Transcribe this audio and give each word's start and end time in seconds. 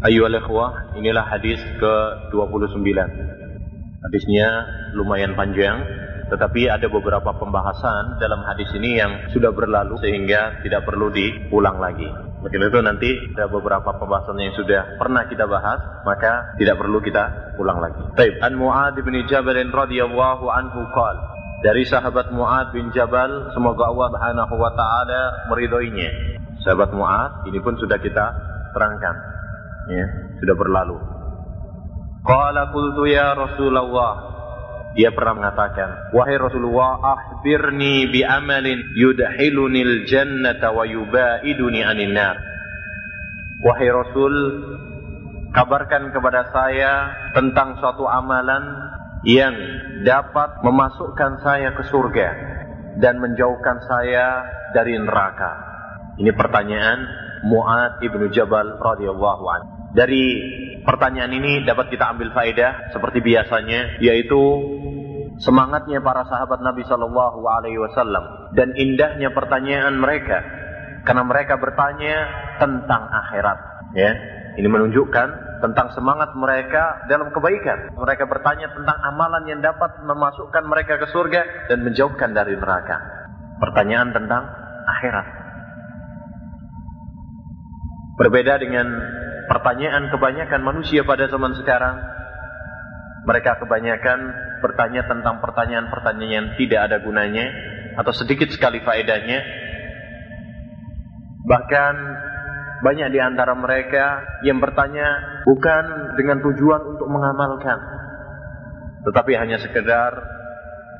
Ayyuhal 0.00 0.32
ikhwah, 0.40 0.96
inilah 0.96 1.28
hadis 1.28 1.60
ke-29. 1.76 2.88
Hadisnya 4.00 4.48
lumayan 4.96 5.36
panjang, 5.36 5.84
tetapi 6.32 6.72
ada 6.72 6.88
beberapa 6.88 7.36
pembahasan 7.36 8.16
dalam 8.16 8.40
hadis 8.48 8.72
ini 8.80 8.96
yang 8.96 9.28
sudah 9.28 9.52
berlalu 9.52 10.00
sehingga 10.00 10.64
tidak 10.64 10.88
perlu 10.88 11.12
diulang 11.12 11.76
lagi. 11.84 12.08
Mungkin 12.40 12.60
itu 12.64 12.80
nanti 12.80 13.12
ada 13.36 13.52
beberapa 13.52 13.92
pembahasan 14.00 14.40
yang 14.40 14.56
sudah 14.56 14.96
pernah 14.96 15.28
kita 15.28 15.44
bahas, 15.44 15.84
maka 16.08 16.56
tidak 16.56 16.80
perlu 16.80 17.04
kita 17.04 17.52
ulang 17.60 17.84
lagi. 17.84 18.00
Baik, 18.16 18.40
An 18.40 18.56
Mu'ad 18.56 18.96
bin 19.04 19.20
Jabal 19.28 19.60
radhiyallahu 19.68 20.48
anhu 20.48 20.80
qal 20.96 21.16
dari 21.60 21.84
sahabat 21.84 22.32
Mu'ad 22.32 22.72
bin 22.72 22.88
Jabal, 22.96 23.52
semoga 23.52 23.92
Allah 23.92 24.08
Subhanahu 24.16 24.54
wa 24.56 24.72
taala 24.72 25.22
meridhoinya. 25.52 26.40
Sahabat 26.64 26.88
Mu'ad 26.96 27.52
ini 27.52 27.60
pun 27.60 27.76
sudah 27.76 28.00
kita 28.00 28.26
terangkan 28.72 29.29
ya, 29.90 30.06
sudah 30.38 30.54
berlalu. 30.54 30.96
Qala 32.20 32.70
qultu 32.70 33.08
ya 33.08 33.32
Rasulullah 33.32 34.30
dia 34.90 35.14
pernah 35.14 35.38
mengatakan, 35.38 36.10
"Wahai 36.10 36.34
Rasulullah, 36.34 36.98
akhbirni 36.98 38.10
bi 38.10 38.26
amalin 38.26 38.90
yudhilunil 38.98 40.04
jannata 40.10 40.74
wa 40.74 40.82
yubaiduni 40.82 41.86
anin 41.86 42.10
nar." 42.10 42.36
Wahai 43.62 43.86
Rasul, 43.92 44.34
kabarkan 45.54 46.10
kepada 46.10 46.50
saya 46.50 46.92
tentang 47.36 47.78
suatu 47.78 48.02
amalan 48.08 48.66
yang 49.22 49.54
dapat 50.02 50.64
memasukkan 50.64 51.44
saya 51.44 51.70
ke 51.76 51.86
surga 51.86 52.28
dan 52.98 53.20
menjauhkan 53.22 53.78
saya 53.86 54.42
dari 54.74 54.96
neraka. 54.98 55.70
Ini 56.18 56.34
pertanyaan 56.34 56.98
Mu'ad 57.46 58.04
ibnu 58.04 58.28
Jabal 58.32 58.76
radhiyallahu 58.80 59.44
anhu. 59.48 59.79
Dari 59.90 60.24
pertanyaan 60.86 61.34
ini 61.34 61.66
dapat 61.66 61.90
kita 61.90 62.14
ambil 62.14 62.30
faedah 62.30 62.94
seperti 62.94 63.18
biasanya, 63.22 63.98
yaitu 63.98 64.38
semangatnya 65.42 65.98
para 66.04 66.22
sahabat 66.28 66.62
Nabi 66.62 66.86
Shallallahu 66.86 67.40
Alaihi 67.42 67.80
Wasallam 67.80 68.54
dan 68.54 68.76
indahnya 68.78 69.34
pertanyaan 69.34 69.98
mereka, 69.98 70.38
karena 71.02 71.26
mereka 71.26 71.58
bertanya 71.58 72.16
tentang 72.62 73.02
akhirat. 73.08 73.58
Ya, 73.90 74.12
ini 74.62 74.68
menunjukkan 74.70 75.28
tentang 75.60 75.90
semangat 75.92 76.32
mereka 76.38 77.04
dalam 77.10 77.34
kebaikan. 77.34 77.94
Mereka 77.94 78.30
bertanya 78.30 78.70
tentang 78.70 78.98
amalan 79.02 79.44
yang 79.50 79.60
dapat 79.60 80.06
memasukkan 80.06 80.64
mereka 80.70 81.02
ke 81.02 81.06
surga 81.10 81.66
dan 81.66 81.82
menjauhkan 81.82 82.30
dari 82.30 82.54
neraka. 82.54 82.96
Pertanyaan 83.58 84.14
tentang 84.14 84.46
akhirat. 84.88 85.26
Berbeda 88.20 88.60
dengan 88.60 88.86
pertanyaan 89.50 90.14
kebanyakan 90.14 90.62
manusia 90.62 91.02
pada 91.02 91.26
zaman 91.26 91.58
sekarang. 91.58 91.98
Mereka 93.26 93.58
kebanyakan 93.66 94.18
bertanya 94.62 95.02
tentang 95.10 95.42
pertanyaan-pertanyaan 95.42 96.30
yang 96.30 96.48
tidak 96.54 96.80
ada 96.86 97.02
gunanya 97.02 97.50
atau 97.98 98.14
sedikit 98.14 98.48
sekali 98.54 98.78
faedahnya. 98.80 99.42
Bahkan 101.44 101.94
banyak 102.80 103.08
di 103.12 103.20
antara 103.20 103.52
mereka 103.58 104.24
yang 104.46 104.62
bertanya 104.62 105.42
bukan 105.44 106.14
dengan 106.16 106.38
tujuan 106.40 106.96
untuk 106.96 107.08
mengamalkan, 107.10 107.78
tetapi 109.04 109.36
hanya 109.36 109.60
sekedar 109.60 110.16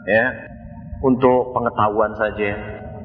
ya 0.05 0.27
untuk 1.01 1.57
pengetahuan 1.57 2.13
saja, 2.21 2.51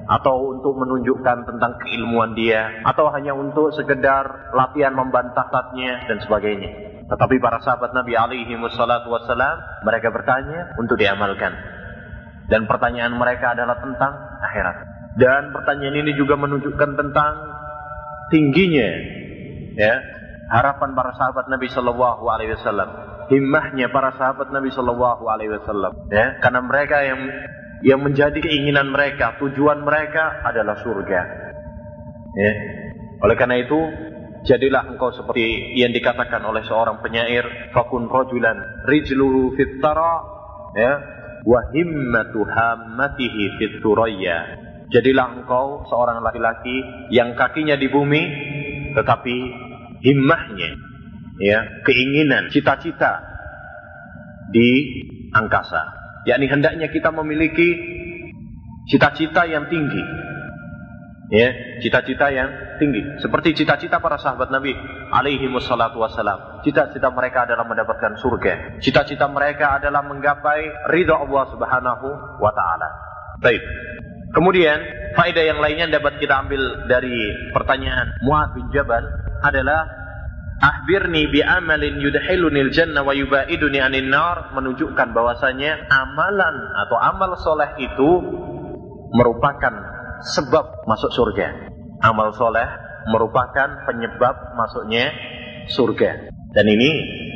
atau 0.06 0.54
untuk 0.54 0.78
menunjukkan 0.78 1.50
tentang 1.50 1.82
keilmuan 1.82 2.38
dia 2.38 2.86
atau 2.86 3.10
hanya 3.10 3.34
untuk 3.34 3.74
sekedar 3.74 4.54
latihan 4.54 4.94
membantah 4.94 5.50
tatnya 5.50 6.06
dan 6.06 6.22
sebagainya. 6.22 7.04
Tetapi 7.06 7.38
para 7.42 7.62
sahabat 7.62 7.94
Nabi 7.94 8.18
alaihi 8.18 8.54
wassalatu 8.58 9.14
wassalam 9.14 9.86
mereka 9.86 10.10
bertanya 10.10 10.78
untuk 10.78 10.98
diamalkan. 10.98 11.54
Dan 12.46 12.70
pertanyaan 12.70 13.18
mereka 13.18 13.58
adalah 13.58 13.82
tentang 13.82 14.14
akhirat. 14.42 14.78
Dan 15.18 15.50
pertanyaan 15.50 16.06
ini 16.06 16.12
juga 16.14 16.38
menunjukkan 16.38 16.92
tentang 16.94 17.34
tingginya 18.30 18.90
ya 19.78 19.96
harapan 20.50 20.94
para 20.94 21.12
sahabat 21.18 21.46
Nabi 21.50 21.68
Shallallahu 21.70 22.24
alaihi 22.30 22.54
wasallam, 22.58 22.90
himmahnya 23.30 23.90
para 23.90 24.14
sahabat 24.18 24.54
Nabi 24.54 24.70
Shallallahu 24.70 25.24
alaihi 25.26 25.58
wasallam 25.58 25.94
ya 26.14 26.38
karena 26.42 26.62
mereka 26.62 27.02
yang 27.02 27.22
yang 27.86 28.02
menjadi 28.02 28.42
keinginan 28.42 28.90
mereka, 28.90 29.38
tujuan 29.38 29.86
mereka 29.86 30.42
adalah 30.42 30.82
surga. 30.82 31.22
Ya. 32.34 32.52
Oleh 33.22 33.38
karena 33.38 33.62
itu, 33.62 33.78
jadilah 34.42 34.90
engkau 34.90 35.14
seperti 35.14 35.78
yang 35.78 35.94
dikatakan 35.94 36.42
oleh 36.50 36.66
seorang 36.66 37.06
penyair, 37.06 37.46
fakun 37.78 38.10
rojulan 38.10 38.58
rijluhu 38.90 39.54
fittara 39.54 40.14
ya, 40.74 40.94
wa 41.46 41.62
himmatu 41.70 42.42
hammatihi 42.42 43.70
Jadilah 44.90 45.28
engkau 45.42 45.86
seorang 45.86 46.26
laki-laki 46.26 47.10
yang 47.14 47.38
kakinya 47.38 47.78
di 47.78 47.86
bumi 47.90 48.24
tetapi 48.98 49.36
himmahnya 50.02 50.72
ya, 51.38 51.60
keinginan, 51.86 52.50
cita-cita 52.50 53.22
di 54.50 54.70
angkasa 55.34 56.05
yakni 56.26 56.50
hendaknya 56.50 56.90
kita 56.90 57.14
memiliki 57.14 57.70
cita-cita 58.90 59.46
yang 59.46 59.70
tinggi. 59.70 60.04
Ya, 61.34 61.50
cita-cita 61.82 62.30
yang 62.30 62.78
tinggi. 62.78 63.02
Seperti 63.18 63.58
cita-cita 63.58 63.98
para 63.98 64.22
sahabat 64.22 64.54
Nabi 64.54 64.78
alaihi 65.10 65.50
wassalatu 65.50 65.98
wassalam. 65.98 66.62
Cita-cita 66.62 67.10
mereka 67.10 67.50
adalah 67.50 67.66
mendapatkan 67.66 68.14
surga. 68.22 68.78
Cita-cita 68.78 69.26
mereka 69.26 69.82
adalah 69.82 70.06
menggapai 70.06 70.94
ridha 70.94 71.18
Allah 71.18 71.44
Subhanahu 71.50 72.08
wa 72.38 72.52
taala. 72.54 72.90
Baik. 73.42 73.64
Kemudian, 74.38 74.78
faedah 75.18 75.44
yang 75.50 75.60
lainnya 75.64 75.98
dapat 75.98 76.22
kita 76.22 76.46
ambil 76.46 76.86
dari 76.86 77.16
pertanyaan 77.56 78.22
Muad 78.22 78.54
bin 78.54 78.70
Jabal 78.70 79.02
adalah 79.42 80.05
Akhbirni 80.66 81.30
bi 81.30 81.46
amalin 81.46 82.02
yudhilunil 82.02 82.74
jannah 82.74 83.06
wa 83.06 83.14
yubaiduni 83.14 83.78
anin 83.78 84.10
nar 84.10 84.50
menunjukkan 84.58 85.14
bahwasanya 85.14 85.86
amalan 85.94 86.58
atau 86.82 86.98
amal 86.98 87.38
soleh 87.38 87.70
itu 87.78 88.10
merupakan 89.14 89.74
sebab 90.26 90.90
masuk 90.90 91.14
surga. 91.14 91.70
Amal 92.02 92.34
soleh 92.34 92.66
merupakan 93.14 93.86
penyebab 93.86 94.58
masuknya 94.58 95.14
surga. 95.70 96.34
Dan 96.34 96.66
ini 96.66 96.92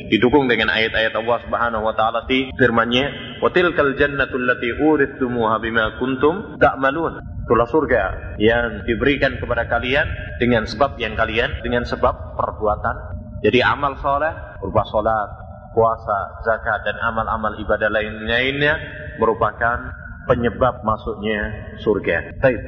didukung 0.10 0.50
dengan 0.50 0.74
ayat-ayat 0.74 1.14
Allah 1.14 1.38
Subhanahu 1.46 1.86
wa 1.86 1.94
taala 1.94 2.26
di 2.26 2.50
firman-Nya, 2.58 3.38
"Wa 3.46 3.54
tilkal 3.54 3.94
jannatul 3.94 4.42
lati 4.42 4.74
urithumuha 4.74 5.62
bima 5.62 6.02
kuntum 6.02 6.58
ta'malun." 6.58 7.22
Itulah 7.46 7.66
surga 7.70 8.04
yang 8.42 8.86
diberikan 8.90 9.38
kepada 9.38 9.70
kalian 9.70 10.06
dengan 10.42 10.66
sebab 10.66 10.98
yang 10.98 11.14
kalian 11.14 11.62
dengan 11.62 11.86
sebab 11.86 12.38
perbuatan. 12.38 13.19
Jadi 13.40 13.60
amal 13.64 13.96
soleh 14.04 14.32
berupa 14.60 14.84
sholat, 14.92 15.30
puasa, 15.72 16.44
zakat 16.44 16.84
dan 16.84 17.00
amal-amal 17.00 17.56
ibadah 17.56 17.88
lain-lainnya 17.88 18.76
merupakan 19.16 19.96
penyebab 20.28 20.84
masuknya 20.84 21.74
surga. 21.82 22.38
Baik. 22.44 22.62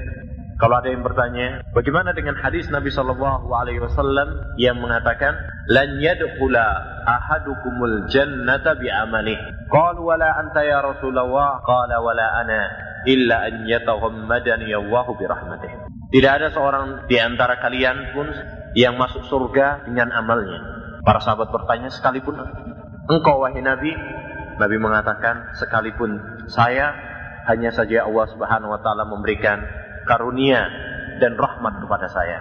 Kalau 0.61 0.77
ada 0.77 0.93
yang 0.93 1.01
bertanya, 1.01 1.65
bagaimana 1.73 2.13
dengan 2.13 2.37
hadis 2.37 2.69
Nabi 2.69 2.93
Shallallahu 2.93 3.49
Alaihi 3.49 3.81
Wasallam 3.81 4.53
yang 4.61 4.77
mengatakan, 4.77 5.33
"Lan 5.65 5.97
yadkhula 5.97 6.67
ahadukumul 7.01 8.05
jannata 8.13 8.77
bi 8.77 8.85
amali." 8.85 9.33
Qalu 9.73 10.05
wala 10.05 10.29
anta 10.37 10.61
ya 10.61 10.85
Rasulullah, 10.85 11.65
qala 11.65 11.97
wala 12.05 12.45
ana 12.45 12.61
illa 13.09 13.49
an 13.49 13.65
yataghammadani 13.65 14.69
Allah 14.69 15.05
bi 15.17 15.25
rahmatih. 15.25 15.71
Tidak 16.13 16.29
ada 16.29 16.53
seorang 16.53 17.09
di 17.09 17.17
antara 17.17 17.57
kalian 17.57 18.13
pun 18.13 18.29
yang 18.77 18.95
masuk 18.95 19.27
surga 19.27 19.87
dengan 19.87 20.11
amalnya. 20.15 20.59
Para 21.01 21.19
sahabat 21.19 21.49
bertanya 21.49 21.89
sekalipun 21.89 22.37
engkau 23.09 23.41
wahai 23.41 23.59
Nabi, 23.59 23.91
Nabi 24.61 24.77
mengatakan 24.77 25.57
sekalipun 25.57 26.19
saya 26.47 26.93
hanya 27.49 27.73
saja 27.73 28.05
Allah 28.05 28.29
Subhanahu 28.29 28.69
wa 28.69 28.79
taala 28.85 29.09
memberikan 29.09 29.59
karunia 30.05 30.69
dan 31.17 31.33
rahmat 31.35 31.81
kepada 31.81 32.07
saya. 32.09 32.39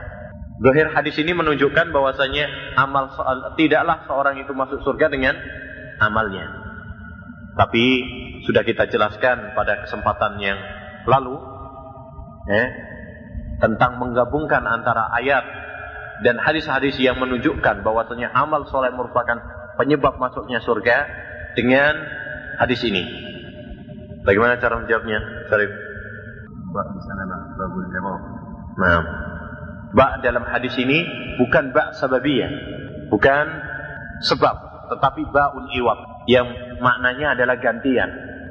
Zahir 0.61 0.93
hadis 0.93 1.17
ini 1.17 1.33
menunjukkan 1.33 1.89
bahwasanya 1.89 2.77
amal 2.77 3.09
tidaklah 3.57 4.05
seorang 4.05 4.45
itu 4.45 4.53
masuk 4.53 4.85
surga 4.85 5.09
dengan 5.09 5.33
amalnya. 6.05 6.53
Tapi 7.57 7.85
sudah 8.45 8.61
kita 8.65 8.89
jelaskan 8.93 9.57
pada 9.57 9.85
kesempatan 9.85 10.37
yang 10.37 10.61
lalu 11.09 11.37
eh, 12.53 12.69
tentang 13.61 14.01
menggabungkan 14.01 14.65
antara 14.69 15.09
ayat 15.17 15.45
dan 16.21 16.37
hadis-hadis 16.37 17.01
yang 17.01 17.17
menunjukkan 17.17 17.81
bahwasanya 17.81 18.33
amal 18.37 18.69
soleh 18.69 18.93
merupakan 18.93 19.41
penyebab 19.81 20.21
masuknya 20.21 20.61
surga 20.61 21.09
dengan 21.57 21.97
hadis 22.61 22.85
ini. 22.85 23.03
Bagaimana 24.21 24.61
cara 24.61 24.77
menjawabnya, 24.85 25.49
Syarif? 25.49 25.73
Bak 26.71 26.87
di 26.93 27.01
sana 27.03 27.25
babul 27.57 27.85
Nah, 28.79 29.01
bak 29.97 30.13
dalam 30.23 30.45
hadis 30.47 30.77
ini 30.79 31.03
bukan 31.41 31.73
bak 31.73 31.97
sababiyah. 31.99 32.53
bukan 33.11 33.47
sebab, 34.23 34.55
tetapi 34.95 35.27
baul 35.35 35.67
iwab 35.75 35.99
yang 36.31 36.47
maknanya 36.79 37.35
adalah 37.35 37.59
gantian. 37.59 38.07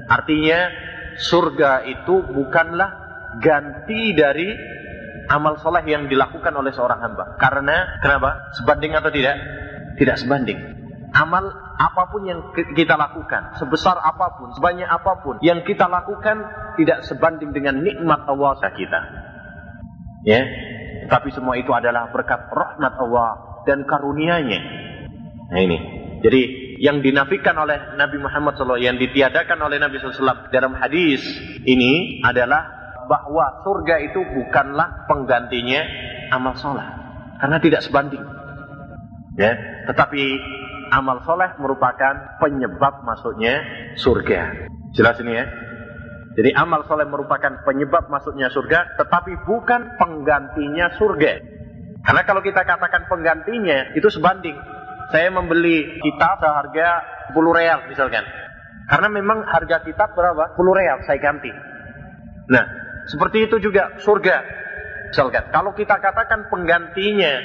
Artinya 0.10 0.68
surga 1.16 1.88
itu 1.88 2.28
bukanlah 2.34 2.92
ganti 3.40 4.12
dari 4.18 4.50
amal 5.30 5.62
soleh 5.62 5.86
yang 5.86 6.10
dilakukan 6.10 6.52
oleh 6.58 6.74
seorang 6.74 7.00
hamba. 7.06 7.38
Karena 7.38 8.02
kenapa? 8.02 8.52
Sebanding 8.58 8.98
atau 8.98 9.14
tidak? 9.14 9.38
Tidak 9.96 10.16
sebanding. 10.18 10.58
Amal 11.14 11.50
apa 11.80 12.04
pun 12.12 12.22
yang 12.26 12.54
kita 12.54 12.94
lakukan, 12.94 13.58
sebesar 13.58 13.98
apa 13.98 14.38
pun, 14.38 14.54
sebanyak 14.54 14.86
apa 14.86 15.26
pun 15.26 15.42
yang 15.42 15.66
kita 15.66 15.90
lakukan 15.90 16.38
tidak 16.78 17.02
sebanding 17.08 17.50
dengan 17.50 17.82
nikmat 17.82 18.30
Allah 18.30 18.58
kita. 18.62 19.02
Ya, 20.28 20.44
tapi 21.10 21.34
semua 21.34 21.58
itu 21.58 21.74
adalah 21.74 22.14
berkat 22.14 22.52
rahmat 22.54 22.94
Allah 23.00 23.64
dan 23.66 23.88
karunia-Nya. 23.88 24.62
Nah 25.50 25.62
ini. 25.62 25.78
Jadi 26.20 26.42
yang 26.84 27.00
dinafikan 27.00 27.56
oleh 27.56 27.96
Nabi 27.96 28.20
Muhammad 28.20 28.60
SAW, 28.60 28.76
yang 28.76 29.00
ditiadakan 29.00 29.56
oleh 29.56 29.80
Nabi 29.80 30.00
SAW 30.00 30.52
dalam 30.52 30.76
hadis 30.76 31.24
ini 31.64 32.20
adalah 32.28 32.79
bahwa 33.10 33.66
surga 33.66 34.06
itu 34.06 34.22
bukanlah 34.22 35.10
penggantinya 35.10 35.82
amal 36.30 36.54
soleh. 36.54 36.86
Karena 37.42 37.58
tidak 37.58 37.82
sebanding. 37.82 38.22
Ya, 39.34 39.58
tetapi 39.90 40.22
amal 40.94 41.26
soleh 41.26 41.58
merupakan 41.58 42.38
penyebab 42.38 43.02
masuknya 43.02 43.66
surga. 43.98 44.70
Jelas 44.94 45.18
ini 45.26 45.34
ya? 45.34 45.46
Jadi 46.38 46.54
amal 46.54 46.86
soleh 46.86 47.10
merupakan 47.10 47.66
penyebab 47.66 48.06
masuknya 48.14 48.54
surga, 48.54 48.96
tetapi 49.02 49.44
bukan 49.50 49.98
penggantinya 49.98 50.94
surga. 50.94 51.34
Karena 52.06 52.22
kalau 52.24 52.40
kita 52.46 52.64
katakan 52.64 53.10
penggantinya, 53.10 53.92
itu 53.98 54.08
sebanding. 54.08 54.56
Saya 55.10 55.34
membeli 55.34 56.00
kitab 56.00 56.38
seharga 56.38 57.02
10 57.34 57.58
real 57.58 57.80
misalkan. 57.90 58.24
Karena 58.86 59.10
memang 59.10 59.42
harga 59.42 59.82
kitab 59.82 60.14
berapa? 60.14 60.54
10 60.54 60.80
real 60.80 60.98
saya 61.04 61.18
ganti. 61.18 61.50
Nah, 62.50 62.66
seperti 63.10 63.50
itu 63.50 63.58
juga 63.58 63.98
surga. 64.06 64.38
Misalkan, 65.10 65.50
kalau 65.50 65.74
kita 65.74 65.98
katakan 65.98 66.46
penggantinya 66.54 67.42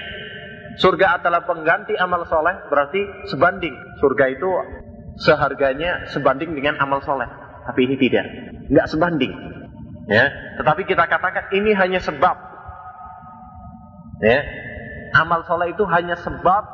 surga 0.77 1.23
adalah 1.23 1.49
pengganti 1.49 1.97
amal 1.97 2.29
soleh, 2.29 2.69
berarti 2.69 3.01
sebanding. 3.33 3.73
Surga 4.05 4.25
itu 4.29 4.49
seharganya 5.25 6.05
sebanding 6.13 6.53
dengan 6.53 6.77
amal 6.85 7.01
soleh. 7.01 7.27
Tapi 7.65 7.81
ini 7.89 7.97
tidak, 7.97 8.27
nggak 8.69 8.87
sebanding. 8.93 9.33
Ya, 10.05 10.29
tetapi 10.61 10.85
kita 10.85 11.09
katakan 11.09 11.49
ini 11.57 11.73
hanya 11.73 12.05
sebab. 12.05 12.37
Ya, 14.21 14.45
amal 15.17 15.49
soleh 15.49 15.73
itu 15.73 15.89
hanya 15.89 16.21
sebab 16.21 16.65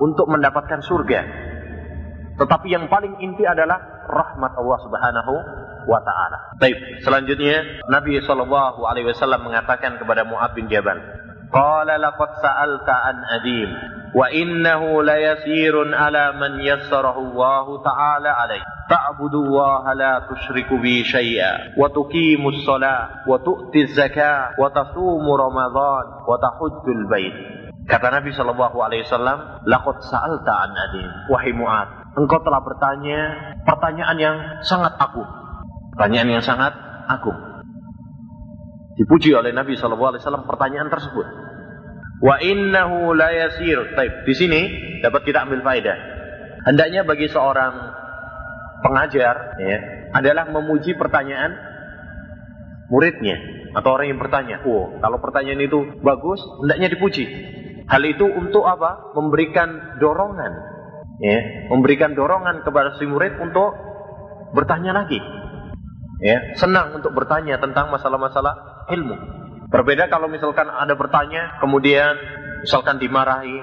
untuk 0.00 0.24
mendapatkan 0.32 0.80
surga. 0.80 1.20
Tetapi 2.40 2.68
yang 2.72 2.88
paling 2.88 3.20
inti 3.20 3.44
adalah 3.44 3.76
rahmat 4.08 4.52
Allah 4.56 4.78
Subhanahu 4.84 5.34
wa 5.86 6.02
taala. 6.02 6.58
Baik, 6.58 7.00
selanjutnya 7.06 7.86
Nabi 7.86 8.18
sallallahu 8.20 8.82
alaihi 8.84 9.08
wasallam 9.14 9.46
mengatakan 9.46 9.96
kepada 10.02 10.26
Mu'ad 10.26 10.52
bin 10.58 10.66
Jabal, 10.66 10.98
"Qala 11.48 11.96
laqad 11.96 12.30
sa'alta 12.42 12.94
an 13.06 13.16
adim 13.40 13.70
wa 14.12 14.26
innahu 14.28 15.06
la 15.06 15.16
yasirun 15.16 15.94
ala 15.94 16.34
man 16.34 16.58
yassarahu 16.58 17.32
Allah 17.32 17.66
taala 17.86 18.30
alaih. 18.34 18.62
Ta'budu 18.86 19.42
Allah 19.42 19.82
la 19.94 20.12
tusyriku 20.30 20.78
bi 20.78 21.02
syai'a 21.06 21.78
wa 21.78 21.90
tuqimu 21.90 22.54
shalah 22.66 23.26
wa 23.26 23.38
tu'ti 23.38 23.90
zakah 23.94 24.58
wa 24.58 24.70
tasumu 24.74 25.38
Ramadan 25.38 26.26
wa 26.26 26.34
tahujjul 26.34 27.06
bait." 27.06 27.34
Kata 27.86 28.10
Nabi 28.10 28.34
Shallallahu 28.34 28.82
Alaihi 28.82 29.06
Wasallam, 29.06 29.62
"Lakot 29.62 30.02
sa'alta 30.02 30.52
an 30.58 30.74
adim, 30.74 31.06
wahai 31.30 31.54
Mu'ad, 31.54 32.18
engkau 32.18 32.42
telah 32.42 32.58
bertanya 32.64 33.20
pertanyaan 33.62 34.18
yang 34.18 34.36
sangat 34.66 34.96
agung. 34.98 35.45
Pertanyaan 35.96 36.28
yang 36.28 36.44
sangat 36.44 36.76
agung. 37.08 37.40
Dipuji 39.00 39.32
oleh 39.32 39.56
Nabi 39.56 39.80
SAW 39.80 40.44
pertanyaan 40.44 40.92
tersebut. 40.92 41.24
Wa 42.20 42.36
innahu 42.44 43.16
la 43.16 43.32
yasir. 43.32 43.96
Taib. 43.96 44.28
Di 44.28 44.34
sini 44.36 44.60
dapat 45.00 45.24
kita 45.24 45.48
ambil 45.48 45.64
faedah. 45.64 45.96
Hendaknya 46.68 47.08
bagi 47.08 47.32
seorang 47.32 47.96
pengajar 48.84 49.56
ya, 49.56 49.78
adalah 50.12 50.52
memuji 50.52 50.92
pertanyaan 51.00 51.56
muridnya 52.92 53.40
atau 53.72 53.96
orang 53.96 54.12
yang 54.12 54.20
bertanya. 54.20 54.60
Oh, 54.68 55.00
kalau 55.00 55.16
pertanyaan 55.24 55.64
itu 55.64 55.96
bagus, 56.04 56.44
hendaknya 56.60 56.92
dipuji. 56.92 57.24
Hal 57.88 58.04
itu 58.04 58.28
untuk 58.28 58.68
apa? 58.68 59.16
Memberikan 59.16 59.96
dorongan, 59.96 60.52
ya, 61.24 61.70
memberikan 61.72 62.12
dorongan 62.12 62.66
kepada 62.66 62.98
si 63.00 63.06
murid 63.08 63.38
untuk 63.40 63.72
bertanya 64.52 64.92
lagi 64.92 65.22
ya 66.20 66.56
senang 66.56 66.96
untuk 66.96 67.12
bertanya 67.12 67.60
tentang 67.60 67.92
masalah-masalah 67.92 68.86
ilmu. 68.92 69.16
Berbeda 69.66 70.06
kalau 70.06 70.30
misalkan 70.30 70.70
ada 70.70 70.94
bertanya, 70.94 71.58
kemudian 71.58 72.14
misalkan 72.62 73.02
dimarahi 73.02 73.58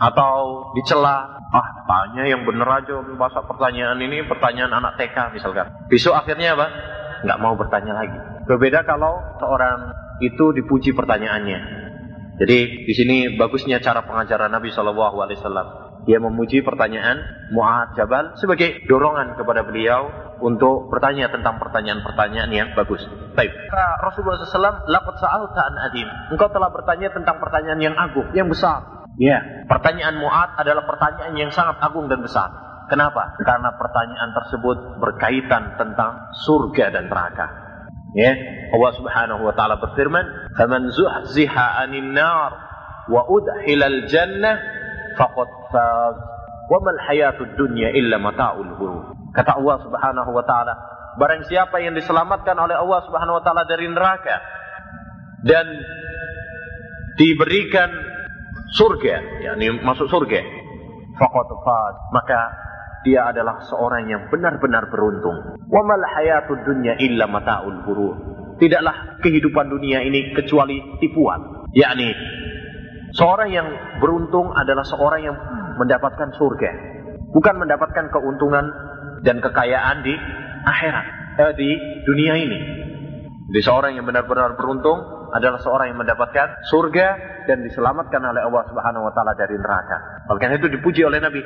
atau 0.00 0.72
dicela, 0.72 1.36
ah 1.52 1.68
tanya 1.84 2.24
yang 2.24 2.48
bener 2.48 2.64
aja 2.64 3.04
masa 3.14 3.44
pertanyaan 3.44 4.00
ini 4.00 4.24
pertanyaan 4.24 4.72
anak 4.72 4.96
TK 4.96 5.36
misalkan. 5.36 5.68
Besok 5.92 6.16
akhirnya 6.16 6.56
apa? 6.56 6.66
Nggak 7.22 7.38
mau 7.38 7.54
bertanya 7.54 7.92
lagi. 8.00 8.18
Berbeda 8.48 8.82
kalau 8.88 9.20
seorang 9.38 9.92
itu 10.24 10.56
dipuji 10.56 10.96
pertanyaannya. 10.96 11.60
Jadi 12.40 12.88
di 12.88 12.94
sini 12.96 13.16
bagusnya 13.36 13.78
cara 13.78 14.02
pengajaran 14.08 14.50
Nabi 14.50 14.72
Shallallahu 14.72 15.16
Alaihi 15.20 15.38
Wasallam. 15.38 15.68
Dia 16.02 16.18
memuji 16.18 16.66
pertanyaan 16.66 17.22
Mu'ad 17.54 17.94
Jabal 17.94 18.34
sebagai 18.34 18.82
dorongan 18.90 19.38
kepada 19.38 19.62
beliau 19.62 20.10
untuk 20.42 20.90
bertanya 20.90 21.30
tentang 21.30 21.62
pertanyaan-pertanyaan 21.62 22.50
yang 22.50 22.68
bagus. 22.74 23.06
Baik. 23.38 23.54
Rasulullah 24.02 24.42
SAW, 24.42 24.90
lakut 24.90 25.16
sa'alta 25.22 25.62
an 25.62 25.76
adim. 25.88 26.08
Engkau 26.34 26.50
telah 26.50 26.74
bertanya 26.74 27.14
tentang 27.14 27.38
pertanyaan 27.38 27.80
yang 27.80 27.94
agung, 27.94 28.26
yang 28.34 28.50
besar. 28.50 29.06
Ya. 29.16 29.64
Pertanyaan 29.70 30.18
Mu'ad 30.18 30.58
adalah 30.58 30.82
pertanyaan 30.82 31.38
yang 31.38 31.54
sangat 31.54 31.78
agung 31.78 32.10
dan 32.10 32.20
besar. 32.20 32.50
Kenapa? 32.90 33.38
Karena 33.40 33.72
pertanyaan 33.78 34.30
tersebut 34.36 35.00
berkaitan 35.00 35.78
tentang 35.80 36.34
surga 36.44 36.92
dan 36.92 37.08
neraka. 37.08 37.46
Ya, 38.12 38.36
Allah 38.76 38.92
Subhanahu 38.92 39.40
wa 39.48 39.56
taala 39.56 39.80
berfirman, 39.80 40.52
"Faman 40.60 40.92
zuhziha 40.92 41.80
'anil 41.80 42.12
nar 42.12 42.52
wa 43.08 43.24
udkhilal 43.24 44.04
jannah 44.12 44.60
faqad 45.16 45.48
faz." 45.72 46.16
Wa 46.68 46.78
mal 46.84 47.00
hayatud 47.08 47.56
dunya 47.56 47.96
illa 47.96 48.20
mata'ul 48.20 48.76
ghurur. 48.76 49.11
Kata 49.32 49.56
Allah 49.56 49.76
Subhanahu 49.80 50.30
wa 50.36 50.44
taala, 50.44 50.74
barang 51.16 51.48
siapa 51.48 51.80
yang 51.80 51.96
diselamatkan 51.96 52.56
oleh 52.56 52.76
Allah 52.76 53.00
Subhanahu 53.08 53.40
wa 53.40 53.42
taala 53.44 53.64
dari 53.64 53.88
neraka 53.88 54.36
dan 55.40 55.66
diberikan 57.16 57.88
surga, 58.76 59.44
yakni 59.44 59.72
masuk 59.80 60.08
surga, 60.08 60.40
faqad 61.16 61.48
maka 62.12 62.40
dia 63.02 63.26
adalah 63.26 63.66
seorang 63.66 64.06
yang 64.06 64.22
benar-benar 64.30 64.86
beruntung. 64.88 65.58
Wa 65.66 65.82
mal 65.82 66.02
hayatud 66.06 66.62
dunya 66.62 66.94
illa 67.02 67.26
mata'ul 67.26 67.82
ghurur. 67.82 68.14
Tidaklah 68.62 69.18
kehidupan 69.18 69.66
dunia 69.74 70.06
ini 70.06 70.30
kecuali 70.38 70.78
tipuan. 71.02 71.66
Yakni 71.74 72.14
seorang 73.16 73.50
yang 73.50 73.68
beruntung 73.98 74.54
adalah 74.54 74.86
seorang 74.86 75.20
yang 75.26 75.36
mendapatkan 75.82 76.30
surga, 76.38 76.70
bukan 77.34 77.54
mendapatkan 77.58 78.06
keuntungan 78.12 78.70
dan 79.22 79.38
kekayaan 79.38 80.02
di 80.02 80.14
akhirat, 80.66 81.06
eh, 81.38 81.52
di 81.56 81.70
dunia 82.06 82.34
ini. 82.38 82.60
Jadi 83.52 83.60
seorang 83.62 83.92
yang 83.98 84.06
benar-benar 84.06 84.54
beruntung 84.54 85.22
adalah 85.32 85.58
seorang 85.60 85.92
yang 85.92 86.00
mendapatkan 86.00 86.62
surga 86.68 87.06
dan 87.48 87.64
diselamatkan 87.64 88.20
oleh 88.20 88.44
Allah 88.44 88.64
Subhanahu 88.68 89.08
wa 89.08 89.12
taala 89.16 89.32
dari 89.32 89.56
neraka. 89.56 90.24
Oleh 90.28 90.60
itu 90.60 90.68
dipuji 90.68 91.02
oleh 91.02 91.18
Nabi. 91.18 91.40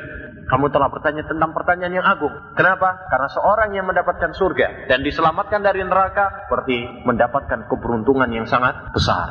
Kamu 0.47 0.71
telah 0.71 0.87
bertanya 0.91 1.27
tentang 1.27 1.51
pertanyaan 1.51 1.95
yang 1.99 2.07
agung. 2.07 2.31
Kenapa? 2.55 3.07
Karena 3.11 3.29
seorang 3.31 3.75
yang 3.75 3.87
mendapatkan 3.87 4.31
surga 4.35 4.87
dan 4.87 5.03
diselamatkan 5.03 5.63
dari 5.63 5.83
neraka 5.83 6.47
berarti 6.47 7.07
mendapatkan 7.07 7.67
keberuntungan 7.67 8.31
yang 8.31 8.47
sangat 8.47 8.75
besar. 8.95 9.27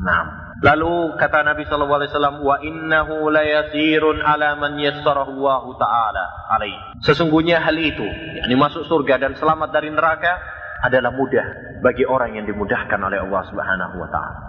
Nah, 0.00 0.45
Lalu 0.64 1.20
kata 1.20 1.44
Nabi 1.44 1.68
sallallahu 1.68 2.00
alaihi 2.00 2.40
wa 2.40 2.56
innahu 2.64 3.28
layasirun 3.28 4.24
ala 4.24 4.56
man 4.56 4.80
yassarahu 4.80 5.44
taala. 5.76 6.24
Sesungguhnya 7.04 7.60
hal 7.60 7.76
itu, 7.76 8.06
yakni 8.40 8.56
masuk 8.56 8.88
surga 8.88 9.20
dan 9.20 9.32
selamat 9.36 9.68
dari 9.68 9.92
neraka 9.92 10.40
adalah 10.80 11.12
mudah 11.12 11.80
bagi 11.84 12.08
orang 12.08 12.40
yang 12.40 12.48
dimudahkan 12.48 12.96
oleh 12.96 13.20
Allah 13.20 13.42
Subhanahu 13.52 13.94
wa 14.00 14.08
taala. 14.08 14.40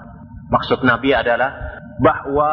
Maksud 0.48 0.88
Nabi 0.88 1.12
adalah 1.12 1.52
bahwa 2.00 2.52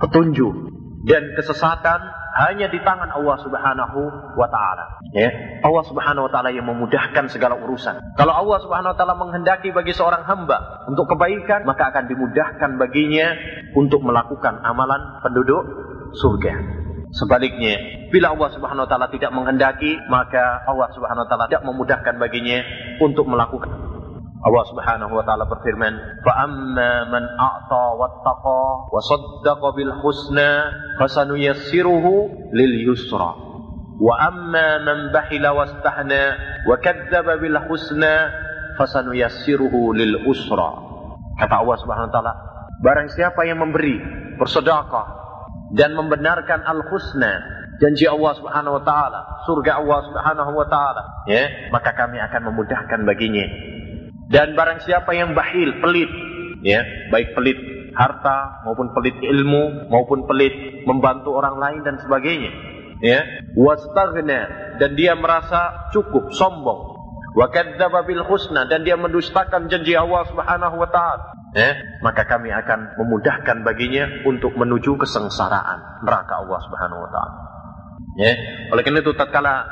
petunjuk 0.00 0.72
dan 1.04 1.36
kesesatan 1.36 2.00
hanya 2.32 2.66
di 2.72 2.80
tangan 2.80 3.12
Allah 3.12 3.36
Subhanahu 3.44 4.00
wa 4.36 4.48
taala. 4.48 5.04
Ya, 5.12 5.28
Allah 5.60 5.84
Subhanahu 5.84 6.28
wa 6.28 6.30
taala 6.32 6.48
yang 6.48 6.64
memudahkan 6.64 7.28
segala 7.28 7.60
urusan. 7.60 8.00
Kalau 8.16 8.32
Allah 8.32 8.58
Subhanahu 8.64 8.92
wa 8.92 8.96
taala 8.96 9.14
menghendaki 9.20 9.68
bagi 9.70 9.92
seorang 9.92 10.24
hamba 10.24 10.88
untuk 10.88 11.12
kebaikan, 11.12 11.68
maka 11.68 11.92
akan 11.92 12.08
dimudahkan 12.08 12.70
baginya 12.80 13.36
untuk 13.76 14.00
melakukan 14.00 14.64
amalan 14.64 15.20
penduduk 15.20 15.62
surga. 16.16 16.80
Sebaliknya, 17.12 18.08
bila 18.08 18.32
Allah 18.32 18.48
Subhanahu 18.56 18.84
wa 18.84 18.90
taala 18.90 19.12
tidak 19.12 19.28
menghendaki, 19.36 20.00
maka 20.08 20.64
Allah 20.64 20.88
Subhanahu 20.96 21.24
wa 21.24 21.28
taala 21.28 21.44
tidak 21.52 21.68
memudahkan 21.68 22.14
baginya 22.16 22.64
untuk 23.04 23.28
melakukan. 23.28 24.00
Allah 24.42 24.64
Subhanahu 24.74 25.12
wa 25.14 25.22
taala 25.22 25.46
berfirman, 25.46 25.94
"Fa 26.26 26.32
amma 26.42 27.06
man 27.06 27.24
a'ta 27.38 27.84
wattaqa 27.94 28.90
wa 28.90 28.98
saddaqa 28.98 29.68
bil 29.78 29.94
husna 30.02 30.50
fasanuyassiruhu 30.98 32.50
lil 32.50 32.74
yusra." 32.82 33.38
Wa 34.02 34.14
amma 34.18 34.82
man 34.82 34.98
bahila 35.14 35.54
wastahna 35.54 36.22
wa 36.66 36.74
kadzdzaba 36.74 37.38
bil 37.38 37.54
husna 37.70 38.34
fasanuyassiruhu 38.74 39.94
lil 39.94 40.26
usra. 40.26 40.70
Kata 41.38 41.62
Allah 41.62 41.76
Subhanahu 41.78 42.10
wa 42.10 42.14
taala, 42.14 42.34
barang 42.82 43.08
siapa 43.14 43.46
yang 43.46 43.62
memberi, 43.62 44.02
bersedekah 44.42 45.06
dan 45.78 45.94
membenarkan 45.94 46.66
al-husna, 46.66 47.46
janji 47.78 48.10
Allah 48.10 48.32
Subhanahu 48.36 48.80
wa 48.80 48.82
taala, 48.82 49.20
surga 49.46 49.80
Allah 49.80 49.98
Subhanahu 50.10 50.50
wa 50.50 50.66
taala, 50.66 51.02
ya, 51.30 51.70
maka 51.70 51.94
kami 51.94 52.18
akan 52.18 52.52
memudahkan 52.52 53.00
baginya. 53.06 53.46
Dan 54.32 54.56
barang 54.56 54.80
siapa 54.88 55.12
yang 55.12 55.36
bahil, 55.36 55.76
pelit, 55.84 56.08
ya, 56.64 56.80
baik 57.12 57.36
pelit 57.36 57.58
harta 57.92 58.64
maupun 58.64 58.96
pelit 58.96 59.20
ilmu 59.20 59.92
maupun 59.92 60.24
pelit 60.24 60.88
membantu 60.88 61.36
orang 61.36 61.60
lain 61.60 61.80
dan 61.84 62.00
sebagainya, 62.00 62.52
ya, 63.04 63.20
dan 64.80 64.90
dia 64.96 65.12
merasa 65.12 65.92
cukup, 65.92 66.32
sombong, 66.32 66.80
wa 67.36 67.46
kadzdzaba 67.52 68.08
bil 68.08 68.24
husna 68.24 68.64
dan 68.68 68.88
dia 68.88 68.96
mendustakan 68.96 69.68
janji 69.68 69.92
Allah 69.92 70.24
Subhanahu 70.28 70.76
wa 70.80 70.88
taala 70.88 71.32
ya, 71.52 72.00
maka 72.00 72.24
kami 72.24 72.48
akan 72.52 72.96
memudahkan 73.00 73.64
baginya 73.64 74.24
untuk 74.24 74.56
menuju 74.56 74.96
kesengsaraan 75.00 76.04
neraka 76.04 76.44
Allah 76.44 76.60
Subhanahu 76.64 77.00
wa 77.04 77.10
taala. 77.12 77.36
Ya, 78.12 78.32
oleh 78.68 78.82
karena 78.84 79.00
itu 79.00 79.16
tatkala 79.16 79.64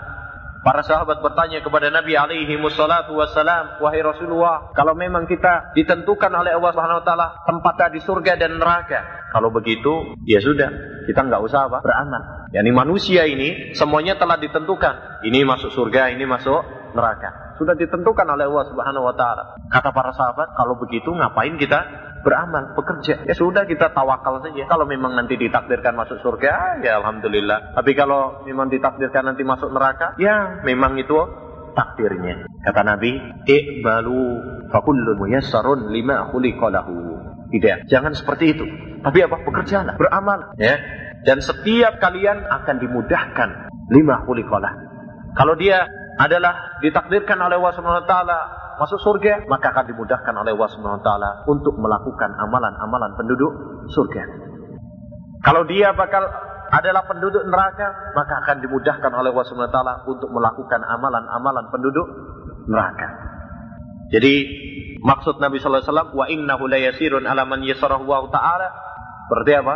Para 0.61 0.85
sahabat 0.85 1.25
bertanya 1.25 1.64
kepada 1.64 1.88
Nabi 1.88 2.21
alaihi 2.21 2.52
wassalatu 2.61 3.17
wassalam, 3.17 3.81
wahai 3.81 4.05
Rasulullah, 4.05 4.69
kalau 4.76 4.93
memang 4.93 5.25
kita 5.25 5.73
ditentukan 5.73 6.29
oleh 6.29 6.52
Allah 6.52 6.71
Subhanahu 6.76 7.00
wa 7.00 7.07
taala 7.07 7.26
tempatnya 7.49 7.88
di 7.97 8.00
surga 8.05 8.37
dan 8.37 8.61
neraka. 8.61 9.33
Kalau 9.33 9.49
begitu, 9.49 10.21
ya 10.29 10.37
sudah, 10.45 10.69
kita 11.09 11.25
nggak 11.25 11.40
usah 11.40 11.73
apa? 11.73 11.81
beramal. 11.81 12.23
Yani 12.52 12.71
manusia 12.76 13.25
ini 13.25 13.73
semuanya 13.73 14.21
telah 14.21 14.37
ditentukan. 14.37 15.25
Ini 15.25 15.49
masuk 15.49 15.73
surga, 15.73 16.12
ini 16.12 16.29
masuk 16.29 16.61
neraka. 16.93 17.50
Sudah 17.61 17.76
ditentukan 17.76 18.25
oleh 18.25 18.49
Allah 18.49 18.64
Subhanahu 18.73 19.05
wa 19.05 19.12
taala. 19.12 19.61
Kata 19.69 19.93
para 19.93 20.17
sahabat, 20.17 20.57
kalau 20.57 20.81
begitu 20.81 21.12
ngapain 21.12 21.61
kita 21.61 21.85
beramal, 22.25 22.73
bekerja. 22.73 23.29
Ya 23.29 23.35
sudah 23.37 23.69
kita 23.69 23.93
tawakal 23.93 24.40
saja. 24.40 24.64
Kalau 24.64 24.88
memang 24.88 25.12
nanti 25.12 25.37
ditakdirkan 25.37 25.93
masuk 25.93 26.25
surga, 26.25 26.81
ya 26.81 26.97
alhamdulillah. 27.05 27.76
Tapi 27.76 27.93
kalau 27.93 28.49
memang 28.49 28.73
ditakdirkan 28.73 29.29
nanti 29.29 29.45
masuk 29.45 29.69
neraka, 29.76 30.17
ya 30.17 30.64
memang 30.64 30.97
itu 30.97 31.17
takdirnya. 31.76 32.49
Kata 32.64 32.81
Nabi, 32.81 33.12
"Iqbalu 33.45 34.21
fakullu 34.73 35.21
muyassarun 35.21 35.93
lima 35.93 36.33
khuliqalahu." 36.33 36.97
Tidak, 37.50 37.90
jangan 37.93 38.14
seperti 38.14 38.57
itu. 38.57 38.64
Tapi 39.05 39.19
apa? 39.26 39.43
Bekerjalah, 39.43 40.00
beramal, 40.00 40.55
ya. 40.57 40.81
Dan 41.29 41.45
setiap 41.45 42.00
kalian 42.00 42.47
akan 42.47 42.76
dimudahkan 42.81 43.69
lima 43.93 44.25
khuliqalah. 44.25 44.73
Kalau 45.37 45.55
dia 45.59 45.85
adalah 46.19 46.81
ditakdirkan 46.83 47.38
oleh 47.38 47.61
Allah 47.61 47.75
Subhanahu 47.76 48.09
masuk 48.81 48.99
surga, 49.05 49.45
maka 49.47 49.76
akan 49.76 49.85
dimudahkan 49.93 50.35
oleh 50.35 50.57
Allah 50.57 50.71
Subhanahu 50.73 51.47
untuk 51.47 51.76
melakukan 51.76 52.31
amalan-amalan 52.33 53.11
penduduk 53.14 53.52
surga. 53.93 54.23
Kalau 55.45 55.69
dia 55.69 55.93
bakal 55.93 56.25
adalah 56.71 57.02
penduduk 57.05 57.45
neraka, 57.50 58.14
maka 58.17 58.35
akan 58.47 58.57
dimudahkan 58.64 59.12
oleh 59.12 59.31
Allah 59.31 59.47
Subhanahu 59.47 60.09
untuk 60.09 60.31
melakukan 60.33 60.81
amalan-amalan 60.81 61.64
penduduk 61.69 62.07
neraka. 62.71 63.09
Jadi 64.11 64.35
maksud 65.00 65.38
Nabi 65.38 65.62
sallallahu 65.62 65.87
alaihi 65.87 65.93
wasallam 65.95 66.11
wa 66.12 66.26
innahu 66.26 66.64
la 66.67 66.79
yasirun 66.83 67.25
ala 67.31 67.47
man 67.47 67.62
yasarahu 67.62 68.05
wa 68.05 68.26
taala 68.29 68.69
berarti 69.31 69.52
apa? 69.55 69.75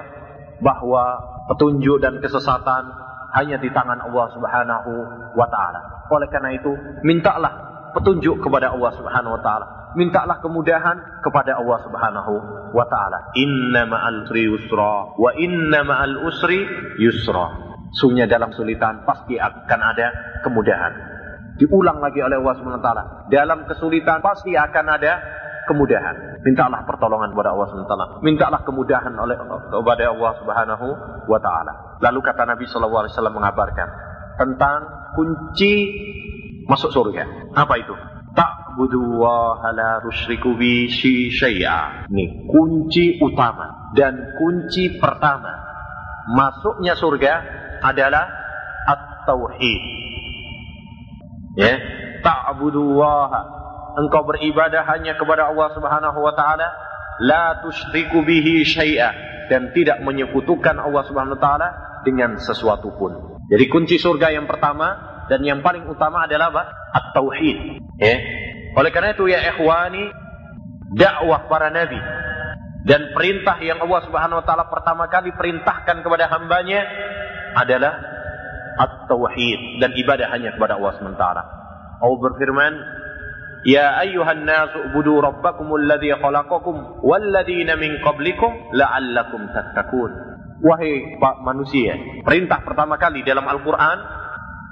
Bahwa 0.59 1.05
petunjuk 1.51 2.03
dan 2.03 2.19
kesesatan 2.19 3.04
hanya 3.35 3.59
di 3.59 3.69
tangan 3.75 3.99
Allah 3.99 4.27
Subhanahu 4.31 4.93
wa 5.35 5.47
taala. 5.51 6.07
Oleh 6.11 6.31
karena 6.31 6.55
itu, 6.55 6.71
mintalah 7.03 7.53
petunjuk 7.95 8.43
kepada 8.43 8.71
Allah 8.75 8.91
Subhanahu 8.95 9.35
wa 9.39 9.43
taala. 9.43 9.67
Mintalah 9.95 10.43
kemudahan 10.43 11.23
kepada 11.23 11.59
Allah 11.59 11.79
Subhanahu 11.87 12.33
wa 12.75 12.85
taala. 12.91 13.31
Inna 13.39 13.87
ma'al 13.87 14.27
yusra 14.35 15.15
wa 15.15 15.31
inna 15.39 15.87
ma'al 15.87 16.27
usri 16.27 16.67
yusra. 16.99 17.75
Sungguhnya 17.95 18.27
dalam 18.27 18.51
kesulitan 18.51 19.07
pasti 19.07 19.39
akan 19.39 19.81
ada 19.83 20.07
kemudahan. 20.43 20.93
Diulang 21.55 22.03
lagi 22.03 22.19
oleh 22.19 22.43
Allah 22.43 22.55
Subhanahu 22.59 22.83
wa 22.83 22.87
taala. 22.87 23.05
Dalam 23.31 23.71
kesulitan 23.71 24.19
pasti 24.19 24.59
akan 24.59 24.87
ada 24.91 25.13
kemudahan. 25.67 26.41
Mintalah 26.45 26.85
pertolongan 26.85 27.33
kepada 27.33 27.57
Allah 27.57 27.69
taala. 27.89 28.07
Mintalah 28.21 28.61
kemudahan 28.63 29.13
oleh 29.17 29.37
kepada 29.41 30.05
Allah 30.13 30.33
Subhanahu 30.41 30.87
wa 31.29 31.39
taala. 31.41 31.73
Lalu 32.01 32.21
kata 32.21 32.43
Nabi 32.45 32.65
sallallahu 32.69 33.03
alaihi 33.07 33.15
wasallam 33.17 33.37
mengabarkan 33.37 33.89
tentang 34.37 34.79
kunci 35.15 35.75
masuk 36.67 36.91
surga. 36.91 37.55
Apa 37.55 37.75
itu? 37.81 37.95
Ta'budu 38.35 39.23
wa 39.23 39.63
la 39.71 40.03
tusyriku 40.03 40.59
bi 40.59 40.91
syai'a. 40.91 42.11
Nih, 42.11 42.51
kunci 42.51 43.23
utama 43.23 43.95
dan 43.95 44.35
kunci 44.35 44.99
pertama 44.99 45.55
masuknya 46.35 46.99
surga 46.99 47.33
adalah 47.85 48.27
at-tauhid. 48.91 49.83
Ya, 51.55 51.79
ta'budu 52.27 52.99
wa 52.99 53.31
engkau 53.95 54.27
beribadah 54.27 54.83
hanya 54.91 55.15
kepada 55.15 55.51
Allah 55.51 55.69
Subhanahu 55.75 56.19
wa 56.19 56.35
taala, 56.35 56.69
la 57.23 57.63
tusyriku 57.63 58.23
bihi 58.27 58.67
syai'a 58.67 59.11
dan 59.47 59.71
tidak 59.77 60.03
menyekutukan 60.03 60.77
Allah 60.79 61.03
Subhanahu 61.07 61.39
wa 61.39 61.43
taala 61.43 61.69
dengan 62.03 62.37
sesuatu 62.39 62.93
pun. 62.95 63.41
Jadi 63.49 63.65
kunci 63.69 63.97
surga 64.01 64.35
yang 64.35 64.51
pertama 64.51 64.97
dan 65.31 65.41
yang 65.45 65.61
paling 65.65 65.89
utama 65.89 66.25
adalah 66.27 66.53
apa? 66.53 66.63
At-tauhid. 66.95 67.81
Ya. 68.01 68.17
Oleh 68.75 68.91
karena 68.91 69.15
itu 69.15 69.31
ya 69.31 69.41
ikhwani, 69.55 70.11
dakwah 70.99 71.47
para 71.47 71.71
nabi 71.71 71.99
dan 72.85 73.17
perintah 73.17 73.57
yang 73.65 73.81
Allah 73.81 74.01
Subhanahu 74.05 74.41
wa 74.43 74.45
taala 74.45 74.69
pertama 74.69 75.09
kali 75.09 75.33
perintahkan 75.33 76.05
kepada 76.05 76.29
hambanya 76.29 76.85
adalah 77.57 77.97
at-tauhid 78.77 79.81
dan 79.81 79.95
ibadah 79.97 80.29
hanya 80.35 80.53
kepada 80.53 80.77
Allah 80.77 80.93
Subhanahu. 80.99 81.47
Allah 82.05 82.19
berfirman, 82.21 82.73
Ya 83.65 83.97
ayuhan 84.05 84.45
nasu 84.45 84.93
ubudu 84.93 85.25
rabbakumul 85.25 85.89
ladzi 85.89 86.13
khalaqakum 86.13 87.01
walladzina 87.01 87.81
min 87.81 87.97
qablikum 88.05 88.77
la'allakum 88.77 89.49
tattaqun. 89.53 90.13
Wahai 90.65 91.21
manusia, 91.45 91.97
perintah 92.25 92.61
pertama 92.65 92.97
kali 92.97 93.21
dalam 93.25 93.45
Al-Qur'an 93.45 94.25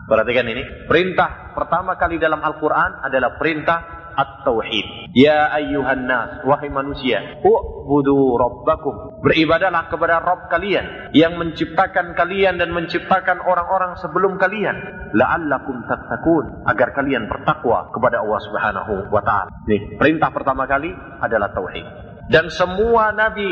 Perhatikan 0.02 0.44
ini. 0.50 0.61
Perintah 0.90 1.54
pertama 1.54 1.94
kali 1.94 2.18
dalam 2.18 2.42
Al-Quran 2.42 3.06
adalah 3.06 3.38
perintah 3.38 4.01
At-Tauhid. 4.14 5.12
Ya 5.16 5.52
ayyuhan 5.52 6.09
nas, 6.09 6.45
wahai 6.49 6.73
manusia, 6.73 7.40
u'budu 7.45 8.37
rabbakum. 8.37 9.21
Beribadalah 9.21 9.92
kepada 9.92 10.21
Rabb 10.21 10.49
kalian 10.49 11.12
yang 11.16 11.37
menciptakan 11.37 12.16
kalian 12.16 12.57
dan 12.57 12.73
menciptakan 12.73 13.45
orang-orang 13.45 13.97
sebelum 14.00 14.40
kalian. 14.40 14.76
La'allakum 15.12 15.85
tattaqun, 15.85 16.66
agar 16.69 16.97
kalian 16.97 17.28
bertakwa 17.28 17.92
kepada 17.92 18.25
Allah 18.25 18.40
Subhanahu 18.45 18.95
wa 19.12 19.23
taala. 19.25 19.50
Nih, 19.69 19.97
perintah 20.00 20.33
pertama 20.33 20.64
kali 20.64 20.90
adalah 21.21 21.52
tauhid. 21.52 21.87
Dan 22.33 22.49
semua 22.49 23.12
nabi 23.12 23.50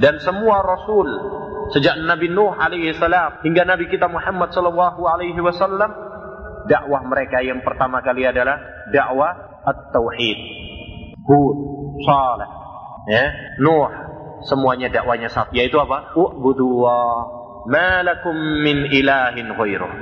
dan 0.00 0.16
semua 0.20 0.64
rasul 0.64 1.06
sejak 1.70 2.02
Nabi 2.02 2.32
Nuh 2.32 2.56
alaihi 2.56 2.96
salam 2.98 3.40
hingga 3.46 3.62
Nabi 3.68 3.86
kita 3.86 4.10
Muhammad 4.10 4.50
sallallahu 4.50 5.00
alaihi 5.06 5.38
wasallam 5.38 5.92
dakwah 6.66 7.02
mereka 7.06 7.44
yang 7.44 7.62
pertama 7.62 8.02
kali 8.02 8.26
adalah 8.26 8.58
dakwah 8.90 9.49
at-tauhid. 9.64 10.38
Hud, 11.24 11.56
Saleh, 12.04 12.50
ya, 13.10 13.24
Nuh, 13.60 13.88
semuanya 14.48 14.88
dakwanya 14.88 15.28
satu 15.28 15.52
yaitu 15.52 15.76
apa? 15.76 16.16
Ubudu 16.16 16.88
ma 17.68 18.00
lakum 18.00 18.34
min 18.64 18.88
ilahin 18.88 19.52
ghairuh. 19.52 19.92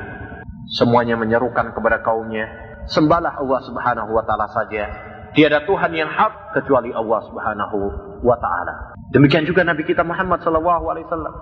Semuanya 0.68 1.16
menyerukan 1.16 1.72
kepada 1.72 2.04
kaumnya, 2.04 2.44
sembahlah 2.92 3.40
Allah 3.40 3.60
Subhanahu 3.64 4.10
wa 4.12 4.22
taala 4.28 4.46
saja. 4.52 4.84
Tiada 5.32 5.64
Tuhan 5.64 5.92
yang 5.92 6.08
hak 6.08 6.56
kecuali 6.56 6.92
Allah 6.92 7.20
Subhanahu 7.24 7.78
wa 8.24 8.36
taala. 8.36 8.96
Demikian 9.12 9.48
juga 9.48 9.64
Nabi 9.64 9.88
kita 9.88 10.04
Muhammad 10.04 10.44
sallallahu 10.44 10.84
alaihi 10.92 11.08
wasallam 11.08 11.34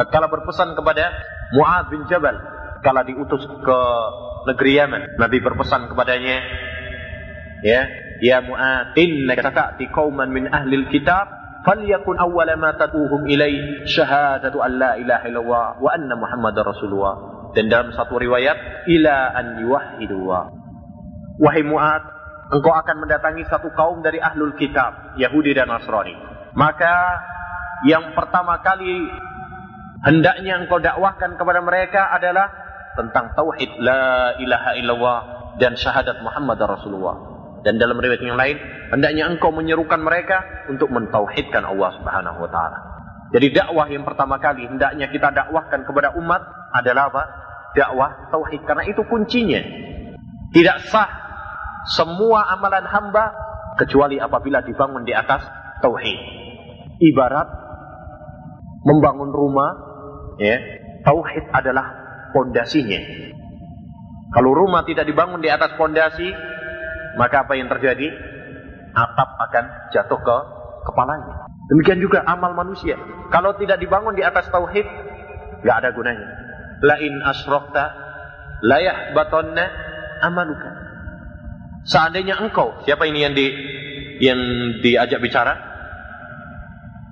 tatkala 0.00 0.32
berpesan 0.32 0.72
kepada 0.72 1.12
Mu'ad 1.52 1.92
bin 1.92 2.08
Jabal 2.08 2.36
kala 2.80 3.04
diutus 3.04 3.44
ke 3.44 3.78
negeri 4.48 4.72
Yaman 4.80 5.02
Nabi 5.20 5.38
berpesan 5.44 5.92
kepadanya 5.92 6.40
ya 7.62 7.86
ya 8.22 8.38
Mu'ad 8.42 8.94
innaka 8.94 9.50
ta'ti 9.50 9.90
qauman 9.90 10.30
min 10.30 10.46
ahli 10.46 10.86
kitab 10.90 11.26
falyakun 11.66 12.18
awwala 12.18 12.58
ma 12.58 12.74
tad'uhum 12.74 13.26
ilai 13.26 13.86
syahadatu 13.86 14.62
an 14.62 14.70
la 14.78 14.92
ilaha 14.98 15.24
illallah 15.26 15.66
wa 15.78 15.90
anna 15.90 16.14
muhammadar 16.18 16.66
rasulullah. 16.66 17.14
Dan 17.52 17.68
dalam 17.68 17.92
satu 17.92 18.16
riwayat 18.16 18.86
ila 18.88 19.16
an 19.36 19.46
yuwahhidullah. 19.60 20.44
Wahai 21.42 21.62
Mu'ad 21.66 22.02
engkau 22.52 22.72
akan 22.72 22.96
mendatangi 23.04 23.44
satu 23.50 23.72
kaum 23.74 24.00
dari 24.00 24.22
ahlul 24.22 24.54
kitab 24.56 25.18
Yahudi 25.18 25.52
dan 25.52 25.68
Nasrani. 25.68 26.16
Maka 26.56 26.94
yang 27.88 28.14
pertama 28.16 28.60
kali 28.62 29.08
hendaknya 30.06 30.64
engkau 30.64 30.80
dakwahkan 30.80 31.36
kepada 31.36 31.60
mereka 31.60 32.08
adalah 32.14 32.48
tentang 32.96 33.32
tauhid 33.36 33.80
la 33.80 34.36
ilaha 34.36 34.70
illallah 34.76 35.20
dan 35.56 35.76
syahadat 35.76 36.20
Muhammad 36.20 36.60
Rasulullah 36.60 37.31
dan 37.62 37.78
dalam 37.78 37.94
riwayat 37.98 38.22
yang 38.22 38.38
lain, 38.38 38.58
hendaknya 38.90 39.30
engkau 39.30 39.54
menyerukan 39.54 40.02
mereka 40.02 40.42
untuk 40.66 40.90
mentauhidkan 40.90 41.62
Allah 41.62 41.90
Subhanahu 41.94 42.38
wa 42.42 42.50
taala. 42.50 42.78
Jadi 43.32 43.54
dakwah 43.54 43.86
yang 43.88 44.04
pertama 44.04 44.36
kali 44.42 44.66
hendaknya 44.66 45.08
kita 45.08 45.32
dakwahkan 45.32 45.86
kepada 45.86 46.12
umat 46.18 46.42
adalah 46.74 47.08
apa? 47.08 47.22
Dakwah 47.72 48.28
tauhid 48.28 48.60
karena 48.66 48.84
itu 48.84 49.00
kuncinya. 49.08 49.62
Tidak 50.52 50.78
sah 50.92 51.10
semua 51.96 52.44
amalan 52.52 52.84
hamba 52.84 53.32
kecuali 53.80 54.20
apabila 54.20 54.60
dibangun 54.60 55.06
di 55.06 55.16
atas 55.16 55.46
tauhid. 55.80 56.18
Ibarat 57.00 57.48
membangun 58.84 59.30
rumah, 59.32 59.70
ya, 60.36 60.58
tauhid 61.06 61.48
adalah 61.54 61.86
pondasinya. 62.36 63.00
Kalau 64.32 64.50
rumah 64.52 64.84
tidak 64.84 65.08
dibangun 65.08 65.40
di 65.40 65.48
atas 65.48 65.72
pondasi, 65.80 66.28
maka 67.16 67.44
apa 67.46 67.58
yang 67.58 67.68
terjadi? 67.68 68.08
Atap 68.92 69.30
akan 69.48 69.64
jatuh 69.92 70.20
ke 70.20 70.36
kepalanya. 70.84 71.48
Demikian 71.72 72.00
juga 72.02 72.20
amal 72.28 72.52
manusia. 72.52 72.98
Kalau 73.32 73.56
tidak 73.56 73.80
dibangun 73.80 74.12
di 74.12 74.20
atas 74.20 74.52
tauhid, 74.52 74.84
nggak 75.64 75.76
ada 75.80 75.90
gunanya. 75.96 76.28
Lain 76.84 77.14
asrokta, 77.24 77.84
layah 78.60 79.16
batonna 79.16 79.64
amaluka. 80.20 80.70
Seandainya 81.88 82.38
engkau, 82.38 82.84
siapa 82.84 83.08
ini 83.08 83.18
yang 83.24 83.34
di 83.34 83.46
yang 84.22 84.40
diajak 84.84 85.18
bicara? 85.18 85.72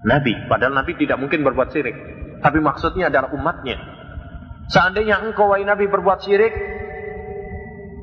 Nabi. 0.04 0.32
Padahal 0.48 0.72
Nabi 0.76 0.96
tidak 0.96 1.20
mungkin 1.20 1.44
berbuat 1.44 1.72
syirik. 1.72 1.96
Tapi 2.40 2.58
maksudnya 2.60 3.12
adalah 3.12 3.32
umatnya. 3.36 3.76
Seandainya 4.70 5.20
engkau 5.20 5.50
wahai 5.50 5.66
Nabi 5.66 5.90
berbuat 5.90 6.24
syirik, 6.24 6.54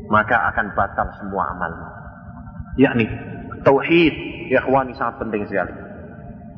maka 0.08 0.52
akan 0.54 0.76
batal 0.76 1.08
semua 1.20 1.52
amalmu. 1.56 1.88
Yakni 2.80 3.06
tauhid, 3.64 4.14
ya 4.54 4.64
ikhwani 4.64 4.96
sangat 4.96 5.20
penting 5.24 5.44
sekali. 5.48 5.74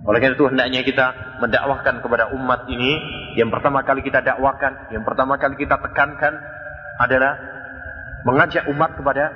Oleh 0.08 0.20
karena 0.24 0.36
itu 0.36 0.46
hendaknya 0.48 0.82
kita 0.82 1.06
mendakwahkan 1.44 2.02
kepada 2.02 2.32
umat 2.34 2.66
ini 2.72 2.98
yang 3.36 3.52
pertama 3.52 3.84
kali 3.86 4.02
kita 4.02 4.24
dakwakan, 4.24 4.90
yang 4.96 5.04
pertama 5.04 5.38
kali 5.38 5.60
kita 5.60 5.78
tekankan 5.78 6.34
adalah 7.00 7.38
mengajak 8.26 8.68
umat 8.72 8.96
kepada 8.96 9.32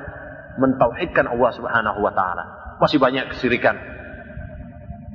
mentauhidkan 0.57 1.29
Allah 1.29 1.51
Subhanahu 1.55 1.99
wa 2.01 2.11
taala. 2.11 2.43
Masih 2.81 2.97
banyak 2.99 3.31
kesirikan 3.35 3.77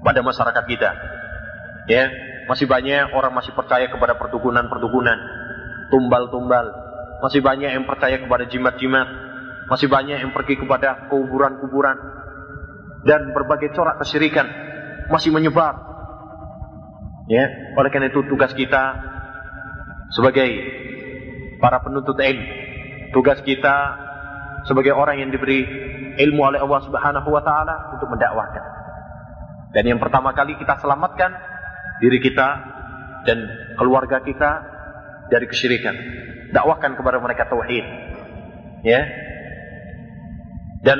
pada 0.02 0.20
masyarakat 0.22 0.64
kita. 0.68 0.90
Ya, 1.88 2.12
masih 2.46 2.68
banyak 2.68 3.12
orang 3.16 3.32
masih 3.32 3.52
percaya 3.56 3.88
kepada 3.88 4.16
perdukunan-perdukunan, 4.20 5.18
tumbal-tumbal, 5.88 6.66
masih 7.18 7.42
banyak 7.42 7.70
yang 7.74 7.84
percaya 7.86 8.18
kepada 8.22 8.46
jimat-jimat. 8.46 9.08
Masih 9.68 9.90
banyak 9.90 10.22
yang 10.22 10.32
pergi 10.32 10.56
kepada 10.56 11.10
kuburan-kuburan. 11.10 11.96
Dan 13.04 13.30
berbagai 13.34 13.74
corak 13.74 14.00
kesyirikan 14.02 14.46
masih 15.10 15.32
menyebar. 15.34 15.74
Ya, 17.28 17.44
oleh 17.76 17.90
karena 17.92 18.08
itu 18.08 18.24
tugas 18.24 18.56
kita 18.56 18.96
sebagai 20.08 20.48
para 21.60 21.84
penuntut 21.84 22.16
ilmu, 22.16 22.48
tugas 23.12 23.44
kita 23.44 23.76
sebagai 24.64 24.96
orang 24.96 25.20
yang 25.20 25.28
diberi 25.28 25.68
ilmu 26.16 26.40
oleh 26.40 26.60
Allah 26.64 26.80
Subhanahu 26.88 27.28
wa 27.28 27.42
taala 27.44 27.92
untuk 27.92 28.08
mendakwahkan. 28.08 28.64
Dan 29.76 29.84
yang 29.84 30.00
pertama 30.00 30.32
kali 30.32 30.56
kita 30.56 30.80
selamatkan 30.80 31.36
diri 32.00 32.18
kita 32.24 32.48
dan 33.28 33.38
keluarga 33.76 34.24
kita 34.24 34.50
dari 35.28 35.44
kesyirikan 35.44 35.94
dakwahkan 36.52 36.96
kepada 36.96 37.18
mereka 37.20 37.48
tauhid. 37.48 37.84
Ya. 38.86 39.00
Dan 40.84 40.98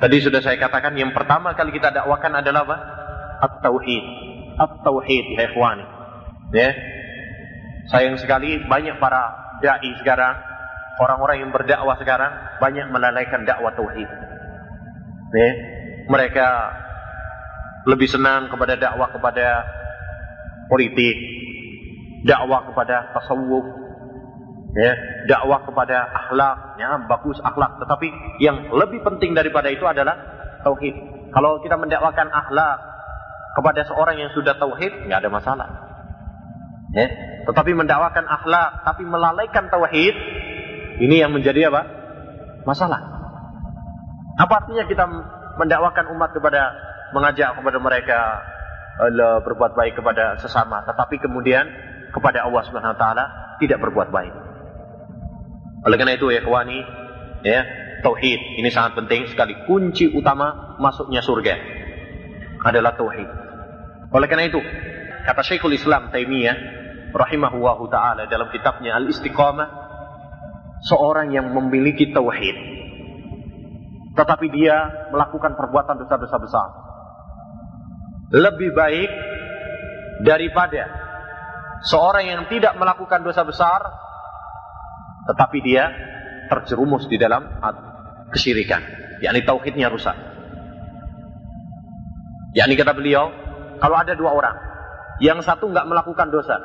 tadi 0.00 0.16
sudah 0.24 0.40
saya 0.40 0.56
katakan 0.56 0.96
yang 0.96 1.12
pertama 1.12 1.52
kali 1.52 1.70
kita 1.76 1.92
dakwakan 1.92 2.40
adalah 2.40 2.64
apa? 2.66 2.76
At-tauhid. 3.40 4.04
At-tauhid 4.56 5.24
ya 5.36 5.42
ikhwani. 5.52 5.84
Ya. 6.56 6.70
Sayang 7.90 8.20
sekali 8.20 8.60
banyak 8.68 9.00
para 9.02 9.56
dai 9.60 9.92
sekarang, 10.00 10.36
orang-orang 11.00 11.36
yang 11.44 11.50
berdakwah 11.52 11.96
sekarang 12.00 12.32
banyak 12.58 12.86
melalaikan 12.88 13.44
dakwah 13.44 13.72
tauhid. 13.76 14.08
Ya. 15.36 15.50
Mereka 16.10 16.48
lebih 17.86 18.08
senang 18.10 18.50
kepada 18.50 18.76
dakwah 18.76 19.08
kepada 19.08 19.64
politik, 20.68 21.16
dakwah 22.24 22.68
kepada 22.68 23.12
tasawuf, 23.16 23.66
ya, 24.76 24.92
dakwah 25.26 25.64
kepada 25.64 26.04
akhlak, 26.10 26.80
ya, 26.80 27.00
bagus 27.08 27.38
akhlak. 27.40 27.80
Tetapi 27.80 28.08
yang 28.42 28.70
lebih 28.72 29.00
penting 29.04 29.32
daripada 29.32 29.72
itu 29.72 29.84
adalah 29.86 30.16
tauhid. 30.62 30.94
Kalau 31.30 31.62
kita 31.62 31.78
mendakwakan 31.78 32.28
akhlak 32.28 32.76
kepada 33.56 33.80
seorang 33.86 34.18
yang 34.18 34.30
sudah 34.34 34.58
tauhid, 34.58 35.08
nggak 35.08 35.20
ada 35.26 35.30
masalah. 35.30 35.68
Ya. 36.90 37.06
Tetapi 37.46 37.72
mendakwakan 37.72 38.26
akhlak, 38.26 38.84
tapi 38.84 39.02
melalaikan 39.06 39.70
tauhid, 39.70 40.14
ini 41.00 41.22
yang 41.22 41.32
menjadi 41.32 41.72
apa? 41.72 41.82
Masalah. 42.68 43.00
Apa 44.36 44.64
artinya 44.64 44.84
kita 44.84 45.04
mendakwakan 45.56 46.12
umat 46.16 46.30
kepada 46.32 46.72
mengajak 47.10 47.58
kepada 47.58 47.78
mereka 47.82 48.20
eh, 49.02 49.38
berbuat 49.42 49.72
baik 49.74 49.98
kepada 49.98 50.38
sesama, 50.38 50.84
tetapi 50.86 51.18
kemudian 51.18 51.66
kepada 52.10 52.46
Allah 52.46 52.62
Subhanahu 52.66 52.94
wa 52.94 53.00
taala 53.00 53.24
tidak 53.62 53.78
berbuat 53.82 54.08
baik. 54.10 54.34
Oleh 55.86 55.96
karena 55.96 56.14
itu 56.18 56.28
ya 56.28 56.44
kawani, 56.44 56.80
ya, 57.46 57.60
tauhid 58.04 58.60
ini 58.60 58.68
sangat 58.68 59.00
penting 59.00 59.30
sekali 59.32 59.56
kunci 59.64 60.12
utama 60.12 60.76
masuknya 60.76 61.24
surga 61.24 61.54
adalah 62.66 62.92
tauhid. 62.98 63.28
Oleh 64.10 64.26
karena 64.26 64.50
itu, 64.50 64.60
kata 65.24 65.40
Syekhul 65.46 65.78
Islam 65.78 66.12
Taimiyah 66.12 66.56
rahimahullahu 67.16 67.88
taala 67.88 68.28
dalam 68.28 68.52
kitabnya 68.52 68.98
Al-Istiqamah, 69.00 69.68
seorang 70.84 71.32
yang 71.32 71.48
memiliki 71.52 72.12
tauhid 72.12 72.80
tetapi 74.10 74.46
dia 74.50 75.08
melakukan 75.14 75.54
perbuatan 75.54 75.96
dosa-dosa 76.02 76.36
besar 76.42 76.68
lebih 78.34 78.74
baik 78.74 79.10
daripada 80.22 80.86
seorang 81.84 82.24
yang 82.28 82.42
tidak 82.48 82.76
melakukan 82.76 83.24
dosa 83.24 83.44
besar 83.44 83.80
tetapi 85.30 85.58
dia 85.62 85.84
terjerumus 86.50 87.06
di 87.06 87.16
dalam 87.20 87.46
kesyirikan. 88.34 88.82
Yakni 89.20 89.44
tauhidnya 89.44 89.92
rusak. 89.92 90.16
Yakni 92.56 92.74
kata 92.74 92.92
beliau 92.96 93.30
kalau 93.78 93.96
ada 93.96 94.18
dua 94.18 94.34
orang 94.34 94.56
yang 95.22 95.38
satu 95.44 95.70
nggak 95.70 95.86
melakukan 95.86 96.32
dosa 96.32 96.56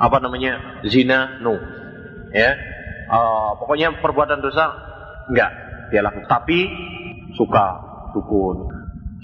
apa 0.00 0.16
namanya 0.22 0.80
zina 0.88 1.42
no. 1.44 1.58
Ya 2.32 2.56
uh, 3.10 3.58
pokoknya 3.60 4.00
perbuatan 4.00 4.40
dosa 4.40 4.72
nggak 5.28 5.50
dia 5.92 6.00
lakukan. 6.00 6.30
Tapi 6.30 6.58
suka 7.36 7.66
dukun 8.16 8.70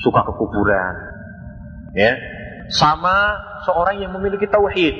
suka 0.02 0.20
kekuburan. 0.28 0.94
Ya 1.96 2.12
sama 2.72 3.38
seorang 3.66 4.02
yang 4.02 4.12
memiliki 4.14 4.46
tauhid. 4.50 4.94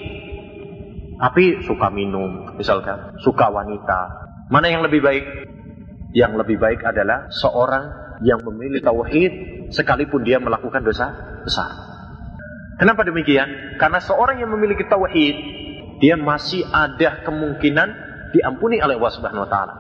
Tapi 1.17 1.65
suka 1.65 1.89
minum 1.89 2.55
misalkan. 2.61 3.17
Suka 3.25 3.49
wanita. 3.49 4.01
Mana 4.53 4.69
yang 4.69 4.85
lebih 4.85 5.01
baik? 5.01 5.25
Yang 6.13 6.33
lebih 6.45 6.57
baik 6.61 6.81
adalah 6.85 7.29
seorang 7.33 8.19
yang 8.25 8.41
memiliki 8.45 8.85
tauhid 8.85 9.33
sekalipun 9.73 10.25
dia 10.25 10.41
melakukan 10.41 10.81
dosa 10.85 11.13
besar. 11.45 11.69
Kenapa 12.77 13.05
demikian? 13.09 13.77
Karena 13.81 14.01
seorang 14.01 14.41
yang 14.41 14.53
memiliki 14.53 14.85
tauhid 14.85 15.37
dia 16.01 16.15
masih 16.21 16.65
ada 16.69 17.25
kemungkinan 17.25 17.89
diampuni 18.37 18.81
oleh 18.85 19.01
Allah 19.01 19.15
Subhanahu 19.17 19.45
wa 19.49 19.51
taala. 19.51 19.75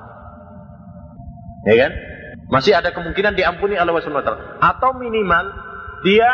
Ya 1.68 1.74
kan? 1.86 1.92
Masih 2.48 2.72
ada 2.72 2.94
kemungkinan 2.94 3.36
diampuni 3.36 3.76
oleh 3.76 3.90
Allah 3.92 4.04
Subhanahu 4.04 4.24
wa 4.24 4.28
taala. 4.28 4.42
Atau 4.64 4.96
minimal 4.96 5.44
dia 6.04 6.28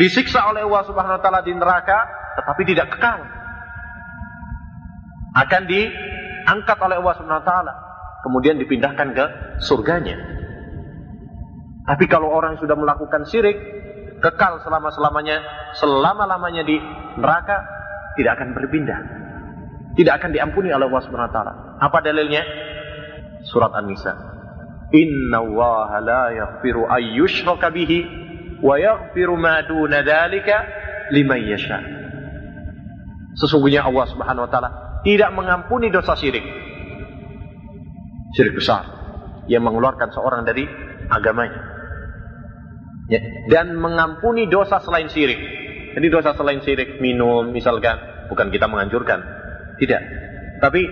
disiksa 0.00 0.48
oleh 0.48 0.64
Allah 0.64 0.82
Subhanahu 0.88 1.16
wa 1.18 1.22
taala 1.22 1.40
di 1.44 1.52
neraka 1.52 1.98
tetapi 2.40 2.62
tidak 2.68 2.92
kekal. 2.96 3.20
Akan 5.32 5.64
diangkat 5.64 6.78
oleh 6.80 6.96
Allah 7.00 7.14
Subhanahu 7.16 7.42
wa 7.42 7.48
taala 7.48 7.72
kemudian 8.22 8.56
dipindahkan 8.56 9.08
ke 9.12 9.24
surganya. 9.60 10.16
Tapi 11.82 12.06
kalau 12.06 12.30
orang 12.30 12.62
sudah 12.62 12.78
melakukan 12.78 13.26
syirik, 13.26 13.58
kekal 14.22 14.62
selama-selamanya, 14.62 15.42
selama-lamanya 15.82 16.62
di 16.62 16.78
neraka, 17.18 17.58
tidak 18.14 18.38
akan 18.38 18.54
berpindah. 18.54 19.00
Tidak 19.92 20.14
akan 20.14 20.30
diampuni 20.32 20.70
oleh 20.72 20.88
Allah 20.88 21.02
Subhanahu 21.04 21.28
wa 21.28 21.34
taala. 21.34 21.52
Apa 21.82 21.98
dalilnya? 22.00 22.46
Surat 23.44 23.74
An-Nisa. 23.74 24.14
Inna 24.94 25.42
Allah 25.42 25.90
la 26.00 26.22
yaghfiru 26.30 26.86
ay 26.86 27.18
yushraka 27.18 27.74
bihi 27.74 27.98
wa 28.62 28.74
yaghfiru 28.78 29.34
ma 29.34 29.60
duna 29.66 30.06
dzalika 30.06 30.56
liman 31.10 31.40
yasha. 31.42 31.78
Sesungguhnya 33.36 33.82
Allah 33.84 34.06
Subhanahu 34.08 34.46
wa 34.46 34.50
taala 34.50 34.70
tidak 35.02 35.34
mengampuni 35.34 35.90
dosa 35.90 36.14
syirik. 36.14 36.46
Syirik 38.32 38.54
besar 38.56 38.86
yang 39.50 39.66
mengeluarkan 39.66 40.08
seorang 40.14 40.46
dari 40.46 40.64
agamanya. 41.10 41.60
Ya, 43.10 43.20
dan 43.50 43.76
mengampuni 43.76 44.48
dosa 44.48 44.80
selain 44.80 45.10
syirik. 45.10 45.36
Jadi 45.92 46.06
dosa 46.08 46.32
selain 46.32 46.64
syirik, 46.64 47.02
minum 47.04 47.52
misalkan, 47.52 47.98
bukan 48.32 48.48
kita 48.48 48.64
menganjurkan. 48.70 49.20
Tidak. 49.76 50.02
Tapi 50.62 50.82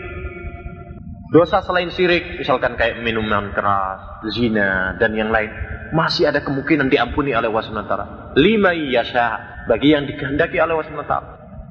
dosa 1.30 1.62
selain 1.62 1.88
syirik, 1.94 2.42
misalkan 2.42 2.74
kayak 2.74 3.00
minuman 3.06 3.54
keras, 3.54 4.26
zina, 4.34 4.98
dan 4.98 5.14
yang 5.14 5.30
lain, 5.30 5.48
masih 5.94 6.26
ada 6.26 6.42
kemungkinan 6.42 6.90
diampuni 6.90 7.32
oleh 7.32 7.46
Allah 7.46 7.64
SWT. 7.64 7.94
Lima 8.38 8.74
yasha, 8.74 9.62
bagi 9.70 9.94
yang 9.94 10.10
dikehendaki 10.10 10.58
oleh 10.58 10.74
Allah 10.74 10.86
SWT. 10.90 11.16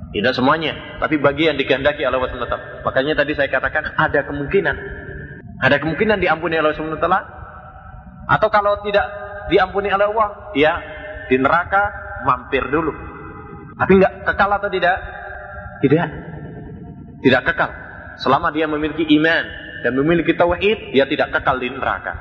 Tidak 0.09 0.33
semuanya, 0.33 0.97
tapi 0.97 1.21
bagi 1.21 1.51
yang 1.51 1.59
dikehendaki 1.59 2.01
oleh 2.07 2.17
Allah 2.17 2.31
SWT. 2.31 2.57
Makanya 2.87 3.13
tadi 3.19 3.35
saya 3.35 3.51
katakan 3.51 3.93
ada 3.93 4.25
kemungkinan. 4.25 4.75
Ada 5.59 5.75
kemungkinan 5.83 6.23
diampuni 6.23 6.55
oleh 6.55 6.71
Allah 6.71 6.79
SWT. 6.79 7.09
Atau 8.31 8.47
kalau 8.47 8.79
tidak 8.81 9.05
diampuni 9.51 9.91
oleh 9.91 10.07
Allah, 10.07 10.55
dia 10.55 10.71
di 11.27 11.35
neraka 11.37 11.83
mampir 12.23 12.63
dulu. 12.71 12.95
Tapi 13.75 13.91
nggak 13.95 14.13
kekal 14.23 14.49
atau 14.55 14.69
tidak? 14.71 14.97
Tidak. 15.83 16.07
Tidak 17.23 17.41
kekal. 17.43 17.88
Selama 18.19 18.51
dia 18.51 18.67
memiliki 18.67 19.07
iman 19.15 19.43
dan 19.79 19.95
memiliki 19.95 20.35
tauhid, 20.35 20.91
dia 20.91 21.07
tidak 21.07 21.31
kekal 21.39 21.55
di 21.55 21.71
neraka. 21.71 22.13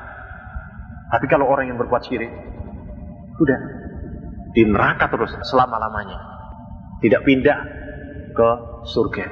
Tapi 1.10 1.26
kalau 1.26 1.50
orang 1.50 1.74
yang 1.74 1.78
berbuat 1.80 2.06
syirik, 2.06 2.30
sudah 3.34 3.58
di 4.54 4.62
neraka 4.62 5.10
terus 5.10 5.34
selama-lamanya. 5.42 6.18
Tidak 7.02 7.22
pindah 7.26 7.58
ke 8.30 8.48
surga. 8.94 9.26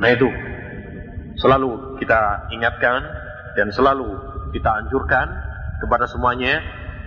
Nah 0.00 0.08
itu 0.12 0.28
selalu 1.40 2.00
kita 2.00 2.52
ingatkan 2.52 3.00
dan 3.56 3.72
selalu 3.72 4.08
kita 4.52 4.84
anjurkan 4.84 5.32
kepada 5.80 6.04
semuanya 6.08 6.60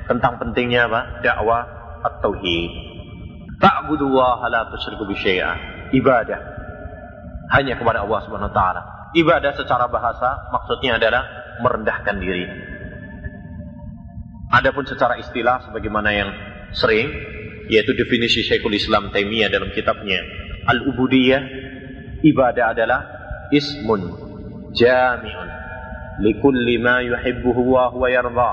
tentang 0.10 0.42
pentingnya 0.42 0.90
apa? 0.90 1.22
dakwah 1.22 1.62
at-tauhid. 2.10 2.72
Ta'budullaha 3.58 4.46
la 4.50 4.70
tusyriku 4.70 5.10
bi 5.10 5.18
Ibadah 5.88 6.57
hanya 7.52 7.80
kepada 7.80 8.04
Allah 8.04 8.20
Subhanahu 8.28 8.52
wa 8.52 8.56
taala. 8.56 8.82
Ibadah 9.16 9.56
secara 9.56 9.88
bahasa 9.88 10.52
maksudnya 10.52 11.00
adalah 11.00 11.24
merendahkan 11.64 12.16
diri. 12.20 12.46
Adapun 14.52 14.88
secara 14.88 15.20
istilah 15.20 15.68
sebagaimana 15.68 16.10
yang 16.12 16.30
sering 16.72 17.12
yaitu 17.68 17.92
definisi 17.96 18.48
Syekhul 18.48 18.80
Islam 18.80 19.12
Taimiyah 19.12 19.52
dalam 19.52 19.72
kitabnya 19.76 20.24
Al-Ubudiyah 20.68 21.42
ibadah 22.24 22.72
adalah 22.72 23.00
ismun 23.52 24.08
jami'un 24.72 25.50
likulli 26.24 26.80
ma 26.80 27.04
yuhibbuhu 27.04 27.76
wa 27.76 27.92
huwa 27.92 28.08
yarda 28.12 28.52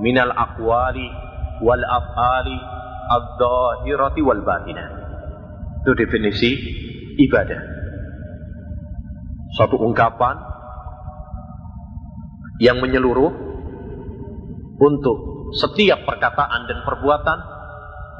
minal 0.00 0.32
aqwali 0.32 1.08
wal 1.60 1.84
af'ali 1.84 2.56
ad-dhahirati 3.12 4.20
wal 4.24 4.40
batinah. 4.40 4.88
Itu 5.82 5.92
definisi 5.98 6.50
ibadah. 7.18 7.81
Suatu 9.52 9.76
ungkapan 9.76 10.36
yang 12.62 12.80
menyeluruh 12.80 13.32
untuk 14.80 15.18
setiap 15.52 16.08
perkataan 16.08 16.64
dan 16.64 16.78
perbuatan 16.88 17.38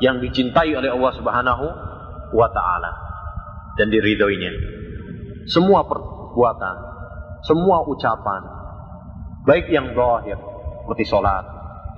yang 0.04 0.20
dicintai 0.20 0.72
oleh 0.76 0.92
Allah 0.92 1.12
Subhanahu 1.16 1.66
wa 2.36 2.48
taala 2.52 2.92
dan 3.80 3.88
diridhoinya. 3.88 4.52
Semua 5.48 5.88
perbuatan, 5.88 6.76
semua 7.48 7.82
ucapan, 7.88 8.42
baik 9.48 9.72
yang 9.72 9.96
zahir 9.96 10.38
seperti 10.82 11.04
sholat 11.06 11.44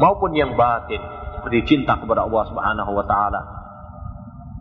maupun 0.00 0.32
yang 0.36 0.56
batin 0.56 1.00
seperti 1.38 1.76
cinta 1.76 1.96
kepada 2.00 2.24
Allah 2.24 2.44
Subhanahu 2.48 2.92
wa 2.92 3.04
taala 3.04 3.40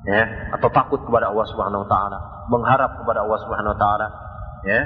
ya 0.04 0.24
atau 0.60 0.68
takut 0.72 1.00
kepada 1.04 1.32
Allah 1.32 1.48
Subhanahu 1.48 1.84
wa 1.88 1.90
taala 1.90 2.18
mengharap 2.52 3.00
kepada 3.00 3.24
Allah 3.24 3.40
Subhanahu 3.40 3.74
wa 3.76 3.80
taala 3.80 4.08
ya 4.64 4.82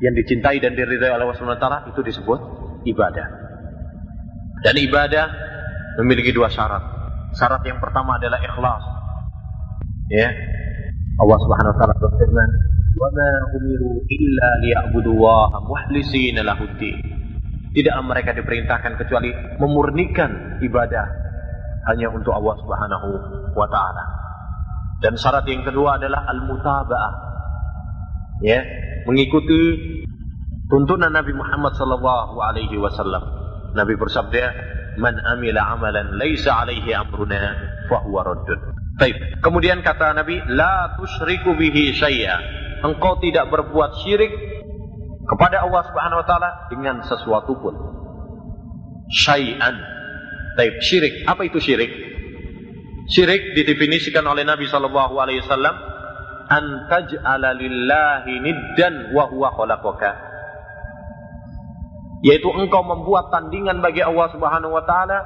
yang 0.00 0.14
dicintai 0.16 0.56
dan 0.64 0.72
diridhai 0.72 1.12
oleh 1.12 1.28
Allah 1.28 1.36
Subhanahu 1.36 1.92
itu 1.92 2.00
disebut 2.00 2.40
ibadah. 2.88 3.26
Dan 4.64 4.74
ibadah 4.80 5.26
memiliki 6.00 6.32
dua 6.32 6.48
syarat. 6.48 6.80
Syarat 7.36 7.60
yang 7.68 7.80
pertama 7.80 8.16
adalah 8.16 8.40
ikhlas. 8.40 8.84
Ya. 10.08 10.28
Allah 11.20 11.38
Subhanahu 11.44 11.72
wa 11.72 11.76
taala 11.76 11.94
berfirman, 12.00 12.48
"Wa 12.96 13.08
ma 13.12 13.30
umiru 13.60 14.00
illa 14.08 14.48
liya'budullaha 14.64 15.56
mukhlisina 15.68 16.40
lahuddin." 16.48 16.96
Tidak 17.70 17.94
mereka 18.02 18.34
diperintahkan 18.34 18.98
kecuali 18.98 19.30
memurnikan 19.60 20.58
ibadah 20.64 21.06
hanya 21.92 22.08
untuk 22.10 22.32
Allah 22.34 22.56
Subhanahu 22.56 23.08
wa 23.52 23.68
taala. 23.68 24.04
Dan 25.00 25.16
syarat 25.16 25.44
yang 25.48 25.62
kedua 25.62 26.00
adalah 26.00 26.24
al-mutaba'ah, 26.28 27.12
Ya, 28.40 28.64
mengikuti 29.04 29.60
tuntunan 30.72 31.12
Nabi 31.12 31.36
Muhammad 31.36 31.76
sallallahu 31.76 32.40
alaihi 32.40 32.76
wasallam. 32.80 33.20
Nabi 33.76 33.94
bersabda, 34.00 34.44
"Man 34.96 35.20
amila 35.20 35.76
amalan 35.76 36.16
laisa 36.16 36.56
alaihi 36.56 36.96
amruna 36.96 37.56
fa 37.86 38.00
huwa 38.02 38.24
raddun." 38.24 38.60
Baik. 38.96 39.40
Kemudian 39.44 39.84
kata 39.84 40.16
Nabi, 40.16 40.40
"La 40.52 40.96
tusyriku 40.96 41.56
bihi 41.56 41.92
syai'a." 41.92 42.60
engkau 42.80 43.20
tidak 43.20 43.48
berbuat 43.52 44.00
syirik 44.04 44.32
kepada 45.28 45.62
Allah 45.64 45.82
Subhanahu 45.86 46.20
wa 46.24 46.26
taala 46.26 46.50
dengan 46.72 47.04
sesuatu 47.04 47.52
pun. 47.60 47.74
Syai'an. 49.10 49.76
Taib 50.56 50.74
syirik. 50.82 51.28
Apa 51.28 51.46
itu 51.46 51.60
syirik? 51.62 51.90
Syirik 53.10 53.54
didefinisikan 53.58 54.22
oleh 54.26 54.46
Nabi 54.46 54.66
sallallahu 54.70 55.18
alaihi 55.18 55.42
wasallam 55.42 55.74
an 56.50 56.90
taj'ala 56.90 57.54
lillahi 57.54 58.42
niddan 58.42 59.14
wa 59.14 59.30
huwa 59.30 59.54
khalaqaka. 59.54 60.12
Yaitu 62.26 62.50
engkau 62.52 62.84
membuat 62.84 63.32
tandingan 63.32 63.80
bagi 63.80 64.04
Allah 64.04 64.28
Subhanahu 64.34 64.76
wa 64.76 64.84
taala 64.84 65.24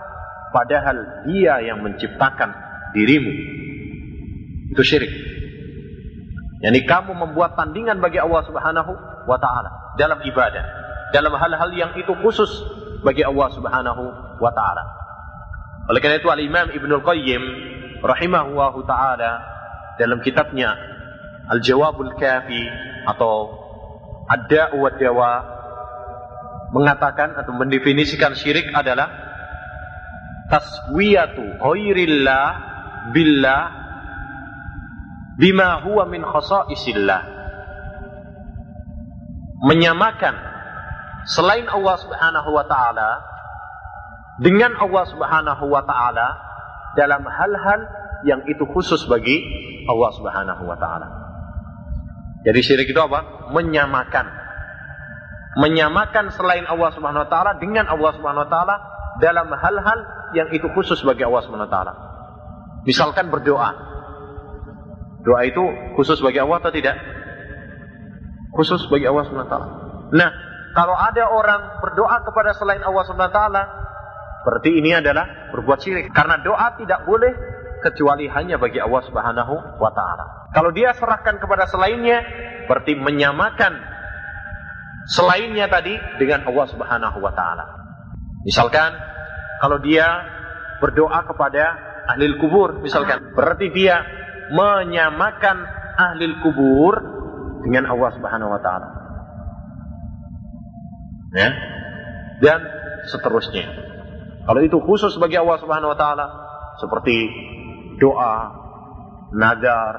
padahal 0.55 1.27
Dia 1.27 1.59
yang 1.65 1.83
menciptakan 1.83 2.55
dirimu. 2.95 3.33
Itu 4.71 4.83
syirik. 4.85 5.11
Yani 6.63 6.87
kamu 6.87 7.19
membuat 7.19 7.59
tandingan 7.59 7.99
bagi 7.99 8.23
Allah 8.23 8.45
Subhanahu 8.47 8.93
wa 9.27 9.39
taala 9.41 9.97
dalam 9.99 10.23
ibadah, 10.23 10.65
dalam 11.11 11.35
hal-hal 11.35 11.71
yang 11.75 11.93
itu 11.99 12.15
khusus 12.23 12.49
bagi 13.03 13.27
Allah 13.27 13.49
Subhanahu 13.51 14.03
wa 14.39 14.51
taala. 14.55 14.85
Oleh 15.91 16.01
karena 16.01 16.23
itu 16.23 16.31
Al-Imam 16.31 16.73
Ibnu 16.73 17.05
Qayyim 17.05 17.43
rahimahullahu 18.01 18.87
taala 18.87 19.43
dalam 19.99 20.23
kitabnya 20.25 20.94
Al-Jawabul 21.51 22.17
Kafi 22.17 22.63
atau 23.05 23.53
Ad-Da'u 24.25 24.81
wa 24.81 24.93
Dawa 24.97 25.33
mengatakan 26.73 27.37
atau 27.37 27.53
mendefinisikan 27.55 28.33
syirik 28.35 28.73
adalah 28.73 29.07
taswiyatu 30.49 31.61
ghairillah 31.61 32.47
billah 33.13 33.63
bima 35.39 35.85
huwa 35.85 36.09
min 36.09 36.25
khasaisillah 36.25 37.23
menyamakan 39.65 40.35
selain 41.25 41.65
Allah 41.69 41.97
Subhanahu 42.01 42.51
wa 42.53 42.65
taala 42.69 43.11
dengan 44.43 44.75
Allah 44.77 45.05
Subhanahu 45.09 45.65
wa 45.71 45.83
taala 45.87 46.29
dalam 46.99 47.23
hal-hal 47.23 47.81
yang 48.25 48.41
itu 48.51 48.65
khusus 48.67 49.05
bagi 49.07 49.41
Allah 49.85 50.11
Subhanahu 50.17 50.63
wa 50.65 50.77
taala. 50.81 51.24
Jadi 52.45 52.61
syirik 52.61 52.89
itu 52.93 53.01
apa? 53.01 53.51
Menyamakan. 53.51 54.27
Menyamakan 55.59 56.35
selain 56.35 56.69
Allah 56.69 56.93
Subhanahu 56.93 57.25
wa 57.25 57.31
taala 57.31 57.57
dengan 57.57 57.89
Allah 57.89 58.11
Subhanahu 58.15 58.45
wa 58.45 58.51
taala 58.51 58.77
dalam 59.23 59.49
hal-hal 59.49 59.99
yang 60.37 60.49
itu 60.53 60.67
khusus 60.77 61.01
bagi 61.07 61.25
Allah 61.25 61.41
Subhanahu 61.47 61.71
wa 61.71 61.73
taala. 61.73 61.93
Misalkan 62.85 63.33
berdoa, 63.33 63.95
Doa 65.25 65.41
itu 65.49 65.65
khusus 65.97 66.21
bagi 66.21 66.37
Allah 66.37 66.61
atau 66.61 66.69
tidak? 66.69 67.01
Khusus 68.53 68.85
bagi 68.93 69.09
Allah 69.09 69.25
SWT. 69.25 69.57
Nah, 70.13 70.31
kalau 70.77 70.95
ada 70.95 71.25
orang 71.33 71.81
berdoa 71.81 72.21
kepada 72.29 72.53
selain 72.55 72.85
Allah 72.85 73.03
Subhanahu 73.09 73.33
wa 73.33 73.35
taala, 73.35 73.63
berarti 74.45 74.71
ini 74.77 74.93
adalah 74.93 75.49
berbuat 75.57 75.81
syirik. 75.81 76.13
Karena 76.13 76.39
doa 76.45 76.77
tidak 76.77 77.09
boleh 77.09 77.33
kecuali 77.85 78.25
hanya 78.33 78.57
bagi 78.57 78.81
Allah 78.81 79.05
Subhanahu 79.05 79.55
wa 79.77 79.91
taala. 79.93 80.49
Kalau 80.57 80.73
dia 80.73 80.97
serahkan 80.97 81.37
kepada 81.37 81.69
selainnya, 81.69 82.25
berarti 82.65 82.97
menyamakan 82.97 83.77
selainnya 85.13 85.69
tadi 85.69 85.93
dengan 86.17 86.49
Allah 86.49 86.67
Subhanahu 86.73 87.19
wa 87.21 87.33
taala. 87.37 87.65
Misalkan 88.49 88.97
kalau 89.61 89.77
dia 89.85 90.09
berdoa 90.81 91.29
kepada 91.29 91.65
ahli 92.09 92.41
kubur 92.41 92.81
misalkan, 92.81 93.37
berarti 93.37 93.69
dia 93.73 94.01
menyamakan 94.49 95.57
ahli 96.01 96.41
kubur 96.41 96.95
dengan 97.69 97.93
Allah 97.93 98.11
Subhanahu 98.17 98.49
wa 98.49 98.61
taala. 98.65 98.89
Ya. 101.37 101.51
Dan 102.41 102.61
seterusnya. 103.09 103.67
Kalau 104.45 104.61
itu 104.61 104.77
khusus 104.81 105.17
bagi 105.17 105.41
Allah 105.41 105.57
Subhanahu 105.61 105.93
wa 105.93 105.99
taala 105.99 106.27
seperti 106.79 107.17
doa, 108.01 108.37
nadar, 109.35 109.95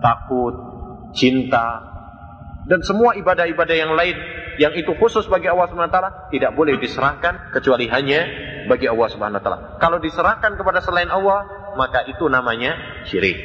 takut, 0.00 0.54
cinta, 1.14 1.88
dan 2.68 2.84
semua 2.84 3.16
ibadah-ibadah 3.16 3.76
yang 3.76 3.96
lain 3.96 4.16
yang 4.60 4.76
itu 4.76 4.92
khusus 5.00 5.24
bagi 5.30 5.48
Allah 5.48 5.70
Subhanahu 5.72 5.88
wa 5.88 5.94
taala 5.94 6.10
tidak 6.28 6.52
boleh 6.52 6.76
diserahkan 6.76 7.54
kecuali 7.56 7.88
hanya 7.88 8.20
bagi 8.68 8.84
Allah 8.90 9.08
Subhanahu 9.08 9.40
wa 9.40 9.42
taala. 9.42 9.58
Kalau 9.80 9.98
diserahkan 10.02 10.52
kepada 10.58 10.84
selain 10.84 11.08
Allah, 11.08 11.48
maka 11.80 12.04
itu 12.10 12.28
namanya 12.28 12.76
syirik. 13.08 13.38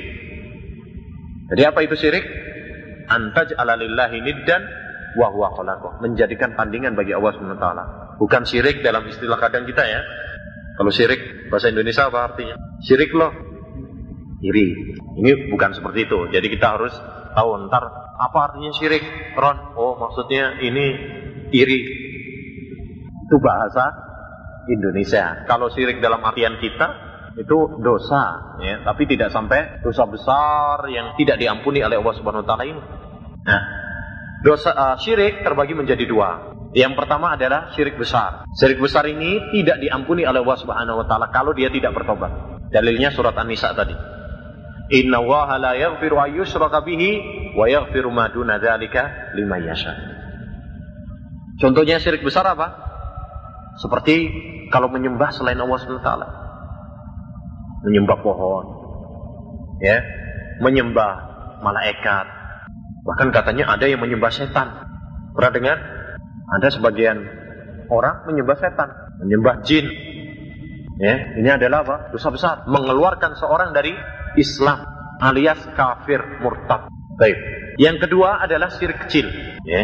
Jadi 1.54 1.62
apa 1.64 1.80
itu 1.88 1.96
syirik? 1.96 2.26
Antaj 3.08 3.56
alalillahi 3.56 4.20
niddan 4.20 4.62
wa 5.16 5.32
huwa. 5.32 5.56
Menjadikan 6.04 6.60
tandingan 6.60 7.00
bagi 7.00 7.16
Allah 7.16 7.32
Subhanahu 7.32 7.56
wa 7.56 7.64
taala. 7.64 7.84
Bukan 8.20 8.44
syirik 8.44 8.84
dalam 8.84 9.08
istilah 9.08 9.40
kadang 9.40 9.64
kita 9.64 9.88
ya. 9.88 10.02
Kalau 10.74 10.90
syirik 10.90 11.50
bahasa 11.54 11.70
Indonesia 11.70 12.10
apa 12.10 12.34
artinya? 12.34 12.58
Syirik 12.82 13.14
loh. 13.14 13.34
Iri. 14.44 14.68
Ini 15.24 15.54
bukan 15.54 15.72
seperti 15.78 16.10
itu. 16.10 16.20
Jadi 16.34 16.48
kita 16.50 16.76
harus 16.76 16.94
tahu 17.38 17.70
ntar 17.70 17.84
apa 18.18 18.38
artinya 18.50 18.74
syirik? 18.74 19.04
Ron, 19.38 19.78
oh 19.78 19.96
maksudnya 20.02 20.60
ini 20.60 20.86
iri. 21.54 21.82
Itu 23.24 23.36
bahasa 23.40 23.94
Indonesia. 24.68 25.46
Kalau 25.48 25.70
syirik 25.72 26.02
dalam 26.02 26.22
artian 26.26 26.58
kita 26.60 27.14
itu 27.34 27.82
dosa, 27.82 28.54
ya, 28.62 28.86
tapi 28.86 29.10
tidak 29.10 29.34
sampai 29.34 29.82
dosa 29.82 30.06
besar 30.06 30.86
yang 30.94 31.18
tidak 31.18 31.42
diampuni 31.42 31.82
oleh 31.82 31.98
Allah 31.98 32.14
Subhanahu 32.14 32.46
Wa 32.46 32.50
Taala 32.54 32.66
ini. 32.70 32.82
Nah, 33.44 33.62
dosa 34.46 34.70
uh, 34.70 34.96
syirik 35.02 35.42
terbagi 35.42 35.74
menjadi 35.74 36.06
dua. 36.06 36.53
Yang 36.74 36.94
pertama 36.98 37.38
adalah 37.38 37.70
syirik 37.78 38.02
besar. 38.02 38.50
Syirik 38.58 38.82
besar 38.82 39.06
ini 39.06 39.54
tidak 39.54 39.78
diampuni 39.78 40.26
oleh 40.26 40.42
Allah 40.42 40.58
Subhanahu 40.58 41.06
Wa 41.06 41.06
Taala 41.06 41.30
kalau 41.30 41.54
dia 41.54 41.70
tidak 41.70 41.94
bertobat. 41.94 42.34
Dalilnya 42.74 43.14
surat 43.14 43.38
An-Nisa 43.38 43.78
tadi. 43.78 43.94
Inna 44.90 45.22
Allah 45.22 45.50
la 45.62 45.72
yaghfiru 45.78 46.18
ayyushraka 46.18 46.82
bihi 46.82 47.12
wa 47.54 47.70
yaghfiru 47.70 48.10
ma 48.10 48.34
duna 48.34 48.58
dzalika 48.58 49.34
liman 49.38 49.62
yasha. 49.70 49.94
Contohnya 51.62 52.02
syirik 52.02 52.26
besar 52.26 52.50
apa? 52.50 52.74
Seperti 53.78 54.34
kalau 54.74 54.90
menyembah 54.90 55.30
selain 55.30 55.62
Allah 55.62 55.78
SWT. 55.78 56.10
Menyembah 57.86 58.18
pohon. 58.26 58.66
Ya, 59.78 60.02
menyembah 60.58 61.12
malaikat. 61.62 62.26
Bahkan 63.06 63.30
katanya 63.30 63.70
ada 63.70 63.86
yang 63.86 64.02
menyembah 64.02 64.34
setan. 64.34 64.74
Pernah 65.38 65.52
dengar? 65.54 65.78
Ada 66.50 66.68
sebagian 66.76 67.18
orang 67.88 68.28
menyembah 68.28 68.58
setan, 68.60 68.90
menyembah 69.24 69.64
jin. 69.64 69.88
Ya, 71.02 71.36
ini 71.40 71.50
adalah 71.50 71.82
apa? 71.84 71.96
Dosa 72.14 72.30
besar, 72.30 72.56
mengeluarkan 72.70 73.34
seorang 73.36 73.74
dari 73.74 73.92
Islam 74.38 74.86
alias 75.24 75.62
kafir 75.74 76.22
murtad. 76.44 76.90
Baik. 77.18 77.38
Yang 77.82 78.08
kedua 78.08 78.42
adalah 78.44 78.70
syirik 78.70 79.08
kecil. 79.08 79.26
Ya. 79.66 79.84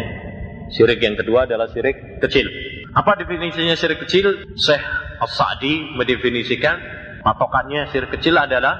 Syirik 0.70 1.02
yang 1.02 1.18
kedua 1.18 1.50
adalah 1.50 1.66
syirik 1.66 2.22
kecil. 2.22 2.46
Apa 2.94 3.18
definisinya 3.18 3.74
syirik 3.74 4.06
kecil? 4.06 4.54
Syekh 4.54 4.82
As-Sa'di 5.18 5.98
mendefinisikan 5.98 6.78
patokannya 7.26 7.90
syirik 7.90 8.14
kecil 8.14 8.38
adalah 8.38 8.78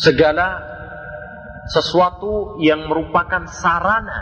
segala 0.00 0.73
sesuatu 1.70 2.60
yang 2.60 2.84
merupakan 2.88 3.48
sarana. 3.48 4.20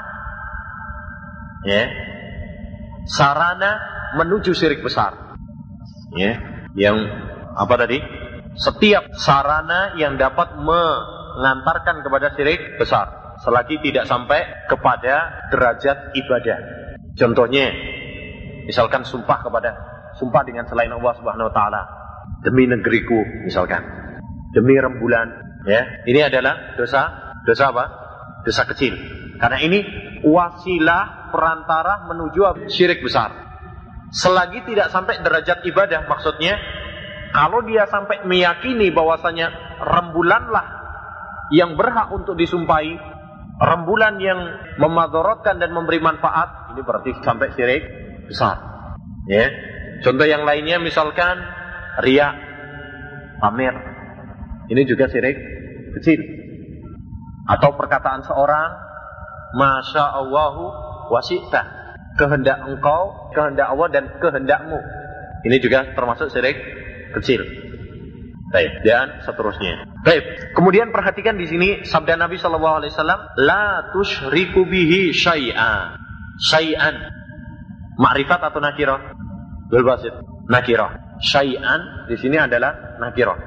Ya. 1.67 1.91
Sarana 3.07 3.71
menuju 4.19 4.55
syirik 4.55 4.83
besar. 4.83 5.37
Ya. 6.15 6.39
Yang 6.79 6.97
apa 7.59 7.75
tadi? 7.77 7.99
Setiap 8.53 9.17
sarana 9.17 9.97
yang 9.97 10.21
dapat 10.21 10.55
mengantarkan 10.61 12.05
kepada 12.05 12.37
syirik 12.37 12.79
besar. 12.79 13.37
Selagi 13.43 13.81
tidak 13.83 14.07
sampai 14.07 14.45
kepada 14.71 15.49
derajat 15.51 16.15
ibadah. 16.15 16.59
Contohnya, 17.19 17.75
misalkan 18.69 19.03
sumpah 19.03 19.43
kepada 19.43 19.71
sumpah 20.17 20.43
dengan 20.47 20.69
selain 20.69 20.93
Allah 20.93 21.13
Subhanahu 21.19 21.51
wa 21.51 21.55
taala. 21.55 21.83
Demi 22.43 22.67
negeriku 22.71 23.19
misalkan, 23.47 23.83
demi 24.55 24.79
rembulan, 24.79 25.59
ya. 25.67 26.07
Ini 26.07 26.31
adalah 26.31 26.75
dosa 26.79 27.32
dosa 27.47 27.71
apa? 27.71 27.85
Dosa 28.47 28.63
kecil. 28.67 28.95
Karena 29.39 29.59
ini 29.63 29.81
wasilah 30.23 31.35
perantara 31.35 32.07
menuju 32.07 32.71
syirik 32.71 33.03
besar. 33.03 33.33
Selagi 34.13 34.63
tidak 34.69 34.93
sampai 34.93 35.25
derajat 35.25 35.65
ibadah, 35.65 36.05
maksudnya 36.05 36.61
kalau 37.33 37.65
dia 37.65 37.89
sampai 37.89 38.29
meyakini 38.29 38.93
bahwasanya 38.93 39.51
rembulanlah 39.81 40.67
yang 41.49 41.81
berhak 41.81 42.13
untuk 42.13 42.37
disumpahi, 42.37 42.93
rembulan 43.57 44.21
yang 44.21 44.41
memadorotkan 44.77 45.57
dan 45.57 45.73
memberi 45.73 45.97
manfaat, 45.99 46.77
ini 46.77 46.81
berarti 46.85 47.11
sampai 47.25 47.49
syirik 47.57 47.83
besar. 48.29 48.61
Ya. 49.27 49.49
Contoh 50.03 50.27
yang 50.27 50.43
lainnya 50.43 50.83
misalkan 50.83 51.41
ria, 52.05 52.35
pamer. 53.39 53.75
Ini 54.69 54.83
juga 54.85 55.09
syirik 55.09 55.37
kecil. 55.99 56.42
Atau 57.49 57.75
perkataan 57.75 58.23
seorang, 58.23 58.71
Masya 59.59 60.05
Allahu 60.23 60.65
wasita 61.11 61.83
kehendak 62.17 62.61
engkau, 62.69 63.33
kehendak 63.33 63.73
Allah 63.73 63.89
dan 63.93 64.05
kehendakmu. 64.21 64.79
Ini 65.43 65.57
juga 65.59 65.93
termasuk 65.97 66.31
syirik 66.31 66.57
kecil. 67.19 67.43
Baik, 68.53 68.85
dan 68.85 69.25
seterusnya. 69.25 69.89
Baik, 70.05 70.53
kemudian 70.53 70.93
perhatikan 70.93 71.41
di 71.41 71.49
sini 71.49 71.69
sabda 71.89 72.21
Nabi 72.21 72.37
Shallallahu 72.37 72.85
Alaihi 72.85 72.93
Wasallam, 72.93 73.21
la 73.41 73.89
tushriku 73.97 74.69
bihi 74.69 75.09
syai'a, 75.17 75.97
syai'an, 76.37 76.97
makrifat 77.97 78.45
atau 78.45 78.61
nakirah? 78.61 79.17
Belbasit, 79.73 80.13
nakirah. 80.53 81.17
Syai'an 81.25 82.13
di 82.13 82.17
sini 82.21 82.37
adalah 82.37 83.01
nakirah. 83.01 83.41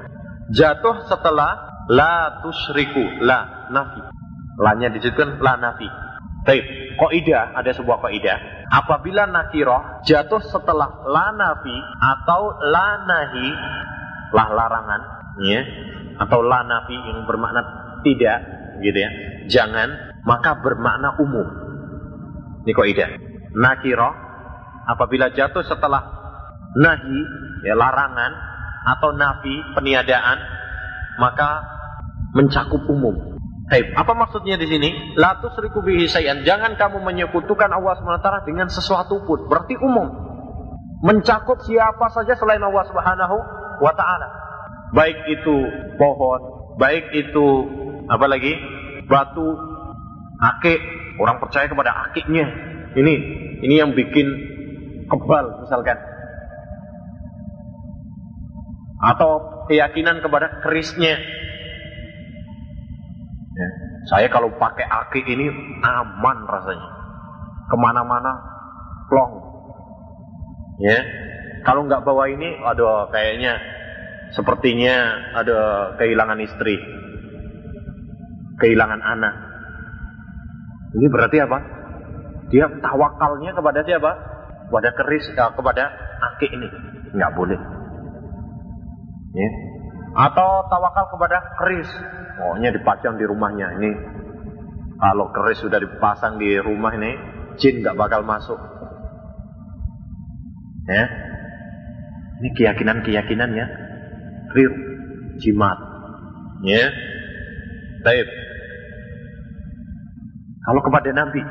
Jatuh 0.50 1.06
setelah 1.06 1.75
la 1.90 2.42
tushriku, 2.42 3.22
la 3.22 3.68
nafi. 3.70 4.02
Lanya 4.56 4.88
disebutkan 4.90 5.38
la 5.42 5.54
nafi. 5.60 5.88
Baik, 6.46 6.64
kaidah 6.94 7.58
ada 7.58 7.70
sebuah 7.74 7.98
kaidah. 8.06 8.70
Apabila 8.70 9.26
nakiroh 9.26 10.02
jatuh 10.06 10.42
setelah 10.42 11.06
la 11.06 11.34
nafi 11.34 11.76
atau 11.98 12.54
la 12.70 12.88
nahi, 13.02 13.46
lah 14.30 14.48
larangan, 14.54 15.00
ya, 15.42 15.60
atau 16.22 16.42
la 16.42 16.62
nafi 16.66 16.94
yang 16.94 17.26
bermakna 17.26 17.62
tidak, 18.06 18.38
gitu 18.82 18.98
ya. 18.98 19.10
Jangan, 19.46 19.88
maka 20.22 20.58
bermakna 20.62 21.18
umum. 21.18 21.46
Ini 22.66 22.72
kaidah. 22.74 23.10
Nakiroh 23.56 24.14
apabila 24.86 25.30
jatuh 25.34 25.62
setelah 25.66 26.02
nahi, 26.78 27.20
ya 27.66 27.74
larangan 27.74 28.32
atau 28.86 29.10
nafi 29.14 29.54
peniadaan, 29.74 30.38
maka 31.18 31.75
mencakup 32.34 32.82
umum. 32.88 33.38
Baik, 33.66 33.92
apa 33.98 34.12
maksudnya 34.14 34.54
di 34.58 34.66
sini? 34.70 35.18
La 35.18 35.42
tusriku 35.42 35.82
bihi. 35.82 36.06
Jangan 36.46 36.78
kamu 36.78 37.02
menyekutukan 37.02 37.66
Allah 37.66 37.98
SWT 37.98 38.46
dengan 38.46 38.70
sesuatu 38.70 39.26
pun. 39.26 39.50
Berarti 39.50 39.74
umum. 39.78 40.06
Mencakup 41.02 41.60
siapa 41.66 42.06
saja 42.14 42.38
selain 42.38 42.62
Allah 42.62 42.84
Subhanahu 42.86 43.36
wa 43.82 43.92
taala. 43.92 44.28
Baik 44.94 45.18
itu 45.28 45.56
pohon, 45.98 46.40
baik 46.78 47.10
itu 47.12 47.46
apa 48.06 48.26
lagi? 48.30 48.54
batu, 49.06 49.48
akik, 50.42 50.80
orang 51.18 51.38
percaya 51.38 51.66
kepada 51.70 52.10
akiknya. 52.10 52.46
Ini 52.96 53.14
ini 53.62 53.74
yang 53.78 53.94
bikin 53.94 54.26
kebal 55.06 55.64
misalkan. 55.64 55.96
Atau 58.96 59.64
keyakinan 59.68 60.24
kepada 60.24 60.64
kerisnya, 60.64 61.20
Saya 64.12 64.28
kalau 64.28 64.52
pakai 64.60 64.84
aki 64.84 65.20
ini 65.24 65.48
aman 65.80 66.38
rasanya. 66.44 66.90
Ke 67.66 67.76
mana-mana 67.80 68.32
plong. 69.08 69.32
Ya, 70.76 70.98
kalau 71.64 71.88
nggak 71.88 72.04
bawa 72.04 72.28
ini, 72.28 72.60
aduh 72.62 73.08
kayaknya 73.08 73.56
sepertinya 74.36 74.94
ada 75.40 75.58
kehilangan 75.96 76.38
istri, 76.44 76.76
kehilangan 78.60 79.00
anak. 79.00 79.34
Ini 81.00 81.06
berarti 81.08 81.36
apa? 81.40 81.58
Dia 82.52 82.70
tawakalnya 82.78 83.56
kepada 83.56 83.80
siapa? 83.82 84.12
Kepada 84.68 84.88
keris, 84.94 85.26
eh, 85.32 85.50
kepada 85.56 85.84
aki 86.32 86.46
ini. 86.54 86.68
Nggak 87.16 87.32
boleh. 87.34 87.60
Ya. 89.36 89.50
Atau 90.16 90.48
tawakal 90.72 91.12
kepada 91.12 91.38
keris. 91.60 91.90
Pokoknya 92.40 92.72
dipajang 92.72 93.20
di 93.20 93.24
rumahnya. 93.28 93.76
Ini 93.76 93.90
kalau 94.96 95.28
keris 95.28 95.60
sudah 95.60 95.76
dipasang 95.76 96.40
di 96.40 96.56
rumah 96.56 96.96
ini, 96.96 97.12
jin 97.60 97.84
nggak 97.84 98.00
bakal 98.00 98.24
masuk. 98.24 98.56
Ya. 100.88 101.04
Ini 102.40 102.48
keyakinan-keyakinan 102.56 103.50
ya. 103.52 103.66
Keliru. 104.52 104.76
Jimat. 105.36 105.76
Ya. 106.64 106.88
Baik. 108.00 108.28
Kalau 110.66 110.80
kepada 110.82 111.10
Nabi, 111.12 111.42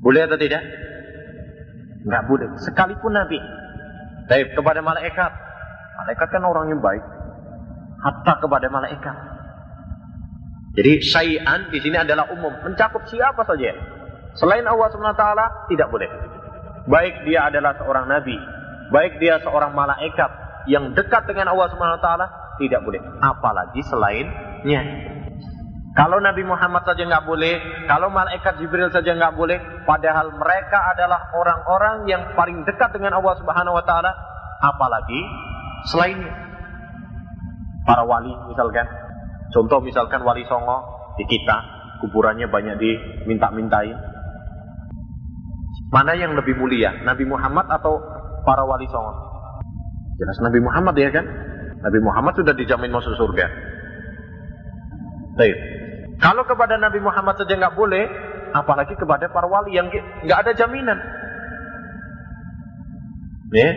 boleh 0.00 0.24
atau 0.24 0.38
tidak? 0.38 0.62
Nggak 2.06 2.22
boleh. 2.30 2.48
Sekalipun 2.62 3.12
Nabi. 3.12 3.38
Baik, 4.30 4.54
kepada 4.54 4.80
malaikat. 4.80 5.51
Malaikat 5.98 6.28
kan 6.32 6.42
orang 6.44 6.72
yang 6.72 6.80
baik. 6.80 7.04
Hatta 8.02 8.32
kepada 8.40 8.66
malaikat. 8.72 9.16
Jadi 10.72 10.92
syai'an 11.04 11.68
di 11.68 11.78
sini 11.84 12.00
adalah 12.00 12.32
umum, 12.32 12.52
mencakup 12.64 13.04
siapa 13.04 13.44
saja. 13.44 13.76
Selain 14.40 14.64
Allah 14.64 14.88
SWT 14.88 15.24
tidak 15.68 15.88
boleh. 15.92 16.08
Baik 16.88 17.28
dia 17.28 17.52
adalah 17.52 17.76
seorang 17.76 18.08
nabi, 18.08 18.34
baik 18.88 19.20
dia 19.20 19.38
seorang 19.44 19.76
malaikat 19.76 20.30
yang 20.66 20.96
dekat 20.96 21.28
dengan 21.28 21.52
Allah 21.52 21.68
SWT 21.68 22.08
tidak 22.58 22.80
boleh. 22.82 23.00
Apalagi 23.20 23.84
selainnya. 23.84 24.82
Kalau 25.92 26.24
Nabi 26.24 26.40
Muhammad 26.40 26.88
saja 26.88 27.04
nggak 27.04 27.28
boleh, 27.28 27.84
kalau 27.84 28.08
malaikat 28.08 28.56
Jibril 28.56 28.88
saja 28.88 29.12
nggak 29.12 29.36
boleh, 29.36 29.60
padahal 29.84 30.32
mereka 30.32 30.88
adalah 30.96 31.28
orang-orang 31.36 32.08
yang 32.08 32.32
paling 32.32 32.64
dekat 32.64 32.96
dengan 32.96 33.20
Allah 33.20 33.36
Subhanahu 33.36 33.76
Wa 33.76 33.84
Taala, 33.84 34.08
apalagi 34.64 35.20
selainnya. 35.90 36.32
Para 37.82 38.06
wali 38.06 38.30
misalkan, 38.46 38.86
contoh 39.50 39.82
misalkan 39.82 40.22
wali 40.22 40.46
Songo 40.46 40.86
di 41.18 41.26
kita, 41.26 41.56
kuburannya 42.04 42.46
banyak 42.46 42.78
diminta-mintain. 42.78 43.98
Mana 45.90 46.14
yang 46.14 46.38
lebih 46.38 46.56
mulia, 46.56 47.02
Nabi 47.02 47.26
Muhammad 47.26 47.66
atau 47.68 47.98
para 48.46 48.62
wali 48.62 48.86
Songo? 48.86 49.12
Jelas 50.22 50.38
Nabi 50.46 50.62
Muhammad 50.62 50.94
ya 50.94 51.10
kan? 51.10 51.26
Nabi 51.82 51.98
Muhammad 51.98 52.38
sudah 52.38 52.54
dijamin 52.54 52.94
masuk 52.94 53.18
surga. 53.18 53.50
Baik. 55.34 55.56
Kalau 56.22 56.46
kepada 56.46 56.78
Nabi 56.78 57.02
Muhammad 57.02 57.34
saja 57.34 57.58
nggak 57.58 57.74
boleh, 57.74 58.06
apalagi 58.54 58.94
kepada 58.94 59.26
para 59.34 59.50
wali 59.50 59.74
yang 59.74 59.90
nggak 60.22 60.38
ada 60.46 60.52
jaminan. 60.54 60.98
Ya, 63.52 63.70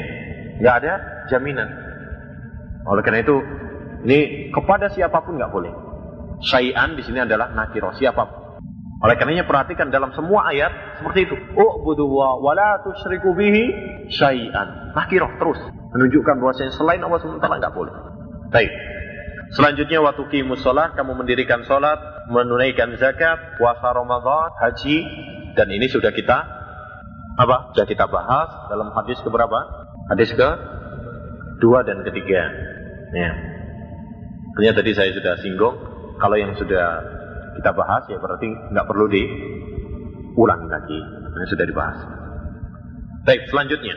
nggak 0.62 0.76
ada 0.84 0.94
jaminan. 1.34 1.85
Oleh 2.86 3.02
karena 3.02 3.26
itu, 3.26 3.38
ini 4.06 4.50
kepada 4.54 4.90
siapa 4.94 5.26
pun 5.26 5.38
nggak 5.38 5.52
boleh. 5.52 5.74
Syai'an 6.46 6.94
di 6.94 7.02
sini 7.02 7.24
adalah 7.26 7.50
nakiro 7.52 7.96
siapa 7.98 8.22
pun. 8.28 8.40
Oleh 9.04 9.20
karenanya 9.20 9.44
perhatikan 9.44 9.92
dalam 9.92 10.16
semua 10.16 10.50
ayat 10.50 11.02
seperti 11.02 11.30
itu. 11.30 11.36
U'budu 11.54 12.06
wa 12.08 12.54
la 12.56 12.80
tusyriku 12.86 13.36
bihi 13.36 13.64
syai'an. 14.10 14.96
Nakiro 14.96 15.30
terus 15.42 15.60
menunjukkan 15.96 16.36
bahwa 16.40 16.54
selain 16.56 17.02
Allah 17.04 17.20
SWT 17.20 17.44
nggak 17.44 17.76
boleh. 17.76 17.94
Baik. 18.50 18.72
Selanjutnya 19.54 20.02
waktu 20.02 20.26
kimus 20.34 20.66
sholat, 20.66 20.98
kamu 20.98 21.16
mendirikan 21.22 21.62
sholat, 21.70 22.02
menunaikan 22.34 22.98
zakat, 22.98 23.38
puasa 23.62 23.94
Ramadan, 23.94 24.52
haji, 24.58 24.98
dan 25.54 25.70
ini 25.70 25.86
sudah 25.86 26.10
kita 26.10 26.38
apa? 27.36 27.72
Sudah 27.76 27.88
kita 27.88 28.10
bahas 28.10 28.50
dalam 28.72 28.90
hadis 28.96 29.20
keberapa? 29.22 29.60
Hadis 30.12 30.34
ke 30.34 30.50
dua 31.62 31.86
dan 31.86 32.02
ketiga. 32.04 32.65
Ya. 33.14 33.32
Ternyata 34.56 34.82
tadi 34.82 34.92
saya 34.96 35.12
sudah 35.12 35.34
singgung, 35.44 35.76
kalau 36.18 36.40
yang 36.40 36.56
sudah 36.56 37.04
kita 37.60 37.72
bahas 37.76 38.04
ya 38.08 38.18
berarti 38.20 38.48
nggak 38.48 38.88
perlu 38.88 39.06
diulangi 39.12 40.68
lagi. 40.72 41.00
Ini 41.36 41.46
sudah 41.52 41.66
dibahas. 41.68 42.00
Baik, 43.28 43.52
selanjutnya. 43.52 43.96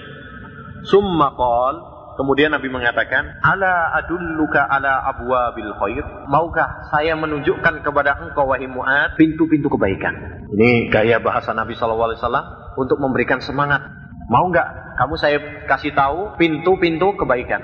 Summa 0.83 1.31
qol 1.39 1.99
Kemudian 2.19 2.51
Nabi 2.51 2.67
mengatakan, 2.67 3.31
"Ala 3.47 3.95
adulluka 3.95 4.67
ala 4.67 5.07
abwabil 5.07 5.71
khair?" 5.79 6.03
Maukah 6.27 6.91
saya 6.91 7.15
menunjukkan 7.15 7.87
kepada 7.87 8.19
engkau 8.19 8.51
wahai 8.51 8.67
Mu'ad 8.67 9.15
pintu-pintu 9.15 9.71
kebaikan? 9.71 10.43
Ini 10.51 10.91
gaya 10.91 11.23
bahasa 11.23 11.55
Nabi 11.55 11.79
sallallahu 11.79 12.11
alaihi 12.11 12.19
wasallam 12.19 12.47
untuk 12.75 12.99
memberikan 12.99 13.39
semangat. 13.39 13.87
Mau 14.27 14.51
nggak 14.51 14.99
kamu 14.99 15.15
saya 15.15 15.39
kasih 15.71 15.95
tahu 15.95 16.35
pintu-pintu 16.35 17.15
kebaikan? 17.15 17.63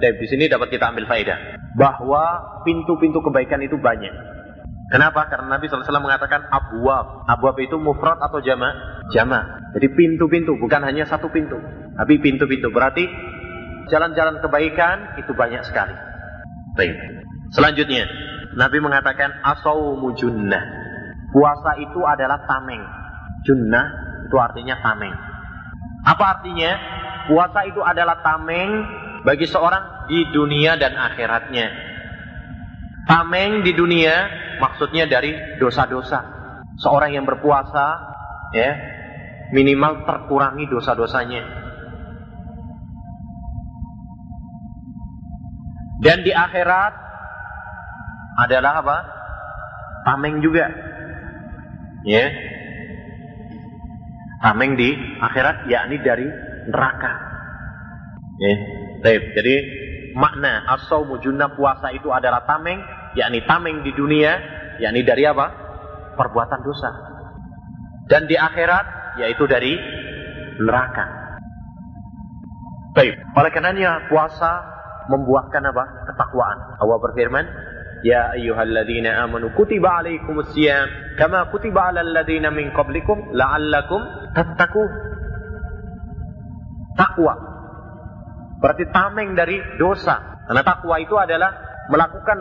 Dan 0.00 0.16
di 0.16 0.26
sini 0.26 0.48
dapat 0.48 0.72
kita 0.72 0.90
ambil 0.90 1.04
faedah 1.04 1.60
bahwa 1.76 2.24
pintu-pintu 2.64 3.20
kebaikan 3.20 3.60
itu 3.60 3.76
banyak. 3.76 4.10
Kenapa? 4.90 5.30
Karena 5.30 5.54
Nabi 5.54 5.70
SAW 5.70 6.02
mengatakan 6.02 6.50
abwab. 6.50 7.22
Abwab 7.30 7.54
itu 7.62 7.78
mufrad 7.78 8.18
atau 8.18 8.42
jama? 8.42 8.74
Jama. 9.14 9.70
Jadi 9.78 9.86
pintu-pintu, 9.94 10.58
bukan 10.58 10.82
hanya 10.82 11.06
satu 11.06 11.30
pintu. 11.30 11.54
Tapi 11.94 12.18
pintu-pintu. 12.18 12.74
Berarti 12.74 13.06
jalan-jalan 13.86 14.42
kebaikan 14.42 15.14
itu 15.22 15.30
banyak 15.30 15.62
sekali. 15.62 15.94
Baik. 16.74 16.96
Selanjutnya, 17.54 18.10
Nabi 18.58 18.82
mengatakan 18.82 19.30
asaumu 19.46 20.10
junnah. 20.18 20.64
Puasa 21.30 21.78
itu 21.78 22.02
adalah 22.02 22.42
tameng. 22.50 22.82
Junnah 23.46 23.86
itu 24.26 24.36
artinya 24.42 24.74
tameng. 24.82 25.14
Apa 26.02 26.24
artinya? 26.38 26.72
Puasa 27.30 27.62
itu 27.62 27.78
adalah 27.78 28.18
tameng 28.26 28.70
bagi 29.24 29.46
seorang 29.46 30.08
di 30.08 30.28
dunia 30.32 30.76
dan 30.80 30.96
akhiratnya. 30.96 31.66
Tameng 33.04 33.66
di 33.66 33.72
dunia 33.74 34.14
maksudnya 34.60 35.08
dari 35.08 35.58
dosa-dosa. 35.58 36.38
Seorang 36.80 37.12
yang 37.12 37.26
berpuasa 37.28 37.86
ya 38.56 38.70
minimal 39.52 40.06
terkurangi 40.06 40.64
dosa-dosanya. 40.70 41.42
Dan 46.00 46.24
di 46.24 46.32
akhirat 46.32 46.92
adalah 48.40 48.80
apa? 48.80 48.98
Tameng 50.08 50.40
juga. 50.40 50.64
Ya. 52.08 52.32
Tameng 54.40 54.80
di 54.80 54.96
akhirat 55.20 55.68
yakni 55.68 56.00
dari 56.00 56.24
neraka. 56.72 57.12
Ya. 58.40 58.79
Baik, 59.00 59.22
jadi 59.32 59.54
makna 60.12 60.68
as-saumu 60.76 61.16
puasa 61.56 61.88
itu 61.96 62.12
adalah 62.12 62.44
tameng, 62.44 62.80
yakni 63.16 63.40
tameng 63.48 63.80
di 63.80 63.96
dunia, 63.96 64.36
yakni 64.76 65.00
dari 65.00 65.24
apa? 65.24 65.46
Perbuatan 66.20 66.60
dosa. 66.60 66.90
Dan 68.10 68.28
di 68.28 68.36
akhirat 68.36 69.16
yaitu 69.24 69.48
dari 69.48 69.72
neraka. 70.60 71.06
Baik, 72.92 73.16
oleh 73.38 73.50
karenanya 73.54 74.10
puasa 74.10 74.50
membuahkan 75.08 75.62
apa? 75.62 75.84
Ketakwaan. 76.10 76.58
Allah 76.82 76.98
berfirman, 77.00 77.46
Ya 78.00 78.32
ayyuhalladzina 78.32 79.20
amanu 79.28 79.52
kutiba 79.52 80.00
alaikumus 80.00 80.56
kama 81.20 81.52
kutiba 81.52 81.92
alal 81.92 82.16
ladzina 82.16 82.48
min 82.48 82.72
qablikum 82.72 83.36
la'allakum 83.36 84.32
tattaqun. 84.32 84.90
Takwa. 86.96 87.49
Berarti 88.60 88.84
tameng 88.92 89.32
dari 89.32 89.56
dosa. 89.80 90.44
Karena 90.44 90.62
takwa 90.62 91.00
itu 91.00 91.16
adalah 91.16 91.50
melakukan 91.88 92.38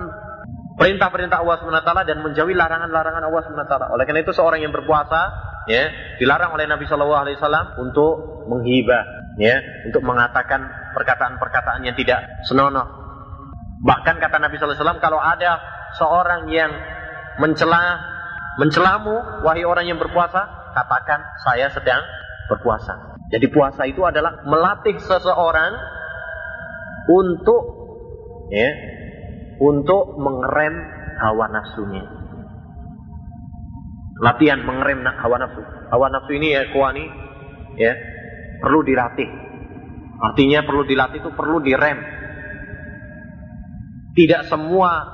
perintah-perintah 0.76 1.43
Allah 1.43 1.59
SWT 1.59 1.91
dan 2.07 2.17
menjauhi 2.24 2.55
larangan-larangan 2.55 3.24
Allah 3.24 3.41
SWT. 3.43 3.76
Oleh 3.95 4.03
karena 4.07 4.22
itu 4.24 4.32
seorang 4.36 4.59
yang 4.63 4.72
berpuasa 4.76 5.32
ya 5.67 5.91
dilarang 6.17 6.55
oleh 6.55 6.65
Nabi 6.65 6.88
Shallallahu 6.88 7.22
Alaihi 7.24 7.38
Wasallam 7.38 7.65
untuk 7.84 8.45
menghibah 8.47 9.03
ya 9.38 9.59
untuk 9.86 10.01
mengatakan 10.01 10.65
perkataan-perkataan 10.95 11.84
yang 11.84 11.95
tidak 11.99 12.26
senonoh. 12.47 12.88
Bahkan 13.84 14.20
kata 14.20 14.38
Nabi 14.39 14.55
Sallallahu 14.55 14.76
Alaihi 14.76 14.84
Wasallam 14.84 15.01
kalau 15.03 15.20
ada 15.20 15.51
seorang 15.99 16.41
yang 16.51 16.72
mencela 17.39 17.99
mencelamu 18.59 19.43
wahai 19.47 19.63
orang 19.63 19.88
yang 19.88 19.95
berpuasa, 19.95 20.74
katakan 20.76 21.24
saya 21.47 21.72
sedang 21.72 22.03
berpuasa. 22.51 23.15
Jadi 23.32 23.47
puasa 23.47 23.88
itu 23.88 24.03
adalah 24.03 24.43
melatih 24.43 24.99
seseorang 24.99 25.72
untuk 27.10 27.64
ya 28.53 28.70
untuk 29.60 30.16
mengerem 30.22 30.76
hawa 31.20 31.45
nafsunya. 31.51 32.05
latihan 34.20 34.60
mengerem 34.68 34.99
hawa 35.03 35.39
nafsu. 35.39 35.64
Hawa 35.64 36.12
nafsu 36.12 36.36
ini 36.36 36.51
ya 36.51 36.68
kuani 36.76 37.07
ya 37.80 37.95
perlu 38.60 38.84
dilatih. 38.84 39.32
Artinya 40.20 40.68
perlu 40.68 40.84
dilatih 40.84 41.24
itu 41.24 41.32
perlu 41.32 41.64
direm. 41.64 41.99
Tidak 44.20 44.51
semua 44.51 45.07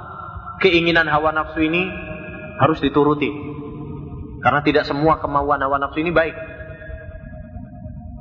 keinginan 0.58 1.06
hawa 1.06 1.30
nafsu 1.38 1.62
ini 1.62 1.86
harus 2.58 2.82
dituruti. 2.82 3.30
Karena 4.42 4.66
tidak 4.66 4.90
semua 4.90 5.22
kemauan 5.22 5.62
hawa 5.62 5.78
nafsu 5.78 6.02
ini 6.02 6.10
baik. 6.10 6.34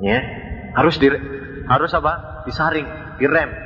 Ya, 0.05 0.21
harus 0.77 1.01
di 1.01 1.09
harus 1.65 1.91
apa? 1.97 2.45
Disaring, 2.45 2.85
direm. 3.17 3.64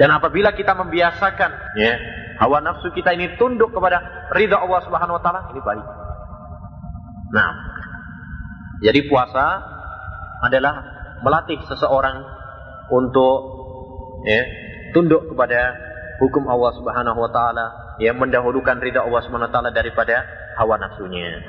Dan 0.00 0.08
apabila 0.16 0.56
kita 0.56 0.72
membiasakan 0.72 1.76
ya, 1.76 1.92
hawa 2.40 2.64
nafsu 2.64 2.88
kita 2.96 3.12
ini 3.12 3.36
tunduk 3.36 3.68
kepada 3.68 4.00
ridha 4.32 4.56
Allah 4.56 4.80
Subhanahu 4.80 5.20
wa 5.20 5.22
taala, 5.22 5.52
ini 5.52 5.60
baik. 5.60 5.86
Nah, 7.36 7.50
jadi 8.80 9.04
puasa 9.12 9.60
adalah 10.40 10.72
melatih 11.20 11.60
seseorang 11.68 12.16
untuk 12.88 13.36
ya, 14.24 14.40
tunduk 14.96 15.36
kepada 15.36 15.76
hukum 16.16 16.48
Allah 16.48 16.72
Subhanahu 16.80 17.20
wa 17.20 17.28
taala, 17.28 17.66
ya 18.00 18.16
mendahulukan 18.16 18.80
ridha 18.80 19.04
Allah 19.04 19.20
Subhanahu 19.20 19.52
wa 19.52 19.54
taala 19.54 19.68
daripada 19.68 20.24
hawa 20.56 20.80
nafsunya. 20.80 21.44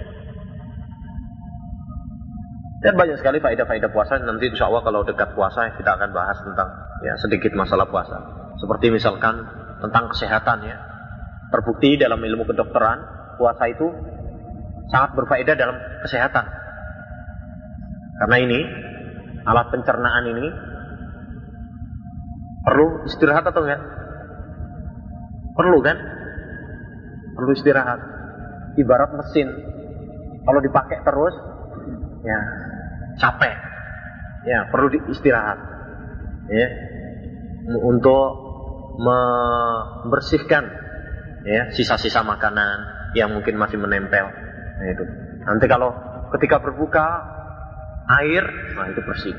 Dan 2.83 2.97
banyak 2.97 3.15
sekali 3.15 3.39
faedah-faedah 3.39 3.93
puasa 3.93 4.19
nanti 4.19 4.51
insya 4.51 4.67
Allah 4.67 4.81
kalau 4.83 5.05
dekat 5.05 5.37
puasa 5.37 5.69
kita 5.77 6.01
akan 6.01 6.09
bahas 6.17 6.35
tentang 6.41 6.67
ya 7.05 7.13
sedikit 7.15 7.53
masalah 7.53 7.85
puasa. 7.87 8.40
Seperti 8.61 8.93
misalkan 8.93 9.41
tentang 9.81 10.13
kesehatan 10.13 10.69
ya. 10.69 10.77
Terbukti 11.49 11.97
dalam 11.97 12.21
ilmu 12.21 12.45
kedokteran 12.45 13.01
puasa 13.35 13.65
itu 13.67 13.89
sangat 14.93 15.17
berfaedah 15.17 15.55
dalam 15.57 15.77
kesehatan. 16.05 16.45
Karena 18.21 18.37
ini 18.37 18.59
alat 19.49 19.67
pencernaan 19.73 20.23
ini 20.29 20.47
perlu 22.61 23.09
istirahat 23.09 23.49
atau 23.49 23.65
enggak? 23.65 23.81
Perlu 25.57 25.77
kan? 25.81 25.97
Perlu 27.33 27.51
istirahat. 27.57 27.99
Ibarat 28.77 29.11
mesin. 29.17 29.49
Kalau 30.45 30.61
dipakai 30.61 31.01
terus, 31.01 31.35
ya 32.21 32.39
capek. 33.17 33.55
Ya, 34.45 34.69
perlu 34.69 34.93
istirahat. 35.09 35.59
Ya. 36.49 36.67
Untuk 37.81 38.50
membersihkan 38.97 40.63
ya 41.45 41.71
sisa-sisa 41.73 42.21
makanan 42.21 42.77
yang 43.17 43.31
mungkin 43.31 43.59
masih 43.59 43.79
menempel. 43.79 44.25
Nah, 44.27 44.87
itu. 44.87 45.03
Nanti 45.41 45.65
kalau 45.67 45.91
ketika 46.37 46.61
berbuka 46.61 47.05
air, 48.21 48.43
nah 48.77 48.87
itu 48.87 49.01
bersih. 49.03 49.35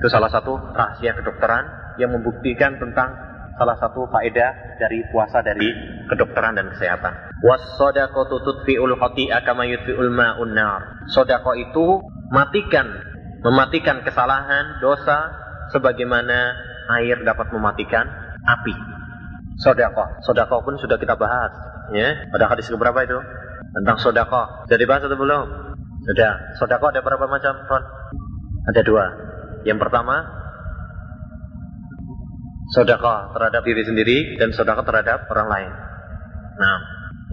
Itu 0.00 0.08
salah 0.08 0.32
satu 0.32 0.56
rahasia 0.56 1.12
kedokteran 1.12 1.94
yang 2.00 2.16
membuktikan 2.16 2.80
tentang 2.80 3.12
salah 3.60 3.76
satu 3.76 4.08
faedah 4.08 4.80
dari 4.80 5.04
puasa 5.12 5.44
dari 5.44 5.68
kedokteran 6.08 6.56
dan 6.56 6.72
kesehatan. 6.72 7.12
Sedekah 11.12 11.54
itu 11.60 11.86
matikan 12.32 12.88
mematikan 13.40 14.04
kesalahan, 14.04 14.80
dosa 14.84 15.32
sebagaimana 15.72 16.56
air 17.00 17.20
dapat 17.22 17.52
mematikan 17.52 18.06
api. 18.44 18.74
Sodako, 19.60 20.24
sodako 20.24 20.64
pun 20.64 20.74
sudah 20.80 20.96
kita 20.96 21.20
bahas, 21.20 21.52
ya. 21.92 22.28
Pada 22.32 22.48
hadis 22.48 22.72
berapa 22.72 22.96
itu? 23.04 23.18
Tentang 23.76 23.96
sodako. 24.00 24.66
Sudah 24.66 24.78
dibahas 24.80 25.04
atau 25.04 25.18
belum? 25.20 25.46
Sudah. 26.08 26.32
Sodako 26.56 26.90
ada 26.90 27.04
berapa 27.04 27.28
macam? 27.28 27.54
Ada 28.72 28.80
dua. 28.80 29.04
Yang 29.68 29.78
pertama, 29.84 30.24
sodako 32.72 33.36
terhadap 33.36 33.62
diri 33.66 33.82
sendiri 33.84 34.18
dan 34.40 34.54
sodako 34.56 34.82
terhadap 34.86 35.28
orang 35.28 35.48
lain. 35.52 35.70
Nah, 36.56 36.76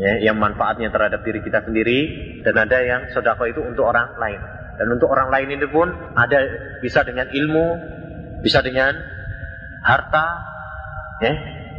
ya, 0.01 0.13
yang 0.27 0.37
manfaatnya 0.37 0.91
terhadap 0.91 1.23
diri 1.23 1.39
kita 1.39 1.63
sendiri 1.63 1.99
dan 2.43 2.55
ada 2.59 2.77
yang 2.83 3.01
sodako 3.15 3.47
itu 3.47 3.63
untuk 3.63 3.87
orang 3.87 4.19
lain. 4.19 4.41
Dan 4.77 4.93
untuk 4.93 5.09
orang 5.09 5.33
lain 5.33 5.57
ini 5.57 5.67
pun 5.71 5.89
ada 6.13 6.37
bisa 6.85 7.01
dengan 7.01 7.25
ilmu, 7.31 7.67
bisa 8.45 8.61
dengan 8.61 8.93
harta, 9.84 10.25
ya, 11.21 11.34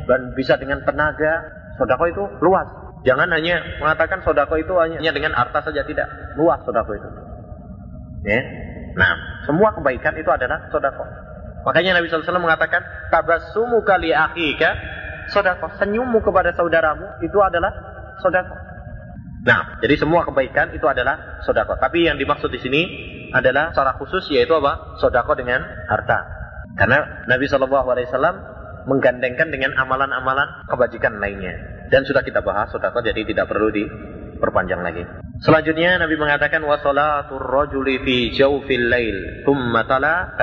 dan 0.09 0.33
bisa 0.35 0.57
dengan 0.57 0.83
tenaga. 0.83 1.57
Sodako 1.79 2.05
itu 2.11 2.25
luas. 2.43 2.67
Jangan 3.07 3.31
hanya 3.31 3.63
mengatakan 3.79 4.27
sodako 4.27 4.59
itu 4.59 4.75
hanya 4.83 5.15
dengan 5.15 5.31
harta 5.31 5.63
saja 5.63 5.87
tidak 5.87 6.11
luas 6.35 6.59
sodako 6.67 6.99
itu. 6.99 7.09
Ya. 8.27 8.43
Nah, 8.99 9.15
semua 9.47 9.71
kebaikan 9.79 10.19
itu 10.19 10.27
adalah 10.27 10.67
sodako. 10.75 11.07
Makanya 11.63 11.99
Nabi 11.99 12.11
SAW 12.11 12.43
mengatakan 12.43 12.83
tabassumu 13.15 13.87
kali 13.87 14.11
akhika 14.11 14.75
sodako. 15.31 15.71
Senyummu 15.79 16.19
kepada 16.19 16.51
saudaramu 16.59 17.23
itu 17.23 17.39
adalah 17.39 17.71
sodako. 18.19 18.57
Nah, 19.47 19.79
jadi 19.79 19.95
semua 19.95 20.27
kebaikan 20.27 20.75
itu 20.75 20.83
adalah 20.91 21.39
sodako. 21.47 21.79
Tapi 21.79 22.11
yang 22.11 22.19
dimaksud 22.19 22.51
di 22.51 22.59
sini 22.59 22.83
adalah 23.31 23.71
secara 23.71 23.95
khusus 23.95 24.27
yaitu 24.35 24.51
apa? 24.59 24.99
Sodako 24.99 25.39
dengan 25.39 25.63
harta. 25.87 26.38
Karena 26.79 27.27
Nabi 27.27 27.45
Shallallahu 27.51 27.89
Alaihi 27.91 28.07
Wasallam 28.07 28.37
menggandengkan 28.89 29.51
dengan 29.51 29.75
amalan-amalan 29.77 30.65
kebajikan 30.71 31.19
lainnya. 31.19 31.53
Dan 31.93 32.07
sudah 32.07 32.25
kita 32.25 32.41
bahas 32.41 32.73
sodako, 32.73 33.05
jadi 33.05 33.21
tidak 33.27 33.51
perlu 33.51 33.69
diperpanjang 33.75 34.81
lagi. 34.81 35.03
Selanjutnya 35.39 36.03
Nabi 36.03 36.19
mengatakan 36.19 36.67
fi 38.03 38.17
jawfil 38.35 38.87
lail 38.91 39.47
thumma 39.47 39.87
tala 39.87 40.35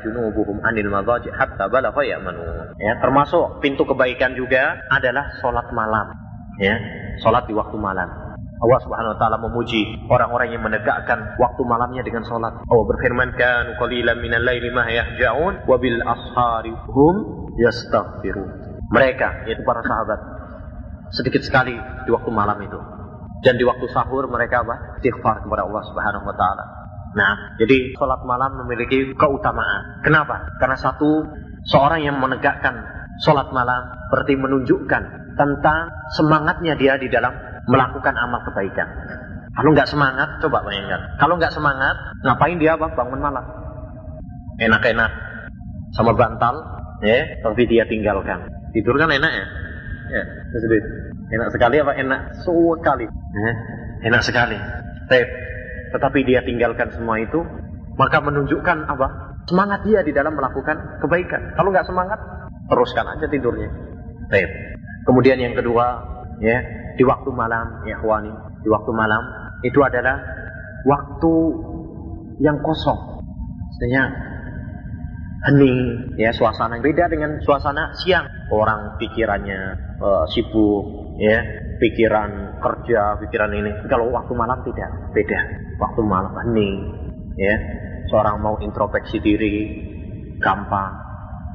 junubuhum 0.00 0.64
anil 0.64 0.88
hatta 1.32 1.68
balagha 1.68 2.02
ya'manu. 2.04 2.72
Ya, 2.80 3.00
termasuk 3.04 3.60
pintu 3.60 3.84
kebaikan 3.84 4.32
juga 4.32 4.80
adalah 4.88 5.28
solat 5.44 5.68
malam. 5.76 6.08
Ya, 6.56 6.78
Sholat 7.22 7.46
di 7.46 7.54
waktu 7.54 7.76
malam. 7.78 8.23
Allah 8.64 8.80
Subhanahu 8.80 9.12
wa 9.12 9.18
taala 9.20 9.36
memuji 9.44 10.08
orang-orang 10.08 10.48
yang 10.56 10.62
menegakkan 10.64 11.36
waktu 11.36 11.62
malamnya 11.68 12.00
dengan 12.00 12.24
sholat. 12.24 12.64
Allah 12.64 12.86
berfirman, 12.88 13.36
"Kanu 13.36 13.76
qalilan 13.76 14.16
minal 14.24 14.44
laili 14.44 14.72
ma 14.72 14.88
yahja'un 14.88 15.68
wa 15.68 15.76
bil 15.76 16.00
ashari 16.00 16.72
hum 16.72 17.14
yastaghfirun." 17.60 18.48
Mereka 18.88 19.48
yaitu 19.48 19.62
para 19.68 19.84
sahabat 19.84 20.20
sedikit 21.12 21.44
sekali 21.44 21.76
di 21.76 22.10
waktu 22.10 22.30
malam 22.32 22.56
itu. 22.64 22.80
Dan 23.44 23.60
di 23.60 23.64
waktu 23.68 23.84
sahur 23.92 24.24
mereka 24.32 24.64
apa? 24.64 24.96
Istighfar 24.98 25.44
kepada 25.44 25.68
Allah 25.68 25.82
Subhanahu 25.84 26.24
wa 26.24 26.34
taala. 26.34 26.64
Nah, 27.14 27.32
jadi 27.60 27.94
sholat 27.94 28.24
malam 28.26 28.64
memiliki 28.64 29.14
keutamaan. 29.14 30.02
Kenapa? 30.02 30.50
Karena 30.58 30.74
satu, 30.74 31.22
seorang 31.68 32.02
yang 32.02 32.16
menegakkan 32.18 32.74
sholat 33.22 33.52
malam 33.54 33.94
berarti 34.10 34.34
menunjukkan 34.34 35.02
tentang 35.38 35.78
semangatnya 36.18 36.74
dia 36.74 36.98
di 36.98 37.06
dalam 37.06 37.53
melakukan 37.68 38.14
amal 38.16 38.40
kebaikan. 38.44 38.88
Kalau 39.54 39.70
nggak 39.70 39.86
semangat, 39.86 40.28
coba 40.42 40.66
bayangkan. 40.66 41.14
Kalau 41.22 41.38
nggak 41.38 41.54
semangat, 41.54 41.94
ngapain 42.26 42.58
dia 42.58 42.74
apa? 42.74 42.90
Bangun 42.90 43.20
malam. 43.22 43.44
Enak-enak. 44.58 45.10
Sama 45.94 46.10
bantal, 46.18 46.58
ya, 47.06 47.38
tapi 47.46 47.70
dia 47.70 47.86
tinggalkan. 47.86 48.50
Tidur 48.74 48.98
kan 48.98 49.14
enak 49.14 49.30
ya? 49.30 49.46
Ya, 50.10 50.22
Enak 51.34 51.48
sekali 51.54 51.78
apa? 51.78 51.92
Enak 51.94 52.20
sekali. 52.42 53.06
Ya, 53.06 53.52
enak 54.10 54.22
sekali. 54.26 54.58
Tetapi 55.94 56.18
dia 56.26 56.42
tinggalkan 56.42 56.90
semua 56.90 57.22
itu, 57.22 57.38
maka 57.94 58.18
menunjukkan 58.18 58.90
apa? 58.90 59.38
Semangat 59.46 59.86
dia 59.86 60.02
di 60.02 60.10
dalam 60.10 60.34
melakukan 60.34 60.98
kebaikan. 60.98 61.54
Kalau 61.54 61.70
nggak 61.70 61.86
semangat, 61.86 62.18
teruskan 62.66 63.06
aja 63.06 63.26
tidurnya. 63.30 63.70
Tep. 64.32 64.50
Kemudian 65.06 65.38
yang 65.38 65.54
kedua, 65.54 66.00
ya, 66.40 66.58
di 66.94 67.02
waktu 67.06 67.30
malam, 67.30 67.84
ya 67.86 67.98
khwani, 67.98 68.30
di 68.62 68.68
waktu 68.70 68.90
malam 68.94 69.22
itu 69.62 69.78
adalah 69.82 70.18
waktu 70.86 71.32
yang 72.40 72.58
kosong. 72.62 73.22
Maksudnya 73.74 74.04
hening, 75.50 75.78
ya 76.16 76.30
suasana 76.30 76.78
beda 76.78 77.10
dengan 77.10 77.42
suasana 77.42 77.92
siang. 77.98 78.26
Orang 78.52 79.00
pikirannya 79.00 79.60
uh, 79.98 80.24
sibuk, 80.30 81.16
ya, 81.18 81.42
pikiran 81.80 82.60
kerja, 82.62 83.18
pikiran 83.24 83.50
ini. 83.56 83.72
Kalau 83.90 84.12
waktu 84.14 84.32
malam 84.36 84.62
tidak, 84.62 84.90
beda. 85.10 85.40
Waktu 85.80 86.00
malam 86.06 86.34
hening, 86.44 86.78
ya. 87.34 87.56
Seorang 88.04 88.36
mau 88.44 88.60
introspeksi 88.60 89.16
diri 89.16 89.54
gampang, 90.36 90.92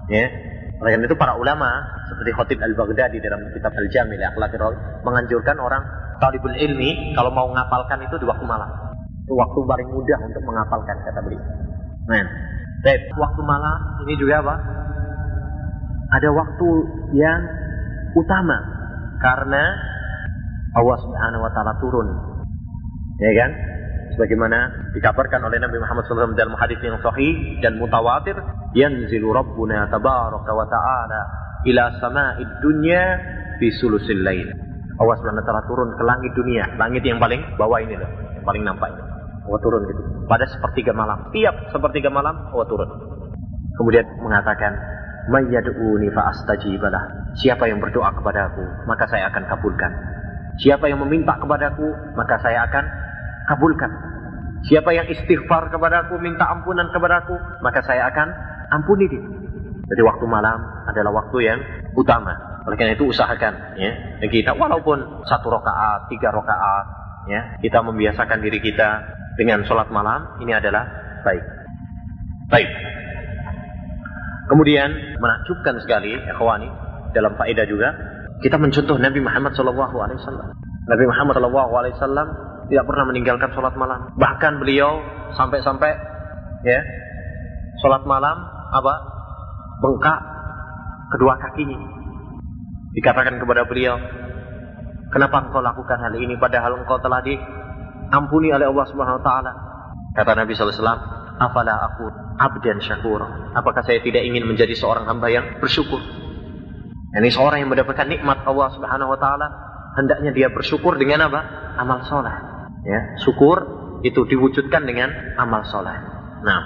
ya 0.10 0.49
oleh 0.80 0.96
karena 0.96 1.06
itu 1.12 1.18
para 1.20 1.36
ulama 1.36 1.84
seperti 2.08 2.32
Khatib 2.32 2.60
Al-Baghdadi 2.64 3.20
dalam 3.20 3.44
kitab 3.52 3.76
Al-Jamil 3.76 4.24
Akhlaqir 4.24 4.64
menganjurkan 5.04 5.60
orang 5.60 5.84
talibul 6.24 6.56
ilmi 6.56 7.12
kalau 7.20 7.36
mau 7.36 7.52
menghafalkan 7.52 8.00
itu 8.08 8.16
di 8.16 8.24
waktu 8.24 8.48
malam. 8.48 8.72
Itu 9.28 9.36
waktu 9.36 9.60
paling 9.60 9.90
mudah 9.92 10.20
untuk 10.24 10.44
menghafalkan 10.48 10.96
kata 11.04 11.20
beliau. 11.20 11.44
Nah, 12.08 12.24
baik, 12.88 13.12
waktu 13.12 13.42
malam 13.44 13.78
ini 14.08 14.14
juga 14.16 14.40
apa? 14.40 14.56
Ada 16.16 16.30
waktu 16.32 16.70
yang 17.12 17.40
utama 18.16 18.58
karena 19.20 19.64
Allah 20.80 20.98
Subhanahu 21.04 21.44
wa 21.44 21.52
taala 21.52 21.74
turun. 21.84 22.08
Ya 23.20 23.32
kan? 23.36 23.52
Sebagaimana 24.16 24.90
dikabarkan 24.98 25.46
oleh 25.46 25.62
Nabi 25.62 25.78
Muhammad 25.78 26.04
SAW 26.10 26.34
dalam 26.34 26.58
hadis 26.58 26.82
yang 26.82 26.98
sahih 27.00 27.62
dan 27.62 27.78
mutawatir, 27.78 28.36
yanzilu 28.74 29.30
Rabbuna 29.30 29.90
tabaraka 29.90 30.52
wa 30.54 30.66
ta'ala 30.66 31.22
ila 31.70 31.84
sama'id 32.00 32.50
dunya 32.64 33.04
fi 33.60 33.68
sulusil 33.78 34.24
lail. 34.24 34.50
Allah 35.00 35.16
taala 35.24 35.64
turun 35.64 35.96
ke 35.96 36.04
langit 36.04 36.32
dunia, 36.36 36.76
langit 36.76 37.04
yang 37.08 37.24
paling 37.24 37.40
bawah 37.56 37.80
ini 37.80 37.96
loh, 37.96 38.10
yang 38.36 38.44
paling 38.44 38.64
nampak 38.68 38.92
ini. 38.92 39.04
Allah 39.48 39.60
turun 39.64 39.82
gitu. 39.88 40.02
Pada 40.28 40.46
sepertiga 40.46 40.92
malam, 40.92 41.32
tiap 41.32 41.56
sepertiga 41.72 42.12
malam 42.12 42.36
Allah 42.52 42.68
turun. 42.68 42.90
Kemudian 43.80 44.06
mengatakan, 44.20 44.76
"Mayyad'uni 45.32 46.12
fa 46.12 46.36
astajibalah." 46.36 47.32
Siapa 47.40 47.72
yang 47.72 47.80
berdoa 47.80 48.12
kepadaku, 48.12 48.66
maka 48.84 49.08
saya 49.08 49.32
akan 49.32 49.48
kabulkan. 49.48 49.92
Siapa 50.60 50.92
yang 50.92 51.00
meminta 51.00 51.40
kepadaku, 51.40 51.88
maka 52.20 52.36
saya 52.44 52.68
akan 52.68 52.84
kabulkan. 53.50 53.90
Siapa 54.70 54.94
yang 54.94 55.10
istighfar 55.10 55.74
kepadaku, 55.74 56.22
minta 56.22 56.46
ampunan 56.46 56.92
kepadaku, 56.94 57.34
maka 57.66 57.82
saya 57.82 58.12
akan 58.14 58.28
ampuni 58.70 59.10
dia. 59.10 59.24
Jadi 59.90 60.02
waktu 60.06 60.26
malam 60.30 60.62
adalah 60.86 61.10
waktu 61.26 61.38
yang 61.42 61.60
utama. 61.98 62.62
Oleh 62.70 62.78
karena 62.78 62.94
itu 62.94 63.10
usahakan 63.10 63.80
ya. 63.80 63.92
Dan 64.22 64.30
kita 64.30 64.54
walaupun 64.54 65.26
satu 65.26 65.50
rakaat, 65.50 66.12
tiga 66.14 66.30
rakaat, 66.30 66.86
ya, 67.26 67.58
kita 67.64 67.82
membiasakan 67.82 68.38
diri 68.46 68.62
kita 68.62 69.02
dengan 69.40 69.66
sholat 69.66 69.90
malam, 69.90 70.38
ini 70.44 70.54
adalah 70.54 70.86
baik. 71.26 71.42
Baik. 72.54 72.70
Kemudian 74.50 74.90
menakjubkan 75.18 75.82
sekali, 75.82 76.14
ikhwani, 76.14 76.70
dalam 77.14 77.34
faedah 77.38 77.66
juga, 77.66 77.96
kita 78.46 78.58
mencontoh 78.58 78.98
Nabi 78.98 79.22
Muhammad 79.22 79.54
SAW. 79.54 79.78
Nabi 80.90 81.06
Muhammad 81.06 81.34
SAW 81.38 82.30
tidak 82.70 82.86
pernah 82.86 83.06
meninggalkan 83.10 83.50
sholat 83.58 83.74
malam. 83.74 84.14
Bahkan 84.14 84.62
beliau 84.62 85.02
sampai-sampai 85.34 85.92
ya 86.64 86.80
sholat 87.82 88.06
malam 88.06 88.38
apa 88.70 88.94
bengkak 89.82 90.20
kedua 91.18 91.34
kakinya. 91.42 91.80
Dikatakan 92.94 93.42
kepada 93.42 93.66
beliau, 93.66 93.98
kenapa 95.14 95.50
engkau 95.50 95.62
lakukan 95.62 95.98
hal 95.98 96.14
ini 96.18 96.38
padahal 96.38 96.78
engkau 96.78 97.02
telah 97.02 97.22
diampuni 97.26 98.54
oleh 98.54 98.70
Allah 98.70 98.86
Subhanahu 98.90 99.18
Wa 99.22 99.26
Taala? 99.26 99.52
Kata 100.18 100.32
Nabi 100.34 100.58
SAW, 100.58 100.74
afala 101.38 101.74
aku 101.86 102.06
abdan 102.38 102.82
syakur. 102.82 103.22
Apakah 103.54 103.86
saya 103.86 104.02
tidak 104.02 104.26
ingin 104.26 104.46
menjadi 104.46 104.74
seorang 104.74 105.06
hamba 105.06 105.30
yang 105.30 105.62
bersyukur? 105.62 106.02
Ini 107.10 107.30
seorang 107.34 107.66
yang 107.66 107.70
mendapatkan 107.74 108.06
nikmat 108.06 108.46
Allah 108.46 108.70
Subhanahu 108.74 109.14
Wa 109.18 109.20
Taala 109.22 109.48
hendaknya 109.98 110.34
dia 110.34 110.48
bersyukur 110.54 110.98
dengan 110.98 111.30
apa? 111.30 111.42
Amal 111.78 112.06
soleh. 112.06 112.59
Ya, 112.84 113.20
syukur 113.20 113.58
itu 114.08 114.24
diwujudkan 114.24 114.88
dengan 114.88 115.12
amal 115.36 115.68
soleh. 115.68 115.96
Nah, 116.44 116.62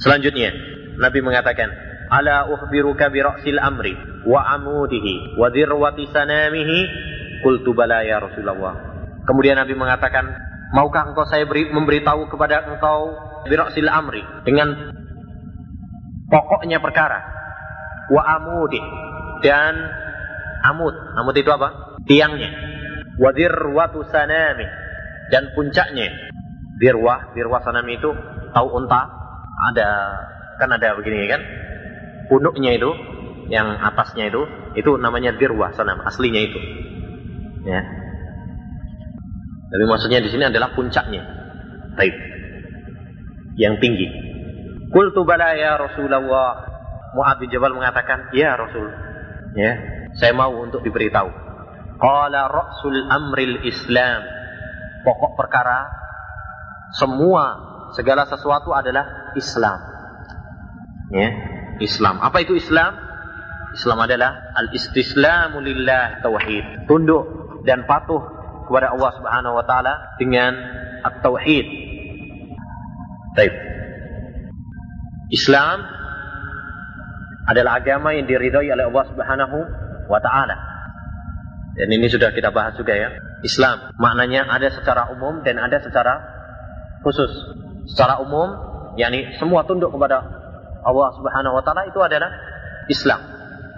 selanjutnya 0.00 0.52
Nabi 0.96 1.20
mengatakan, 1.20 1.68
"Ala 2.08 2.48
ukhbiruka 2.48 3.12
bi 3.12 3.20
ra'sil 3.20 3.60
amri 3.60 3.92
wa 4.24 4.40
amudihi 4.56 5.36
wa 5.36 5.52
dirwati 5.52 6.08
sanamihi?" 6.08 6.78
Qultu 7.44 7.76
bala 7.76 8.00
ya 8.08 8.24
Rasulullah. 8.24 8.72
Kemudian 9.28 9.60
Nabi 9.60 9.76
mengatakan, 9.76 10.32
"Maukah 10.72 11.12
engkau 11.12 11.28
saya 11.28 11.44
beri, 11.44 11.68
memberitahu 11.68 12.32
kepada 12.32 12.64
engkau 12.64 13.12
bi 13.44 13.52
ra'sil 13.52 13.84
amri 13.84 14.24
dengan 14.48 14.72
pokoknya 16.32 16.80
perkara 16.80 17.20
wa 18.08 18.22
amudi 18.40 18.80
dan 19.44 19.76
amud. 20.64 20.96
Amud 21.20 21.36
itu 21.36 21.52
apa? 21.52 22.00
Tiangnya. 22.08 22.48
Wa 23.20 23.30
dirwatu 23.36 24.08
sanami 24.08 24.83
dan 25.32 25.52
puncaknya. 25.56 26.10
Dirwah, 26.80 27.32
dirwah 27.38 27.62
sanami 27.62 27.96
itu 27.96 28.10
tahu 28.50 28.66
unta 28.74 29.06
ada 29.72 29.88
kan 30.58 30.68
ada 30.74 30.98
begini 30.98 31.30
kan? 31.30 31.40
Punuknya 32.28 32.74
itu 32.74 32.90
yang 33.52 33.78
atasnya 33.78 34.32
itu 34.32 34.42
itu 34.74 34.90
namanya 34.98 35.36
dirwah 35.36 35.70
sanam 35.76 36.02
aslinya 36.02 36.40
itu. 36.42 36.60
Ya. 37.64 37.80
Tapi 39.74 39.84
maksudnya 39.90 40.22
di 40.22 40.30
sini 40.30 40.46
adalah 40.46 40.74
puncaknya. 40.74 41.22
Baik. 41.94 42.14
Yang 43.58 43.74
tinggi. 43.82 44.06
Qultu 44.90 45.22
bala 45.26 45.54
ya 45.58 45.78
Rasulullah. 45.78 46.70
Mu'ad 47.14 47.38
bin 47.38 47.50
Jabal 47.50 47.74
mengatakan, 47.74 48.34
"Ya 48.34 48.58
Rasul." 48.58 48.90
Ya, 49.54 49.78
saya 50.18 50.34
mau 50.34 50.50
untuk 50.58 50.82
diberitahu. 50.82 51.30
Qala 51.98 52.50
ra'sul 52.50 52.98
amril 53.06 53.62
Islam. 53.62 54.22
Pokok 55.04 55.36
perkara 55.36 55.92
semua 56.96 57.44
segala 57.92 58.24
sesuatu 58.24 58.72
adalah 58.72 59.36
Islam. 59.36 59.78
Ya, 61.12 61.28
Islam. 61.78 62.18
Apa 62.24 62.42
itu 62.42 62.56
Islam? 62.56 62.96
Islam 63.74 63.98
adalah 64.06 64.54
al-istislamu 64.54 65.58
lillah 65.60 66.22
tauhid. 66.22 66.86
Tunduk 66.86 67.26
dan 67.66 67.84
patuh 67.84 68.22
kepada 68.64 68.94
Allah 68.94 69.10
Subhanahu 69.18 69.54
wa 69.58 69.64
taala 69.66 70.16
dengan 70.16 70.54
at-tauhid. 71.04 71.66
Baik. 73.34 73.54
Islam 75.34 75.82
adalah 77.50 77.82
agama 77.82 78.14
yang 78.14 78.24
diridhoi 78.30 78.70
oleh 78.70 78.86
Allah 78.88 79.04
Subhanahu 79.10 79.56
wa 80.06 80.20
taala. 80.22 80.56
Dan 81.74 81.90
ini 81.90 82.06
sudah 82.06 82.30
kita 82.30 82.54
bahas 82.54 82.78
juga 82.78 82.94
ya. 82.94 83.10
Islam 83.44 83.92
maknanya 84.00 84.48
ada 84.48 84.72
secara 84.72 85.12
umum 85.12 85.44
dan 85.44 85.60
ada 85.60 85.76
secara 85.84 86.18
khusus. 87.04 87.30
Secara 87.92 88.24
umum 88.24 88.48
yakni 88.96 89.36
semua 89.36 89.68
tunduk 89.68 89.92
kepada 89.92 90.24
Allah 90.84 91.08
Subhanahu 91.16 91.54
wa 91.56 91.62
taala 91.62 91.84
itu 91.84 92.00
adalah 92.00 92.32
Islam. 92.88 93.20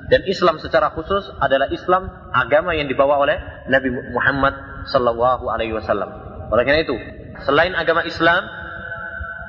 Dan 0.06 0.22
Islam 0.30 0.62
secara 0.62 0.94
khusus 0.94 1.26
adalah 1.42 1.66
Islam 1.74 2.06
agama 2.30 2.78
yang 2.78 2.86
dibawa 2.86 3.18
oleh 3.18 3.42
Nabi 3.66 3.90
Muhammad 4.14 4.54
sallallahu 4.86 5.50
alaihi 5.50 5.74
wasallam. 5.74 6.06
Oleh 6.46 6.62
karena 6.62 6.86
itu, 6.86 6.94
selain 7.42 7.74
agama 7.74 8.06
Islam 8.06 8.46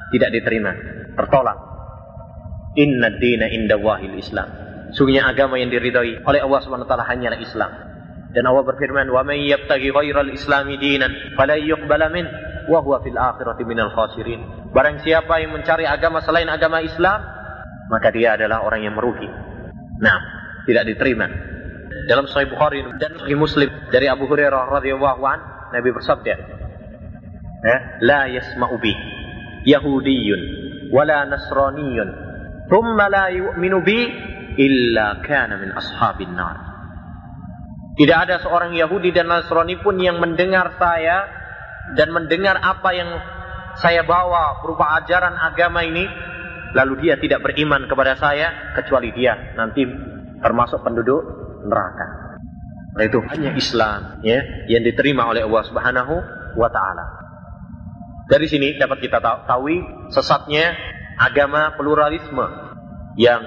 tidak 0.09 0.33
diterima, 0.33 0.73
tertolak. 1.13 1.57
Inna 2.73 3.13
dina 3.21 3.53
inda 3.53 3.77
wahil 3.77 4.17
Islam. 4.17 4.49
Sungguhnya 4.97 5.29
agama 5.29 5.61
yang 5.61 5.69
diridhai 5.69 6.25
oleh 6.25 6.39
Allah 6.41 6.59
Subhanahu 6.65 6.89
wa 6.89 6.91
taala 6.93 7.05
hanyalah 7.05 7.37
Islam. 7.37 7.71
Dan 8.35 8.43
Allah 8.43 8.63
berfirman, 8.67 9.07
"Wa 9.07 9.23
may 9.23 9.47
yabtaghi 9.47 9.89
ghairal 9.91 10.31
islami 10.35 10.75
dinan 10.75 11.35
fala 11.39 11.55
yuqbala 11.55 12.11
min 12.11 12.27
wa 12.67 12.83
huwa 12.83 12.99
fil 12.99 13.15
akhirati 13.15 13.63
minal 13.63 13.91
khasirin." 13.95 14.71
Barang 14.75 14.99
siapa 14.99 15.39
yang 15.39 15.55
mencari 15.55 15.87
agama 15.87 16.19
selain 16.19 16.51
agama 16.51 16.83
Islam, 16.83 17.23
maka 17.87 18.11
dia 18.11 18.35
adalah 18.35 18.67
orang 18.67 18.83
yang 18.83 18.95
merugi. 18.99 19.27
Nah, 20.03 20.19
tidak 20.67 20.83
diterima. 20.91 21.25
Dalam 22.07 22.27
Sahih 22.27 22.51
Bukhari 22.51 22.83
dan 22.99 23.15
Sahih 23.15 23.39
Muslim 23.39 23.71
dari 23.89 24.11
Abu 24.11 24.27
Hurairah 24.27 24.69
radhiyallahu 24.79 25.21
an, 25.23 25.39
Nabi 25.71 25.89
bersabda, 25.95 26.33
eh, 27.63 27.79
"La 28.03 28.27
yasma'u 28.27 28.75
bi 28.79 28.91
Yahudiyyun 29.67 30.41
wala 30.91 31.27
Nasraniyyun, 31.27 32.09
thumma 32.67 33.07
la 33.07 33.31
yu'minu 33.31 33.83
bi 33.83 33.99
illa 34.59 35.23
kana 35.23 35.59
min 35.59 35.71
ashabin 35.71 36.35
nar." 36.35 36.66
Tidak 37.97 38.17
ada 38.17 38.37
seorang 38.37 38.77
Yahudi 38.77 39.09
dan 39.09 39.25
Nasrani 39.25 39.81
pun 39.81 39.97
yang 39.97 40.21
mendengar 40.21 40.77
saya 40.77 41.25
dan 41.97 42.13
mendengar 42.13 42.61
apa 42.61 42.93
yang 42.93 43.09
saya 43.81 44.05
bawa 44.05 44.61
berupa 44.61 45.01
ajaran 45.01 45.33
agama 45.33 45.81
ini, 45.81 46.05
lalu 46.77 47.09
dia 47.09 47.17
tidak 47.17 47.41
beriman 47.41 47.89
kepada 47.89 48.13
saya, 48.13 48.77
kecuali 48.77 49.09
dia 49.17 49.57
nanti 49.57 49.81
termasuk 50.41 50.81
penduduk 50.85 51.25
neraka. 51.65 52.37
Itu 52.97 53.21
hanya 53.29 53.53
Islam 53.53 54.21
ya 54.25 54.41
yang 54.69 54.81
diterima 54.81 55.29
oleh 55.29 55.45
Allah 55.45 55.63
Subhanahu 55.65 56.15
wa 56.57 56.69
taala. 56.69 57.05
Dari 58.29 58.45
sini 58.49 58.77
dapat 58.77 59.01
kita 59.01 59.21
tahu 59.21 59.65
sesatnya 60.13 60.73
agama 61.17 61.73
pluralisme 61.77 62.45
yang 63.17 63.41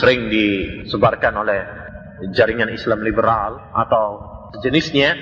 sering 0.00 0.28
disebarkan 0.32 1.34
oleh 1.40 1.79
jaringan 2.28 2.68
Islam 2.68 3.00
liberal 3.00 3.72
atau 3.72 4.06
sejenisnya 4.58 5.16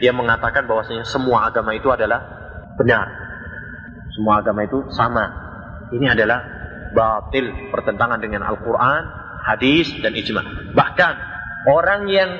yang 0.00 0.16
mengatakan 0.16 0.64
bahwasanya 0.64 1.04
semua 1.06 1.46
agama 1.46 1.76
itu 1.76 1.86
adalah 1.92 2.20
benar. 2.74 3.06
Semua 4.16 4.42
agama 4.42 4.66
itu 4.66 4.88
sama. 4.90 5.24
Ini 5.94 6.16
adalah 6.16 6.40
batil 6.90 7.70
pertentangan 7.70 8.18
dengan 8.18 8.42
Al-Quran, 8.42 9.02
hadis, 9.46 9.92
dan 10.02 10.16
ijma. 10.16 10.74
Bahkan 10.74 11.14
orang 11.70 12.10
yang 12.10 12.30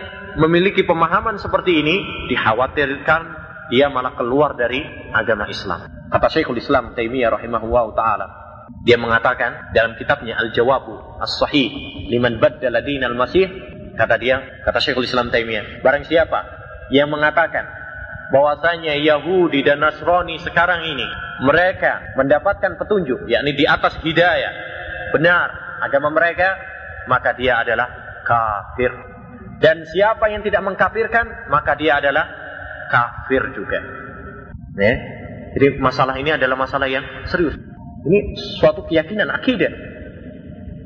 memiliki 0.40 0.82
pemahaman 0.82 1.38
seperti 1.38 1.82
ini 1.82 1.96
dikhawatirkan 2.30 3.22
dia 3.70 3.86
malah 3.86 4.18
keluar 4.18 4.58
dari 4.58 4.82
agama 5.14 5.46
Islam. 5.46 5.86
Kata 6.10 6.26
Syekhul 6.26 6.58
Islam 6.58 6.90
Taimiyah 6.98 7.30
rahimahullah 7.30 7.86
taala, 7.94 8.26
dia 8.82 8.98
mengatakan 8.98 9.70
dalam 9.70 9.94
kitabnya 9.94 10.34
Al-Jawabu 10.42 11.22
As-Sahih 11.22 11.70
liman 12.10 12.42
baddala 12.42 12.82
dinal 12.82 13.14
Masih 13.14 13.46
Kata 14.00 14.16
dia, 14.16 14.64
kata 14.64 14.80
Syekhul 14.80 15.04
Islam 15.04 15.28
Taimiyah, 15.28 15.84
barang 15.84 16.08
siapa 16.08 16.40
yang 16.88 17.12
mengatakan 17.12 17.68
bahwasanya 18.32 18.96
Yahudi 18.96 19.60
dan 19.60 19.84
Nasrani 19.84 20.40
sekarang 20.40 20.88
ini 20.88 21.04
mereka 21.44 22.16
mendapatkan 22.16 22.80
petunjuk, 22.80 23.28
yakni 23.28 23.52
di 23.52 23.68
atas 23.68 24.00
hidayah, 24.00 24.56
benar 25.12 25.52
agama 25.84 26.08
mereka, 26.16 26.56
maka 27.12 27.36
dia 27.36 27.60
adalah 27.60 27.92
kafir. 28.24 28.88
Dan 29.60 29.84
siapa 29.84 30.32
yang 30.32 30.40
tidak 30.40 30.64
mengkafirkan, 30.64 31.52
maka 31.52 31.76
dia 31.76 32.00
adalah 32.00 32.24
kafir 32.88 33.52
juga. 33.52 33.84
Ya. 34.80 34.96
Jadi 35.60 35.76
masalah 35.76 36.16
ini 36.16 36.32
adalah 36.32 36.56
masalah 36.56 36.88
yang 36.88 37.04
serius. 37.28 37.52
Ini 38.08 38.18
suatu 38.64 38.88
keyakinan 38.88 39.28
akidah. 39.28 39.68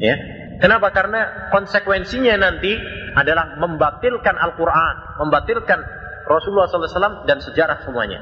Ya. 0.03 0.19
Kenapa? 0.59 0.95
Karena 0.95 1.51
konsekuensinya 1.51 2.35
nanti 2.39 2.73
adalah 3.15 3.59
membatilkan 3.59 4.35
Al-Quran, 4.39 4.95
membatilkan 5.23 5.79
Rasulullah 6.25 6.67
SAW 6.67 7.29
dan 7.29 7.39
sejarah 7.43 7.85
semuanya. 7.87 8.21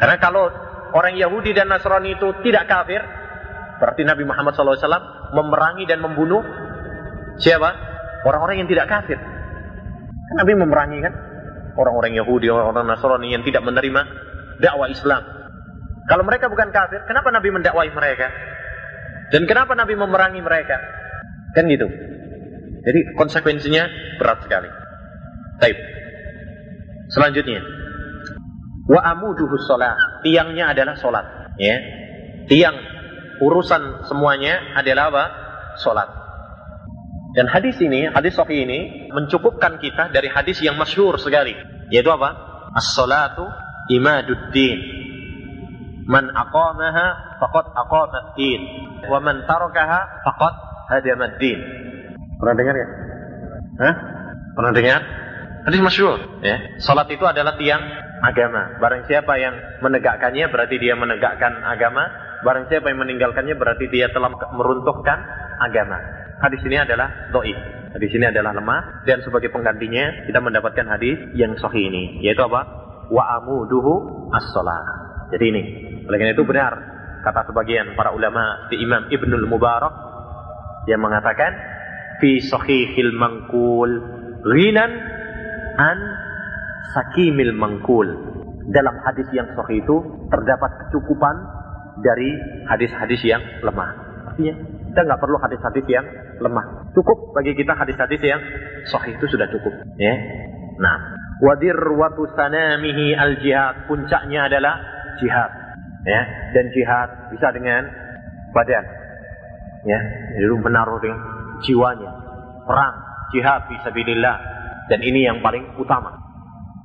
Karena 0.00 0.16
kalau 0.20 0.48
orang 0.92 1.16
Yahudi 1.18 1.52
dan 1.52 1.68
Nasrani 1.68 2.16
itu 2.16 2.30
tidak 2.44 2.68
kafir, 2.68 3.00
berarti 3.80 4.02
Nabi 4.06 4.22
Muhammad 4.24 4.54
SAW 4.54 5.32
memerangi 5.34 5.84
dan 5.88 6.00
membunuh 6.00 6.42
siapa? 7.40 7.70
Orang-orang 8.22 8.62
yang 8.62 8.68
tidak 8.70 8.86
kafir. 8.86 9.18
Kan 9.18 10.36
Nabi 10.38 10.52
memerangi 10.54 10.98
kan? 11.02 11.14
Orang-orang 11.74 12.12
Yahudi, 12.14 12.52
orang-orang 12.52 12.86
Nasrani 12.86 13.34
yang 13.34 13.42
tidak 13.42 13.64
menerima 13.64 14.00
dakwah 14.60 14.88
Islam. 14.92 15.22
Kalau 16.06 16.22
mereka 16.26 16.46
bukan 16.50 16.70
kafir, 16.70 17.02
kenapa 17.08 17.32
Nabi 17.32 17.48
mendakwai 17.50 17.90
mereka? 17.90 18.28
Dan 19.32 19.48
kenapa 19.48 19.72
Nabi 19.72 19.96
memerangi 19.96 20.40
mereka? 20.44 21.01
Kan 21.52 21.68
gitu. 21.68 21.88
Jadi 22.82 23.00
konsekuensinya 23.14 23.84
berat 24.18 24.42
sekali. 24.42 24.68
Taib. 25.62 25.78
Selanjutnya. 27.12 27.62
Wa 28.88 29.00
amuduhu 29.14 29.54
sholat. 29.62 30.24
Tiangnya 30.26 30.74
adalah 30.74 30.98
sholat. 30.98 31.54
Ya. 31.60 31.76
Tiang 32.50 32.74
urusan 33.38 34.08
semuanya 34.10 34.74
adalah 34.74 35.12
apa? 35.14 35.24
Sholat. 35.78 36.08
Dan 37.32 37.48
hadis 37.48 37.80
ini, 37.80 38.04
hadis 38.12 38.36
sahih 38.36 38.68
ini 38.68 39.08
mencukupkan 39.08 39.80
kita 39.80 40.12
dari 40.12 40.28
hadis 40.28 40.60
yang 40.60 40.76
masyhur 40.76 41.16
sekali, 41.16 41.56
yaitu 41.88 42.12
apa? 42.12 42.36
As-salatu 42.76 43.48
imaduddin. 43.88 45.00
Man 46.04 46.28
aqamaha 46.28 47.38
faqad 47.40 47.66
aqama 47.72 48.36
din 48.36 48.60
wa 49.06 49.22
man 49.22 49.46
tarakaha 49.48 50.00
faqad 50.26 50.54
hadama 50.92 51.26
din. 51.40 51.58
Pernah 52.36 52.54
dengar 52.58 52.74
ya? 52.76 52.88
Hah? 53.80 53.94
Pernah 54.52 54.72
dengar? 54.76 55.00
Hadis 55.62 55.78
masyhur, 55.78 56.18
ya. 56.42 56.58
Salat 56.82 57.06
itu 57.08 57.22
adalah 57.22 57.54
tiang 57.54 57.82
agama. 58.22 58.82
Barang 58.82 59.06
siapa 59.06 59.38
yang 59.38 59.54
menegakkannya 59.78 60.50
berarti 60.50 60.76
dia 60.78 60.98
menegakkan 60.98 61.62
agama. 61.62 62.02
Barang 62.42 62.66
siapa 62.66 62.90
yang 62.90 62.98
meninggalkannya 62.98 63.54
berarti 63.54 63.86
dia 63.86 64.10
telah 64.10 64.34
meruntuhkan 64.50 65.18
agama. 65.62 65.98
Hadis 66.42 66.58
ini 66.66 66.82
adalah 66.82 67.30
doif. 67.30 67.54
Hadis 67.94 68.10
ini 68.10 68.26
adalah 68.26 68.56
lemah 68.56 69.06
dan 69.06 69.22
sebagai 69.22 69.52
penggantinya 69.54 70.26
kita 70.26 70.42
mendapatkan 70.42 70.86
hadis 70.90 71.30
yang 71.38 71.54
sahih 71.60 71.86
ini 71.86 72.24
yaitu 72.26 72.42
apa? 72.42 72.66
Wa 73.12 73.38
amuduhu 73.38 74.26
as-salah. 74.34 74.82
Jadi 75.30 75.44
ini. 75.46 75.62
Oleh 76.10 76.16
karena 76.18 76.34
itu 76.34 76.42
benar 76.42 76.72
kata 77.22 77.46
sebagian 77.46 77.94
para 77.94 78.10
ulama 78.10 78.66
di 78.66 78.82
Imam 78.82 79.06
Ibnul 79.06 79.46
Mubarak 79.46 80.11
yang 80.90 81.00
mengatakan 81.02 81.52
fi 82.18 82.38
sahihil 82.42 83.14
mangkul 83.14 83.90
ghinan 84.42 84.90
an 85.78 85.98
sakimil 86.94 87.54
mangkul. 87.56 88.06
Dalam 88.62 88.94
hadis 89.02 89.26
yang 89.34 89.50
sahih 89.58 89.82
itu 89.82 89.96
terdapat 90.30 90.70
kecukupan 90.86 91.34
dari 91.98 92.30
hadis-hadis 92.70 93.20
yang 93.26 93.42
lemah. 93.60 93.90
Artinya 94.32 94.54
kita 94.92 95.00
nggak 95.02 95.20
perlu 95.20 95.36
hadis-hadis 95.42 95.84
yang 95.90 96.06
lemah. 96.38 96.94
Cukup 96.94 97.34
bagi 97.34 97.58
kita 97.58 97.74
hadis-hadis 97.74 98.22
yang 98.22 98.40
sahih 98.86 99.18
itu 99.18 99.26
sudah 99.26 99.50
cukup. 99.50 99.74
Ya. 99.98 100.14
Nah, 100.78 100.96
wadir 101.42 101.74
watu 101.74 102.30
sanamihi 102.38 103.18
al 103.18 103.34
jihad 103.42 103.90
puncaknya 103.90 104.46
adalah 104.46 104.78
jihad. 105.18 105.50
Ya, 106.02 106.22
dan 106.54 106.64
jihad 106.74 107.08
bisa 107.30 107.50
dengan 107.54 107.82
badan. 108.54 109.01
Ya, 109.82 109.98
jadi 110.38 110.46
menaruh 110.62 110.98
dengan 111.02 111.18
jiwanya. 111.66 112.10
Perang, 112.62 112.94
jihad 113.34 113.66
fisabilillah. 113.66 114.36
Dan 114.86 115.02
ini 115.02 115.26
yang 115.26 115.42
paling 115.42 115.74
utama. 115.78 116.14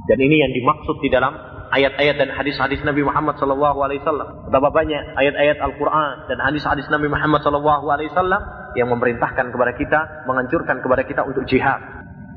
Dan 0.08 0.18
ini 0.24 0.40
yang 0.40 0.52
dimaksud 0.56 1.04
di 1.04 1.12
dalam 1.12 1.36
ayat-ayat 1.70 2.16
dan 2.16 2.30
hadis-hadis 2.32 2.80
Nabi 2.82 3.04
Muhammad 3.04 3.36
wasallam. 3.38 4.48
Betapa 4.48 4.70
banyak 4.72 5.04
ayat-ayat 5.20 5.58
Al-Qur'an 5.60 6.32
dan 6.32 6.40
hadis-hadis 6.40 6.88
Nabi 6.88 7.12
Muhammad 7.12 7.44
wasallam 7.44 8.42
yang 8.80 8.88
memerintahkan 8.88 9.52
kepada 9.52 9.74
kita, 9.76 10.00
menganjurkan 10.26 10.80
kepada 10.80 11.04
kita 11.04 11.22
untuk 11.28 11.44
jihad. 11.46 11.82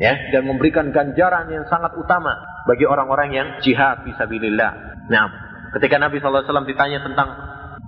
Ya, 0.00 0.16
dan 0.32 0.48
memberikan 0.48 0.88
ganjaran 0.96 1.52
yang 1.52 1.68
sangat 1.68 1.92
utama 1.92 2.32
bagi 2.64 2.88
orang-orang 2.88 3.36
yang 3.36 3.48
jihad 3.60 4.00
fisabilillah. 4.00 4.96
Nah, 5.12 5.28
ketika 5.76 6.00
Nabi 6.00 6.24
wasallam 6.24 6.64
ditanya 6.64 7.04
tentang 7.04 7.28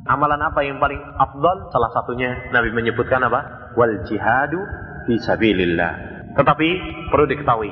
amalan 0.07 0.41
apa 0.43 0.61
yang 0.67 0.83
paling 0.83 0.99
afdal, 0.99 1.71
salah 1.71 1.91
satunya 1.95 2.51
Nabi 2.51 2.75
menyebutkan 2.75 3.23
apa? 3.23 3.73
Wal 3.79 4.03
jihadu 4.07 4.59
fisabilillah. 5.07 5.93
Tetapi 6.35 6.69
perlu 7.13 7.27
diketahui, 7.29 7.71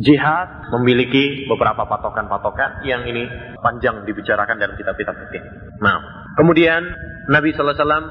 jihad 0.00 0.72
memiliki 0.72 1.44
beberapa 1.50 1.84
patokan-patokan 1.84 2.86
yang 2.88 3.04
ini 3.04 3.28
panjang 3.60 4.06
dibicarakan 4.08 4.56
dalam 4.56 4.74
kitab-kitab 4.78 5.14
fikih. 5.28 5.42
Nah, 5.84 5.98
kemudian 6.40 6.80
Nabi 7.28 7.52
sallallahu 7.52 7.76
alaihi 7.76 7.84
wasallam 7.84 8.06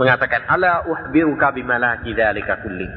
mengatakan, 0.00 0.40
"Ala 0.48 0.72
uhbiruka 0.88 1.52
bimalaki 1.52 2.16
dzalika 2.16 2.64
kulli." 2.64 2.88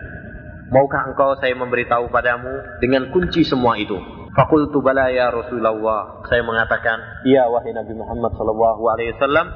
Maukah 0.69 1.09
engkau 1.09 1.33
saya 1.41 1.57
memberitahu 1.57 2.13
padamu 2.13 2.77
dengan 2.77 3.09
kunci 3.09 3.41
semua 3.41 3.73
itu? 3.81 3.97
Fakultu 4.37 4.85
bala 4.85 5.09
ya 5.09 5.33
Rasulullah. 5.33 6.21
Saya 6.29 6.45
mengatakan, 6.45 7.25
"Iya 7.25 7.49
wahai 7.49 7.73
Nabi 7.73 7.97
Muhammad 7.97 8.37
sallallahu 8.37 8.81
alaihi 8.85 9.17
wasallam." 9.17 9.49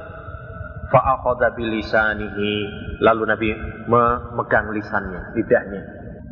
Fa 0.92 1.00
akhadha 1.16 1.54
bilisanihi. 1.56 2.52
Lalu 3.00 3.22
Nabi 3.24 3.48
memegang 3.88 4.72
lisannya, 4.72 5.36
lidahnya. 5.36 5.82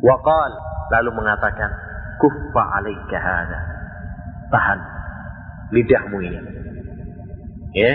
Wa 0.03 0.19
lalu 0.93 1.09
mengatakan, 1.15 1.69
kuffa 2.19 2.63
alaika 2.81 3.17
hada. 3.17 3.59
Tahan 4.53 4.79
lidahmu 5.73 6.17
ini. 6.21 6.39
Ya. 7.73 7.93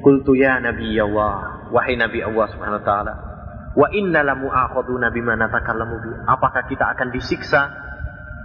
Qultu 0.00 0.38
ya 0.38 0.62
Nabi 0.62 0.94
Allah, 0.96 1.68
wahai 1.74 1.98
Nabi 1.98 2.22
Allah 2.22 2.46
Subhanahu 2.54 2.80
wa 2.80 2.86
taala, 2.86 3.14
wa 3.74 3.86
inna 3.92 4.22
la 4.22 4.38
mu'akhaduna 4.38 5.10
bima 5.10 5.34
natakallamu 5.34 5.96
bi. 6.00 6.10
Apakah 6.24 6.64
kita 6.70 6.86
akan 6.96 7.10
disiksa 7.10 7.68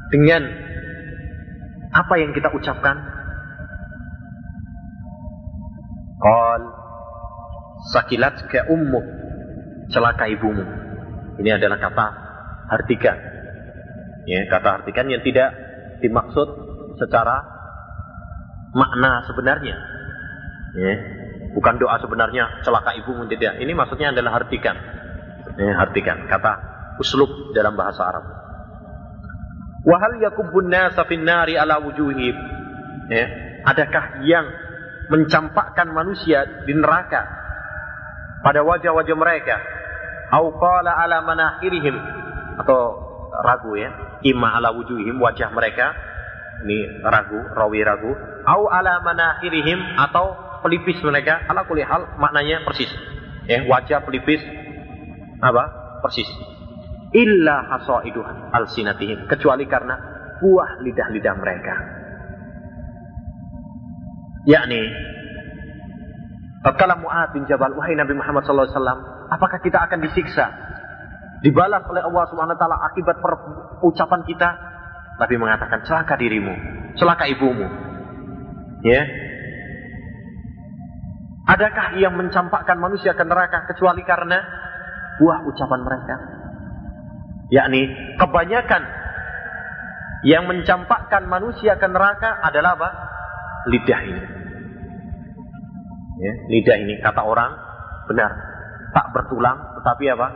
dengan 0.09 0.43
apa 1.93 2.13
yang 2.17 2.34
kita 2.34 2.49
ucapkan? 2.51 2.97
Qal 6.17 6.82
sakilat 7.91 8.47
ke 8.47 8.63
ummu 8.69 9.01
celaka 9.91 10.29
ibumu. 10.31 10.63
Ini 11.41 11.57
adalah 11.57 11.81
kata 11.81 12.05
hartikan 12.69 13.34
Ya, 14.23 14.47
kata 14.47 14.84
artikan 14.84 15.11
yang 15.11 15.19
tidak 15.19 15.51
dimaksud 15.99 16.47
secara 16.95 17.43
makna 18.71 19.27
sebenarnya. 19.27 19.75
Ya, 20.73 20.93
bukan 21.51 21.75
doa 21.75 21.99
sebenarnya 21.99 22.63
celaka 22.63 22.95
ibumu 23.03 23.27
tidak. 23.27 23.59
Ini 23.59 23.71
maksudnya 23.75 24.15
adalah 24.15 24.39
artikan. 24.39 24.79
Ya, 25.59 25.75
artikan 25.75 26.23
kata 26.31 26.53
uslub 27.03 27.51
dalam 27.51 27.75
bahasa 27.75 28.07
Arab. 28.07 28.25
Wahal 29.84 30.23
yakubun 30.23 30.71
nasa 30.71 31.03
nari 31.03 31.59
ala 31.59 31.84
wujuhib. 31.84 32.36
Ya, 33.11 33.25
adakah 33.67 34.23
yang 34.23 34.47
mencampakkan 35.11 35.91
manusia 35.91 36.63
di 36.63 36.71
neraka 36.71 37.42
pada 38.43 38.59
wajah-wajah 38.61 39.15
mereka? 39.15 39.55
Au 40.35 40.51
qala 40.59 40.91
ala 40.99 41.23
manahirihim 41.23 41.95
atau 42.59 42.79
ragu 43.41 43.73
ya. 43.79 44.19
Imma 44.27 44.59
ala 44.59 44.75
wujuhim 44.75 45.15
wajah 45.17 45.49
mereka. 45.55 45.95
Ini 46.67 47.01
ragu 47.07 47.39
rawi 47.55 47.81
ragu. 47.81 48.11
Au 48.43 48.67
ala 48.67 48.99
manahirihim 48.99 49.79
atau 49.95 50.35
pelipis 50.61 50.99
mereka. 51.01 51.47
Ala 51.47 51.63
kulli 51.63 51.87
hal 51.87 52.19
maknanya 52.19 52.67
persis. 52.67 52.91
Ya 53.47 53.63
wajah 53.63 54.03
pelipis 54.03 54.43
apa? 55.39 55.63
Persis. 56.03 56.27
Illa 57.15 57.63
hasaidu 57.71 58.19
alsinatihim. 58.51 59.29
Kecuali 59.29 59.69
karena 59.69 59.95
buah 60.43 60.83
lidah-lidah 60.83 61.35
mereka. 61.39 61.75
Yakni 64.43 65.12
Tatkala 66.64 66.95
Mu'ad 66.95 67.36
bin 67.36 67.43
Jabal, 67.43 67.76
wahai 67.76 67.99
Nabi 67.99 68.16
Muhammad 68.16 68.47
SAW, 68.47 68.72
apakah 69.28 69.59
kita 69.59 69.84
akan 69.84 69.99
disiksa 69.99 70.47
dibalas 71.43 71.84
oleh 71.91 72.01
Allah 72.07 72.24
taala 72.55 72.80
akibat 72.88 73.20
per 73.20 73.34
ucapan 73.84 74.24
kita, 74.24 74.49
Nabi 75.20 75.36
mengatakan 75.36 75.84
celaka 75.84 76.16
dirimu, 76.16 76.55
celaka 76.95 77.28
ibumu. 77.28 77.68
Ya. 78.88 79.03
Adakah 81.43 81.99
yang 81.99 82.16
mencampakkan 82.16 82.80
manusia 82.80 83.11
ke 83.11 83.24
neraka 83.28 83.68
kecuali 83.68 84.07
karena 84.07 84.39
buah 85.20 85.43
ucapan 85.43 85.80
mereka? 85.84 86.16
Yakni 87.51 87.82
kebanyakan 88.16 88.84
yang 90.24 90.47
mencampakkan 90.47 91.28
manusia 91.28 91.76
ke 91.76 91.88
neraka 91.91 92.39
adalah 92.39 92.80
apa? 92.80 92.89
Lidah 93.68 94.01
ini. 94.07 94.42
Ya, 96.24 96.34
lidah 96.47 96.78
ini 96.80 97.03
kata 97.03 97.19
orang 97.19 97.51
benar 98.07 98.32
tak 98.95 99.11
bertulang 99.11 99.76
tetapi 99.82 100.05
apa? 100.15 100.28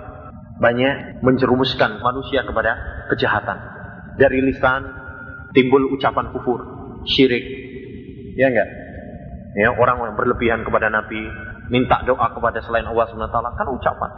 Banyak 0.60 1.24
menjerumuskan 1.24 2.04
manusia 2.04 2.44
kepada 2.44 2.76
kejahatan. 3.14 3.56
Dari 4.20 4.42
lisan 4.44 4.84
timbul 5.56 5.94
ucapan 5.96 6.34
kufur, 6.36 6.60
syirik. 7.08 7.46
Ya 8.36 8.52
enggak? 8.52 8.68
Ya, 9.56 9.72
orang 9.74 10.02
yang 10.04 10.18
berlebihan 10.20 10.68
kepada 10.68 10.92
Nabi, 10.92 11.24
minta 11.72 12.04
doa 12.04 12.36
kepada 12.36 12.60
selain 12.62 12.86
Allah 12.86 13.08
SWT 13.08 13.38
kan 13.38 13.68
ucapan. 13.72 14.12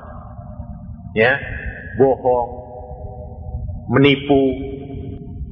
Ya, 1.13 1.37
bohong, 1.99 2.49
menipu, 3.93 4.43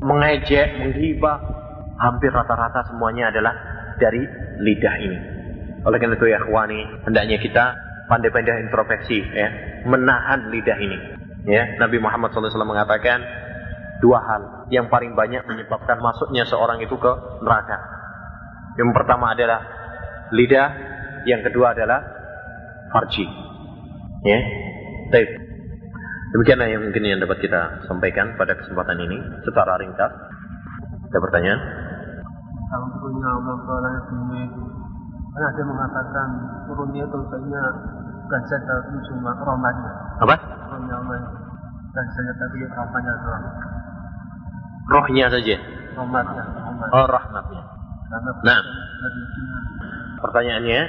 mengejek, 0.01 0.81
menghibah, 0.81 1.37
hampir 1.99 2.31
rata-rata 2.31 2.87
semuanya 2.89 3.29
adalah 3.29 3.53
dari 4.01 4.23
lidah 4.63 4.95
ini. 5.03 5.36
Oleh 5.87 5.97
karena 6.03 6.19
itu 6.19 6.27
ya 6.27 6.43
khwani, 6.43 7.07
hendaknya 7.07 7.39
kita 7.39 7.65
pandai-pandai 8.11 8.67
introspeksi 8.67 9.23
ya, 9.23 9.47
menahan 9.87 10.51
lidah 10.51 10.75
ini. 10.83 10.97
Ya, 11.47 11.79
Nabi 11.79 12.03
Muhammad 12.03 12.35
SAW 12.35 12.51
mengatakan 12.67 13.23
dua 14.03 14.19
hal 14.19 14.41
yang 14.67 14.91
paling 14.91 15.15
banyak 15.15 15.47
menyebabkan 15.47 16.03
masuknya 16.03 16.43
seorang 16.43 16.83
itu 16.83 16.91
ke 16.99 17.11
neraka. 17.39 17.79
Yang 18.75 18.89
pertama 18.99 19.31
adalah 19.31 19.63
lidah, 20.35 20.69
yang 21.23 21.39
kedua 21.47 21.71
adalah 21.71 22.03
farji. 22.91 23.23
Ya. 24.27 24.39
Baik. 25.07 25.29
Demikianlah 26.35 26.67
yang 26.67 26.83
mungkin 26.83 27.03
yang 27.07 27.23
dapat 27.23 27.39
kita 27.39 27.87
sampaikan 27.87 28.35
pada 28.35 28.59
kesempatan 28.59 28.99
ini 29.07 29.17
secara 29.47 29.79
ringkas. 29.79 30.11
Ada 31.07 31.19
pertanyaan? 31.23 31.59
Ada 35.43 35.59
yang 35.61 35.69
mengatakan 35.69 36.27
turunnya 36.65 37.03
itu 37.05 37.17
kayaknya 37.29 37.63
bukan 38.25 38.41
saja 38.49 38.65
tapi 38.65 38.97
cuma 39.11 39.31
rahmatnya. 39.37 39.91
Apa? 40.25 40.35
Itu 40.37 40.75
bukan 40.77 42.05
saja 42.13 42.31
tapi 42.37 42.57
rahmatnya 42.65 43.13
doang. 43.21 43.45
Rohnya 44.87 45.25
saja. 45.27 45.55
Rahmatnya, 45.97 46.43
rahmat. 46.45 46.89
Oh, 46.93 47.07
rahmatnya. 47.09 47.63
Karena 48.07 48.31
Nah. 48.45 48.61
Pertanyaannya, 50.17 50.81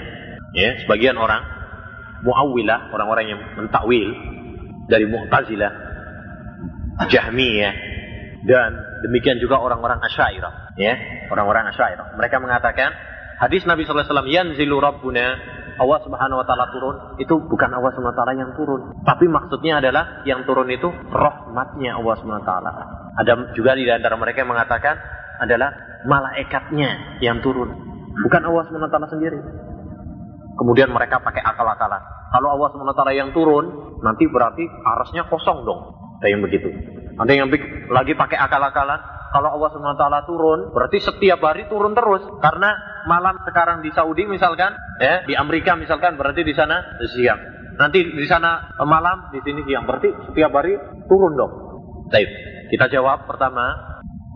ya, 0.57 0.70
sebagian 0.84 1.20
orang 1.20 1.44
muawwilah, 2.24 2.88
orang-orang 2.94 3.26
yang 3.28 3.40
mentakwil 3.59 4.09
dari 4.88 5.05
Mu'tazilah, 5.05 5.72
Jahmiyah 7.12 7.74
dan 8.49 8.70
demikian 9.05 9.36
juga 9.42 9.61
orang-orang 9.61 10.01
Asy'ariyah, 10.01 10.78
ya, 10.80 10.94
orang-orang 11.28 11.68
Asy'ariyah. 11.74 12.16
Mereka 12.16 12.40
mengatakan 12.40 12.90
hadis 13.39 13.62
Nabi 13.64 13.86
wasallam 13.86 14.28
yanzilu 14.28 14.78
rabbuna 14.78 15.26
Allah 15.78 15.99
Subhanahu 16.03 16.43
wa 16.43 16.47
taala 16.47 16.66
turun 16.74 16.97
itu 17.22 17.34
bukan 17.39 17.70
Allah 17.70 17.95
Subhanahu 17.95 18.14
wa 18.14 18.18
taala 18.18 18.34
yang 18.34 18.51
turun, 18.59 18.80
tapi 19.07 19.30
maksudnya 19.30 19.78
adalah 19.78 20.26
yang 20.26 20.43
turun 20.43 20.66
itu 20.74 20.91
rahmatnya 20.91 21.95
Allah 21.95 22.14
Subhanahu 22.18 22.43
wa 22.43 22.49
taala. 22.51 22.70
Ada 23.18 23.55
juga 23.55 23.78
di 23.78 23.86
antara 23.86 24.18
mereka 24.18 24.43
yang 24.43 24.51
mengatakan 24.51 24.99
adalah 25.39 25.70
malaikatnya 26.03 27.22
yang 27.22 27.39
turun, 27.39 27.70
bukan 28.26 28.43
Allah 28.43 28.62
Subhanahu 28.66 28.91
wa 28.91 28.95
taala 28.95 29.09
sendiri. 29.11 29.39
Kemudian 30.59 30.91
mereka 30.91 31.22
pakai 31.22 31.39
akal-akalan. 31.39 32.03
Kalau 32.34 32.49
Allah 32.59 32.68
SWT 32.74 33.03
yang 33.14 33.30
turun, 33.30 33.95
nanti 34.03 34.26
berarti 34.26 34.66
arasnya 34.66 35.30
kosong 35.30 35.62
dong. 35.62 35.95
Yang 36.26 36.51
begitu. 36.51 36.68
Ada 37.19 37.33
yang 37.35 37.49
lagi 37.91 38.14
pakai 38.14 38.39
akal-akalan. 38.39 39.01
Kalau 39.29 39.61
Allah 39.61 39.69
SWT 39.69 40.05
turun, 40.25 40.73
berarti 40.73 41.05
setiap 41.05 41.45
hari 41.45 41.69
turun 41.69 41.93
terus. 41.93 42.25
Karena 42.41 42.73
malam 43.05 43.37
sekarang 43.45 43.85
di 43.85 43.93
Saudi 43.93 44.25
misalkan, 44.25 44.73
ya 45.03 45.29
di 45.29 45.37
Amerika 45.37 45.77
misalkan, 45.77 46.16
berarti 46.16 46.41
di 46.47 46.57
sana 46.57 46.81
siang. 47.12 47.37
Nanti 47.77 48.09
di 48.09 48.25
sana 48.25 48.73
malam, 48.89 49.29
di 49.29 49.45
sini 49.45 49.69
siang. 49.69 49.85
Berarti 49.85 50.09
setiap 50.33 50.51
hari 50.57 50.81
turun 51.05 51.37
dong. 51.37 51.53
Baik. 52.09 52.31
Kita 52.73 52.89
jawab 52.89 53.29
pertama, 53.29 53.77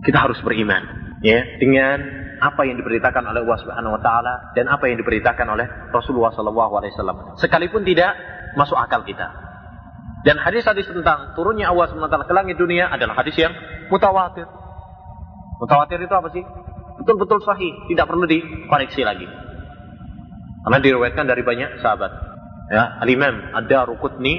kita 0.04 0.28
harus 0.28 0.40
beriman 0.44 1.02
ya 1.22 1.40
dengan 1.62 2.02
apa 2.42 2.66
yang 2.66 2.74
diberitakan 2.74 3.22
oleh 3.22 3.40
Allah 3.46 3.58
Subhanahu 3.62 3.94
wa 3.94 4.02
taala 4.02 4.34
dan 4.58 4.66
apa 4.66 4.90
yang 4.90 4.98
diberitakan 4.98 5.46
oleh 5.46 5.66
Rasulullah 5.94 6.34
wasallam. 6.34 7.38
Sekalipun 7.38 7.86
tidak 7.86 8.18
masuk 8.58 8.74
akal 8.74 9.06
kita. 9.06 9.30
Dan 10.22 10.38
hadis-hadis 10.38 10.86
tentang 10.86 11.34
turunnya 11.34 11.70
Allah 11.70 11.90
taala 11.90 12.26
ke 12.26 12.34
langit 12.34 12.54
dunia 12.54 12.86
adalah 12.86 13.18
hadis 13.18 13.34
yang 13.34 13.50
mutawatir. 13.90 14.46
Mutawatir 15.58 15.98
itu 15.98 16.14
apa 16.14 16.30
sih? 16.30 16.42
Betul-betul 17.02 17.42
sahih, 17.42 17.74
tidak 17.90 18.06
perlu 18.06 18.30
dikoreksi 18.30 19.02
lagi. 19.02 19.26
Karena 20.62 20.78
diriwayatkan 20.78 21.26
dari 21.26 21.42
banyak 21.42 21.82
sahabat. 21.82 22.12
Ya, 22.70 23.02
Al-Imam 23.02 23.50
Ad-Daruqutni 23.58 24.34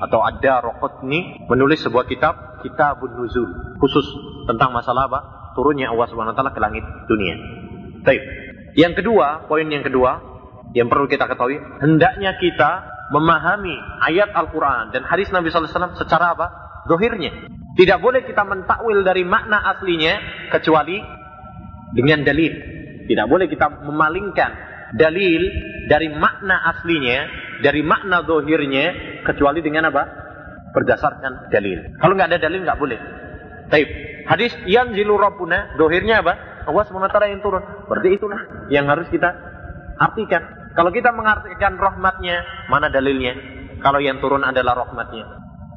atau 0.00 0.24
Ad-Daruqutni 0.24 1.44
menulis 1.44 1.84
sebuah 1.84 2.08
kitab 2.08 2.64
Kitabun 2.64 3.12
Nuzul 3.20 3.78
khusus 3.78 4.06
tentang 4.48 4.72
masalah 4.72 5.06
apa? 5.06 5.20
turunnya 5.52 5.90
Allah 5.90 6.06
taala 6.32 6.54
ke 6.54 6.60
langit 6.62 6.86
dunia. 7.10 7.34
Baik. 8.06 8.22
Yang 8.78 9.02
kedua, 9.02 9.50
poin 9.50 9.66
yang 9.66 9.82
kedua 9.82 10.22
yang 10.76 10.86
perlu 10.86 11.10
kita 11.10 11.26
ketahui, 11.26 11.58
hendaknya 11.82 12.36
kita 12.38 12.70
memahami 13.08 13.76
ayat 14.04 14.32
Al-Qur'an 14.36 14.92
dan 14.92 15.04
hadis 15.04 15.32
Nabi 15.32 15.48
wasallam 15.48 15.96
secara 15.96 16.36
apa? 16.36 16.46
Dohirnya. 16.88 17.48
Tidak 17.78 17.98
boleh 18.02 18.26
kita 18.26 18.42
mentakwil 18.42 19.06
dari 19.06 19.22
makna 19.22 19.62
aslinya 19.76 20.18
kecuali 20.50 20.98
dengan 21.94 22.26
dalil. 22.26 22.52
Tidak 23.08 23.26
boleh 23.30 23.46
kita 23.48 23.86
memalingkan 23.86 24.50
dalil 24.96 25.42
dari 25.88 26.08
makna 26.12 26.60
aslinya, 26.74 27.18
dari 27.60 27.80
makna 27.84 28.24
dohirnya 28.24 29.20
kecuali 29.24 29.60
dengan 29.60 29.88
apa? 29.88 30.02
Berdasarkan 30.72 31.48
dalil. 31.48 31.96
Kalau 31.96 32.12
nggak 32.18 32.28
ada 32.34 32.40
dalil 32.40 32.64
nggak 32.64 32.78
boleh. 32.78 32.98
Taib. 33.72 33.88
Hadis 34.28 34.52
yang 34.68 34.92
zilu 34.92 35.16
dohirnya 35.80 36.20
apa? 36.20 36.64
Allah 36.68 36.84
SWT 36.84 37.16
yang 37.32 37.40
turun. 37.40 37.64
Berarti 37.88 38.08
itulah 38.12 38.40
yang 38.68 38.84
harus 38.92 39.08
kita 39.08 39.32
artikan. 39.96 40.57
Kalau 40.78 40.94
kita 40.94 41.10
mengartikan 41.10 41.74
rahmatnya, 41.74 42.46
mana 42.70 42.86
dalilnya? 42.86 43.34
Kalau 43.82 43.98
yang 43.98 44.22
turun 44.22 44.46
adalah 44.46 44.78
rahmatnya. 44.86 45.26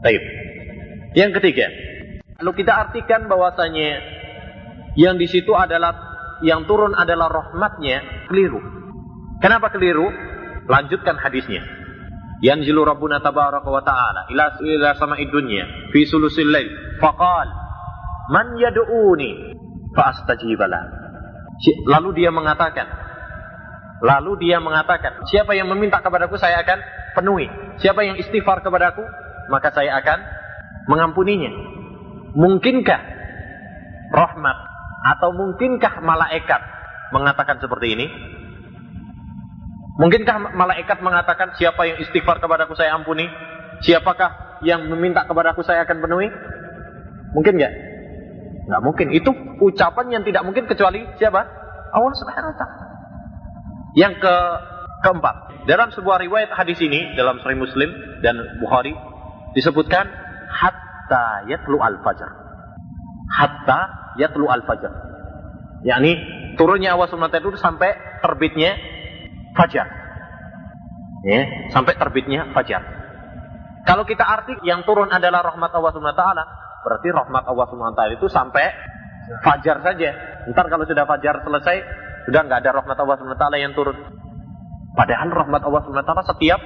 Taib. 0.06 0.22
Yang 1.18 1.42
ketiga, 1.42 1.66
kalau 2.38 2.54
kita 2.54 2.70
artikan 2.70 3.26
bahwasanya 3.26 3.98
yang 4.94 5.18
di 5.18 5.26
situ 5.26 5.58
adalah 5.58 5.98
yang 6.46 6.70
turun 6.70 6.94
adalah 6.94 7.34
rahmatnya, 7.34 8.30
keliru. 8.30 8.62
Kenapa 9.42 9.74
keliru? 9.74 10.06
Lanjutkan 10.70 11.18
hadisnya. 11.18 11.66
Yanzilu 12.46 12.86
Rabbuna 12.86 13.22
tabaraka 13.26 13.70
wa 13.70 13.82
ta'ala 13.82 14.30
ila 14.34 14.58
ila 14.62 14.90
sama'id 14.98 15.30
dunya 15.30 15.94
fi 15.94 16.10
sulusil 16.10 16.50
lail 16.50 16.98
faqal 16.98 17.50
man 18.34 18.54
yad'uni 18.58 19.58
fa 19.98 20.14
astajibala. 20.14 20.82
Lalu 21.90 22.22
dia 22.22 22.34
mengatakan 22.34 23.11
Lalu 24.02 24.50
dia 24.50 24.58
mengatakan, 24.58 25.22
siapa 25.30 25.54
yang 25.54 25.70
meminta 25.70 26.02
kepadaku 26.02 26.34
saya 26.42 26.66
akan 26.66 26.80
penuhi. 27.14 27.46
Siapa 27.78 28.02
yang 28.02 28.18
istighfar 28.18 28.66
kepadaku, 28.66 29.06
maka 29.54 29.70
saya 29.70 29.94
akan 30.02 30.20
mengampuninya. 30.90 31.54
Mungkinkah 32.34 33.02
rahmat 34.10 34.58
atau 35.06 35.30
mungkinkah 35.38 36.02
malaikat 36.02 36.62
mengatakan 37.14 37.62
seperti 37.62 37.88
ini? 37.94 38.08
Mungkinkah 40.02 40.58
malaikat 40.58 40.98
mengatakan 41.06 41.54
siapa 41.54 41.86
yang 41.86 42.02
istighfar 42.02 42.42
kepadaku 42.42 42.74
saya 42.74 42.98
ampuni? 42.98 43.30
Siapakah 43.86 44.62
yang 44.66 44.90
meminta 44.90 45.30
kepadaku 45.30 45.62
saya 45.62 45.86
akan 45.86 46.02
penuhi? 46.02 46.30
Mungkin 47.38 47.54
nggak? 47.54 47.74
Nggak 48.66 48.82
mungkin. 48.82 49.08
Itu 49.14 49.30
ucapan 49.62 50.06
yang 50.10 50.24
tidak 50.26 50.42
mungkin 50.42 50.66
kecuali 50.66 51.06
siapa? 51.22 51.46
Allah 51.92 52.14
Subhanahu 52.18 52.50
wa 52.50 52.58
taala. 52.58 52.91
Yang 53.98 54.24
ke 54.24 54.36
keempat, 55.04 55.66
dalam 55.68 55.92
sebuah 55.92 56.24
riwayat 56.24 56.56
hadis 56.56 56.80
ini 56.80 57.14
dalam 57.14 57.38
Sahih 57.44 57.60
Muslim 57.60 57.90
dan 58.24 58.40
Bukhari 58.64 58.96
disebutkan 59.54 60.08
hatta 60.48 61.46
yatlu 61.52 61.78
al-fajr. 61.78 62.30
Hatta 63.32 63.80
yatlu 64.20 64.48
al-fajr. 64.48 64.92
yakni 65.82 66.14
turunnya 66.62 66.94
Allah 66.94 67.10
SWT 67.10 67.42
itu 67.42 67.58
sampai 67.58 68.22
terbitnya 68.22 68.78
fajar. 69.58 69.88
Ya, 71.22 71.70
sampai 71.74 71.98
terbitnya 71.98 72.50
fajar. 72.54 72.82
Kalau 73.86 74.06
kita 74.06 74.22
arti 74.22 74.54
yang 74.62 74.86
turun 74.86 75.10
adalah 75.10 75.42
rahmat 75.42 75.74
Allah 75.74 75.92
Subhanahu 75.94 76.18
taala, 76.18 76.44
berarti 76.86 77.10
rahmat 77.10 77.44
Allah 77.50 77.66
Subhanahu 77.70 77.98
taala 77.98 78.14
itu 78.14 78.30
sampai 78.30 78.70
fajar 79.42 79.82
saja. 79.82 80.10
Ntar 80.50 80.70
kalau 80.70 80.86
sudah 80.86 81.06
fajar 81.06 81.42
selesai, 81.42 81.78
sudah 82.28 82.42
nggak 82.46 82.60
ada 82.62 82.72
rahmat 82.82 82.98
Allah 82.98 83.18
taala 83.38 83.58
yang 83.58 83.74
turun. 83.74 83.98
Padahal 84.94 85.30
rahmat 85.32 85.62
Allah 85.64 85.82
taala 86.04 86.24
setiap 86.26 86.60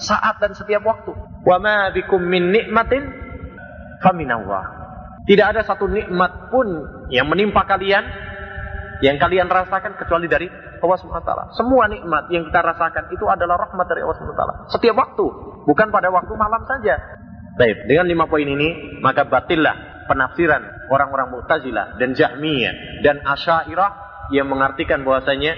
saat 0.00 0.36
dan 0.42 0.52
setiap 0.56 0.82
waktu. 0.82 1.12
Wa 1.46 1.56
ma 1.62 1.92
bikum 1.94 2.20
min 2.20 2.50
nikmatin 2.50 3.06
faminallah. 4.02 4.64
Tidak 5.26 5.46
ada 5.46 5.66
satu 5.66 5.90
nikmat 5.90 6.54
pun 6.54 6.66
yang 7.10 7.26
menimpa 7.26 7.66
kalian 7.66 8.04
yang 9.02 9.18
kalian 9.20 9.50
rasakan 9.50 9.98
kecuali 9.98 10.26
dari 10.30 10.46
Allah 10.80 11.22
taala. 11.24 11.44
Semua 11.56 11.90
nikmat 11.90 12.30
yang 12.30 12.46
kita 12.46 12.60
rasakan 12.62 13.10
itu 13.12 13.24
adalah 13.26 13.58
rahmat 13.58 13.86
dari 13.90 14.06
Allah 14.06 14.16
taala. 14.36 14.54
Setiap 14.70 14.94
waktu, 14.94 15.26
bukan 15.66 15.88
pada 15.90 16.08
waktu 16.14 16.32
malam 16.38 16.62
saja. 16.64 16.96
Baik, 17.56 17.88
dengan 17.88 18.04
lima 18.04 18.24
poin 18.28 18.44
ini 18.44 19.00
maka 19.00 19.24
batillah 19.24 20.04
penafsiran 20.06 20.92
orang-orang 20.92 21.32
Mu'tazilah 21.32 21.96
dan 21.96 22.12
Jahmiyah 22.12 23.00
dan 23.00 23.24
Asy'ariyah 23.24 24.05
yang 24.32 24.50
mengartikan 24.50 25.06
bahwasanya 25.06 25.54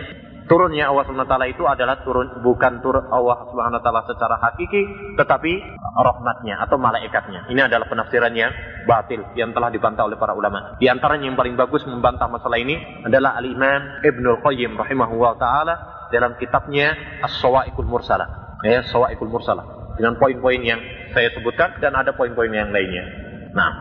turunnya 0.48 0.88
Allah 0.88 1.04
Subhanahu 1.04 1.28
taala 1.28 1.46
itu 1.46 1.62
adalah 1.68 2.00
turun 2.02 2.40
bukan 2.40 2.80
turun 2.80 3.06
Allah 3.12 3.46
Subhanahu 3.52 3.78
wa 3.78 3.84
taala 3.84 4.02
secara 4.08 4.40
hakiki 4.40 5.14
tetapi 5.14 5.52
rahmatnya 5.94 6.64
atau 6.64 6.80
malaikatnya. 6.80 7.46
Ini 7.52 7.68
adalah 7.68 7.86
penafsiran 7.86 8.32
yang 8.32 8.50
batil 8.88 9.22
yang 9.36 9.52
telah 9.52 9.68
dibantah 9.68 10.08
oleh 10.08 10.16
para 10.16 10.32
ulama. 10.32 10.80
Di 10.80 10.88
antaranya 10.88 11.28
yang 11.28 11.36
paling 11.36 11.54
bagus 11.54 11.84
membantah 11.84 12.26
masalah 12.26 12.56
ini 12.56 12.80
adalah 13.04 13.36
Al-Imam 13.36 14.02
Ibnul 14.02 14.40
Qayyim 14.40 14.74
rahimahullah 14.80 15.32
taala 15.36 15.74
dalam 16.08 16.40
kitabnya 16.40 16.96
As-Sawa'iqul 17.22 17.86
Mursalah. 17.86 18.58
Ya, 18.64 18.82
Sawa'iqul 18.82 19.30
Mursalah 19.30 19.94
dengan 20.00 20.16
poin-poin 20.16 20.62
yang 20.62 20.80
saya 21.12 21.30
sebutkan 21.34 21.78
dan 21.78 21.94
ada 21.94 22.16
poin-poin 22.16 22.50
yang 22.50 22.72
lainnya. 22.72 23.04
Nah. 23.52 23.72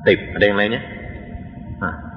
Baik, 0.00 0.20
ada 0.40 0.44
yang 0.48 0.58
lainnya? 0.58 0.82
Nah. 1.76 2.09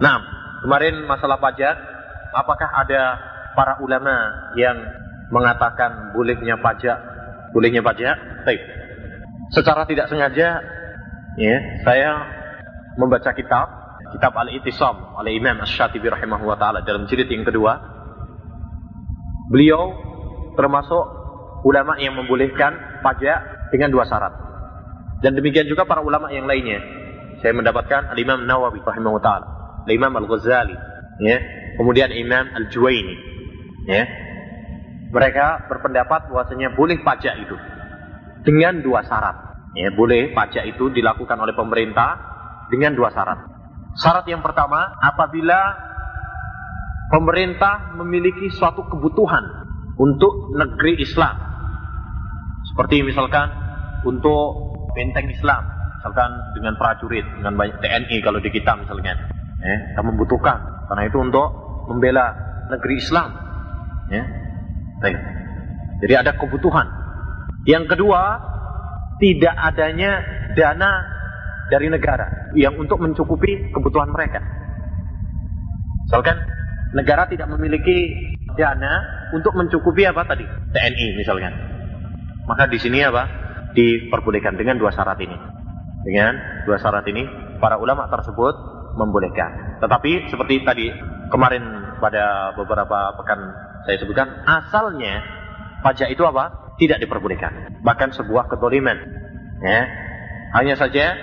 Nah, 0.00 0.16
kemarin 0.64 1.04
masalah 1.04 1.36
pajak, 1.36 1.76
apakah 2.32 2.68
ada 2.72 3.20
para 3.52 3.76
ulama 3.84 4.32
yang 4.56 4.80
mengatakan 5.28 6.16
bolehnya 6.16 6.56
pajak, 6.56 6.96
bolehnya 7.52 7.84
pajak? 7.84 8.16
Baik. 8.48 8.64
Secara 9.52 9.84
tidak 9.84 10.08
sengaja, 10.08 10.64
ya, 11.36 11.56
saya 11.84 12.10
membaca 12.96 13.28
kitab, 13.36 13.68
kitab 14.16 14.32
Al-Itisam 14.40 15.20
oleh 15.20 15.36
Imam 15.36 15.60
Ash-Shatibi 15.60 16.08
rahimahullah 16.08 16.56
taala 16.56 16.80
dalam 16.80 17.04
jilid 17.04 17.28
yang 17.28 17.44
kedua. 17.44 17.76
Beliau 19.52 19.92
termasuk 20.56 21.04
ulama 21.68 22.00
yang 22.00 22.16
membolehkan 22.16 23.04
pajak 23.04 23.68
dengan 23.68 23.92
dua 23.92 24.08
syarat. 24.08 24.32
Dan 25.20 25.36
demikian 25.36 25.68
juga 25.68 25.84
para 25.84 26.00
ulama 26.00 26.32
yang 26.32 26.48
lainnya. 26.48 26.80
Saya 27.44 27.52
mendapatkan 27.52 28.16
Al-Imam 28.16 28.48
Nawawi 28.48 28.80
rahimahullah 28.80 29.20
taala 29.20 29.59
Imam 29.88 30.12
Al-Ghazali, 30.12 30.76
ya. 31.24 31.38
Kemudian 31.80 32.12
Imam 32.12 32.50
Al-Juwaini, 32.52 33.16
ya. 33.88 34.02
Mereka 35.10 35.66
berpendapat 35.66 36.30
bahwasanya 36.30 36.76
boleh 36.76 37.02
pajak 37.02 37.34
itu 37.40 37.56
dengan 38.46 38.78
dua 38.84 39.02
syarat. 39.02 39.36
Ya, 39.74 39.94
boleh 39.94 40.34
pajak 40.34 40.66
itu 40.66 40.90
dilakukan 40.90 41.38
oleh 41.38 41.54
pemerintah 41.54 42.18
dengan 42.70 42.94
dua 42.94 43.10
syarat. 43.14 43.38
Syarat 43.98 44.26
yang 44.26 44.42
pertama, 44.42 44.98
apabila 44.98 45.58
pemerintah 47.10 47.94
memiliki 47.98 48.50
suatu 48.54 48.86
kebutuhan 48.86 49.42
untuk 49.98 50.54
negeri 50.54 51.02
Islam. 51.02 51.36
Seperti 52.70 53.02
misalkan 53.02 53.50
untuk 54.06 54.72
benteng 54.94 55.26
Islam, 55.28 55.66
misalkan 55.98 56.30
dengan 56.54 56.78
prajurit, 56.78 57.26
dengan 57.36 57.58
banyak 57.58 57.82
TNI 57.82 58.16
kalau 58.22 58.38
di 58.38 58.50
kita 58.54 58.78
misalnya 58.78 59.39
ya, 59.60 59.76
kita 59.94 60.02
membutuhkan. 60.02 60.88
Karena 60.90 61.02
itu 61.06 61.18
untuk 61.22 61.48
membela 61.86 62.34
negeri 62.72 62.94
Islam. 62.98 63.28
Ya 64.10 64.24
Baik. 65.00 65.16
jadi 66.04 66.26
ada 66.26 66.36
kebutuhan. 66.36 66.84
Yang 67.64 67.96
kedua 67.96 68.20
tidak 69.16 69.54
adanya 69.56 70.20
dana 70.52 70.90
dari 71.72 71.88
negara 71.88 72.52
yang 72.58 72.76
untuk 72.76 73.00
mencukupi 73.00 73.72
kebutuhan 73.72 74.10
mereka. 74.12 74.42
Misalkan 76.04 76.36
negara 76.92 77.30
tidak 77.30 77.48
memiliki 77.48 78.12
dana 78.58 79.24
untuk 79.32 79.54
mencukupi 79.54 80.04
apa 80.04 80.26
tadi? 80.26 80.44
TNI 80.44 81.06
misalnya 81.16 81.70
maka 82.50 82.66
di 82.66 82.82
sini 82.82 82.98
apa? 83.06 83.22
Diperbolehkan 83.78 84.58
dengan 84.58 84.74
dua 84.74 84.90
syarat 84.90 85.14
ini. 85.22 85.38
Dengan 86.02 86.64
dua 86.66 86.82
syarat 86.82 87.06
ini 87.06 87.22
para 87.62 87.78
ulama 87.78 88.10
tersebut 88.10 88.79
membolehkan. 88.94 89.80
Tetapi 89.82 90.30
seperti 90.30 90.62
tadi 90.66 90.86
kemarin 91.30 91.96
pada 92.00 92.56
beberapa 92.56 93.14
pekan 93.20 93.40
saya 93.84 93.96
sebutkan, 94.00 94.28
asalnya 94.44 95.24
pajak 95.80 96.12
itu 96.12 96.22
apa? 96.24 96.74
Tidak 96.76 97.00
diperbolehkan. 97.00 97.82
Bahkan 97.84 98.16
sebuah 98.16 98.48
kedoliman. 98.48 98.96
Ya. 99.60 99.80
Hanya 100.56 100.74
saja 100.74 101.16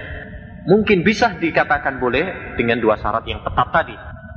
mungkin 0.70 1.02
bisa 1.02 1.36
dikatakan 1.38 1.98
boleh 1.98 2.56
dengan 2.56 2.78
dua 2.78 2.98
syarat 3.02 3.26
yang 3.26 3.42
ketat 3.42 3.70
tadi. 3.74 3.96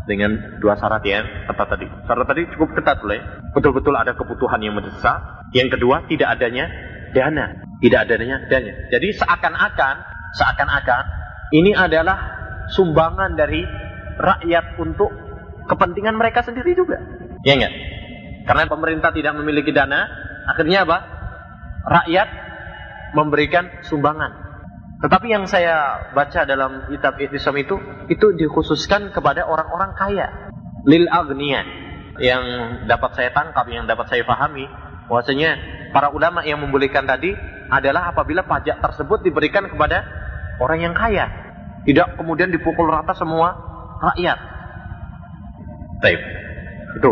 Dengan 0.09 0.59
dua 0.59 0.81
syarat 0.81 1.05
yang 1.05 1.25
ketat 1.45 1.69
tadi. 1.77 1.87
Syarat 2.09 2.27
tadi 2.27 2.43
cukup 2.57 2.73
ketat 2.77 2.99
boleh. 3.05 3.21
Betul-betul 3.53 3.95
ada 3.97 4.17
kebutuhan 4.17 4.61
yang 4.65 4.77
mendesak. 4.77 5.21
Yang 5.53 5.77
kedua 5.77 6.09
tidak 6.09 6.41
adanya 6.41 6.73
dana. 7.13 7.61
Tidak 7.81 8.01
adanya 8.01 8.37
dana. 8.49 8.73
Jadi 8.89 9.09
seakan-akan, 9.17 9.95
seakan-akan 10.37 11.05
ini 11.51 11.75
adalah 11.75 12.40
sumbangan 12.73 13.35
dari 13.35 13.63
rakyat 14.21 14.79
untuk 14.79 15.11
kepentingan 15.67 16.19
mereka 16.19 16.43
sendiri 16.43 16.75
juga. 16.75 16.99
Ya 17.47 17.57
enggak? 17.57 17.75
Karena 18.45 18.65
pemerintah 18.67 19.11
tidak 19.15 19.37
memiliki 19.39 19.71
dana, 19.71 20.09
akhirnya 20.51 20.83
apa? 20.85 20.99
Rakyat 21.87 22.29
memberikan 23.15 23.85
sumbangan. 23.87 24.51
Tetapi 25.01 25.27
yang 25.33 25.49
saya 25.49 26.09
baca 26.13 26.45
dalam 26.45 26.93
kitab 26.93 27.17
Islam 27.17 27.57
itu, 27.57 27.77
itu 28.13 28.27
dikhususkan 28.37 29.15
kepada 29.17 29.49
orang-orang 29.49 29.97
kaya. 29.97 30.29
Lil 30.85 31.09
agniya. 31.09 31.65
Yang 32.21 32.45
dapat 32.85 33.17
saya 33.17 33.31
tangkap, 33.33 33.65
yang 33.73 33.89
dapat 33.89 34.13
saya 34.13 34.29
pahami, 34.29 34.69
bahwasanya 35.09 35.57
para 35.97 36.13
ulama 36.13 36.45
yang 36.45 36.61
membolehkan 36.61 37.09
tadi 37.09 37.33
adalah 37.73 38.13
apabila 38.13 38.45
pajak 38.45 38.83
tersebut 38.83 39.25
diberikan 39.25 39.73
kepada 39.73 40.05
orang 40.61 40.91
yang 40.91 40.95
kaya. 40.95 41.50
Tidak 41.89 42.09
kemudian 42.21 42.53
dipukul 42.53 42.93
rata 42.93 43.17
semua 43.17 43.57
rakyat. 44.01 44.39
Baik. 46.01 46.21
Itu 47.01 47.11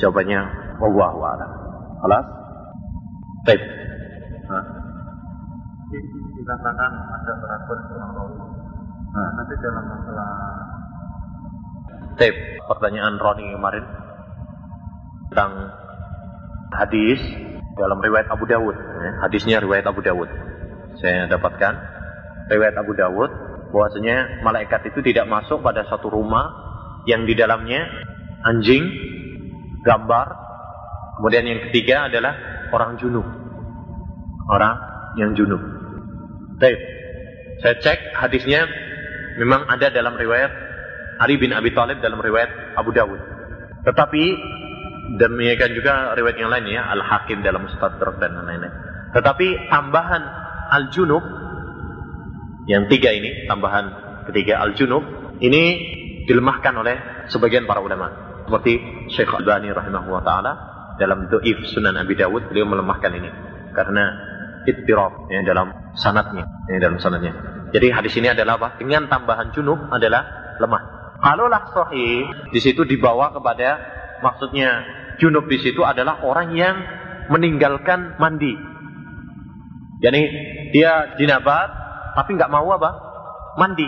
jawabannya 0.00 0.40
Allah 0.78 1.12
a'lam. 1.12 1.50
Alas? 2.08 2.26
Baik. 3.48 3.62
Dikatakan 6.36 6.92
ada 6.92 7.32
peraturan 7.36 8.10
Nah, 9.08 9.28
nanti 9.40 9.54
dalam 9.56 9.84
masalah 9.88 10.30
Tip, 12.18 12.34
pertanyaan 12.66 13.14
Roni 13.16 13.46
kemarin 13.54 13.86
tentang 15.30 15.70
hadis 16.74 17.22
dalam 17.78 18.02
riwayat 18.02 18.26
Abu 18.26 18.42
Dawud. 18.44 18.74
Hadisnya 19.22 19.62
riwayat 19.62 19.86
Abu 19.86 20.02
Dawud. 20.02 20.26
Saya 20.98 21.30
dapatkan 21.30 21.74
riwayat 22.50 22.74
Abu 22.74 22.92
Dawud 22.98 23.30
bahwasanya 23.72 24.42
malaikat 24.44 24.88
itu 24.88 25.00
tidak 25.04 25.28
masuk 25.28 25.60
pada 25.60 25.84
satu 25.88 26.08
rumah 26.08 26.50
yang 27.04 27.24
di 27.24 27.32
dalamnya 27.36 27.88
anjing, 28.44 28.84
gambar, 29.84 30.26
kemudian 31.20 31.44
yang 31.44 31.60
ketiga 31.70 32.08
adalah 32.08 32.34
orang 32.72 33.00
junub. 33.00 33.26
Orang 34.48 34.74
yang 35.20 35.36
junub. 35.36 35.60
Baik. 36.56 36.80
Saya 37.58 37.74
cek 37.82 37.98
hadisnya 38.14 38.64
memang 39.36 39.66
ada 39.66 39.90
dalam 39.90 40.14
riwayat 40.14 40.50
Ali 41.18 41.34
bin 41.36 41.50
Abi 41.50 41.74
Thalib 41.74 41.98
dalam 41.98 42.22
riwayat 42.22 42.78
Abu 42.78 42.94
Dawud. 42.94 43.18
Tetapi 43.82 44.24
demikian 45.18 45.72
juga 45.74 46.14
riwayat 46.14 46.38
yang 46.38 46.50
lain 46.52 46.66
ya, 46.70 46.86
Al-Hakim 46.94 47.42
dalam 47.42 47.66
Mustadrak 47.66 48.22
dan 48.22 48.38
lain-lain. 48.38 48.70
Tetapi 49.16 49.72
tambahan 49.72 50.22
Al-Junub 50.68 51.47
yang 52.68 52.86
tiga 52.86 53.10
ini, 53.16 53.48
tambahan 53.48 53.84
ketiga 54.28 54.60
al-junub, 54.60 55.02
ini 55.40 55.62
dilemahkan 56.28 56.74
oleh 56.76 56.96
sebagian 57.32 57.64
para 57.64 57.80
ulama. 57.80 58.40
Seperti 58.44 58.76
Syekh 59.12 59.32
Al-Bani 59.32 59.72
rahimahullah 59.72 60.22
ta'ala 60.24 60.52
dalam 61.00 61.32
Do'if 61.32 61.64
Sunan 61.72 61.96
Abi 61.96 62.16
Dawud, 62.16 62.52
beliau 62.52 62.68
melemahkan 62.68 63.12
ini. 63.16 63.30
Karena 63.72 64.04
ittirab 64.68 65.32
ya, 65.32 65.40
dalam 65.44 65.96
sanatnya. 65.96 66.44
Ya, 66.68 66.78
dalam 66.80 67.00
sanatnya. 67.00 67.32
Jadi 67.72 67.88
hadis 67.92 68.12
ini 68.20 68.32
adalah 68.32 68.60
apa? 68.60 68.68
Dengan 68.76 69.08
tambahan 69.08 69.52
junub 69.56 69.88
adalah 69.88 70.54
lemah. 70.60 70.82
Kalaulah 71.18 71.72
sahih, 71.72 72.52
di 72.52 72.60
situ 72.60 72.84
dibawa 72.84 73.32
kepada 73.32 73.80
maksudnya 74.22 74.70
Junub 75.18 75.50
di 75.50 75.58
situ 75.58 75.82
adalah 75.82 76.22
orang 76.22 76.54
yang 76.54 76.76
meninggalkan 77.28 78.16
mandi. 78.22 78.54
Jadi 79.98 80.22
dia 80.70 81.18
jinabat 81.18 81.68
tapi 82.18 82.34
nggak 82.34 82.50
mau 82.50 82.66
apa? 82.74 82.90
Mandi. 83.54 83.86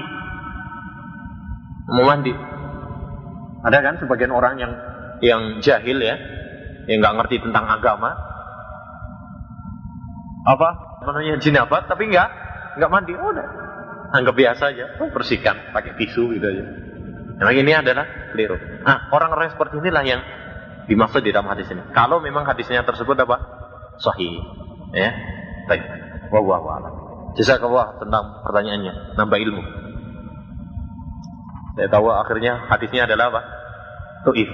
Mau 1.90 2.06
mandi. 2.06 2.30
Ada 3.66 3.78
kan 3.82 3.94
sebagian 3.98 4.30
orang 4.30 4.54
yang 4.62 4.72
yang 5.18 5.42
jahil 5.58 5.98
ya, 5.98 6.14
yang 6.86 7.02
nggak 7.02 7.16
ngerti 7.18 7.42
tentang 7.42 7.66
agama. 7.66 8.14
Apa? 10.46 10.68
Namanya 11.10 11.42
jinabat 11.42 11.90
tapi 11.90 12.06
nggak 12.06 12.28
nggak 12.78 12.90
mandi. 12.94 13.18
Oh, 13.18 13.34
udah. 13.34 13.48
Anggap 14.14 14.38
biasa 14.38 14.62
aja. 14.78 14.86
Oh, 15.02 15.10
bersihkan 15.10 15.74
pakai 15.74 15.98
tisu 15.98 16.30
gitu 16.30 16.46
aja. 16.46 16.64
Nah, 17.42 17.50
ini 17.50 17.74
adalah 17.74 18.30
keliru. 18.30 18.54
Nah, 18.86 19.10
orang-orang 19.10 19.50
seperti 19.50 19.82
inilah 19.82 20.04
yang 20.06 20.22
dimaksud 20.86 21.26
di 21.26 21.34
dalam 21.34 21.50
hadis 21.50 21.66
ini. 21.72 21.82
Kalau 21.90 22.22
memang 22.22 22.46
hadisnya 22.46 22.86
tersebut 22.86 23.18
apa? 23.18 23.36
Sahih. 23.98 24.38
Ya. 24.94 25.10
Baik. 25.66 25.82
Wallahu 26.30 26.68
a'lam. 26.70 27.09
Jazakallah 27.38 28.00
tentang 28.02 28.42
pertanyaannya, 28.42 29.14
nambah 29.14 29.38
ilmu. 29.38 29.62
Saya 31.78 31.88
tahu 31.88 32.10
akhirnya 32.10 32.66
hadisnya 32.66 33.06
adalah 33.06 33.30
apa? 33.30 33.40
Tu'if. 34.26 34.50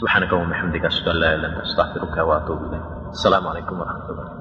Subhanaka 0.00 0.32
wa 0.32 0.48
bihamdika 0.48 0.88
asyhadu 0.88 1.12
an 1.12 1.18
la 1.20 1.28
ilaha 1.28 1.36
illa 1.36 1.48
anta 1.54 1.62
astaghfiruka 1.68 2.20
wa 2.24 2.34
atubu 2.42 2.62
ilaik. 2.72 2.84
Assalamualaikum 3.14 3.74
warahmatullahi 3.78 4.26
wabarakatuh. 4.26 4.40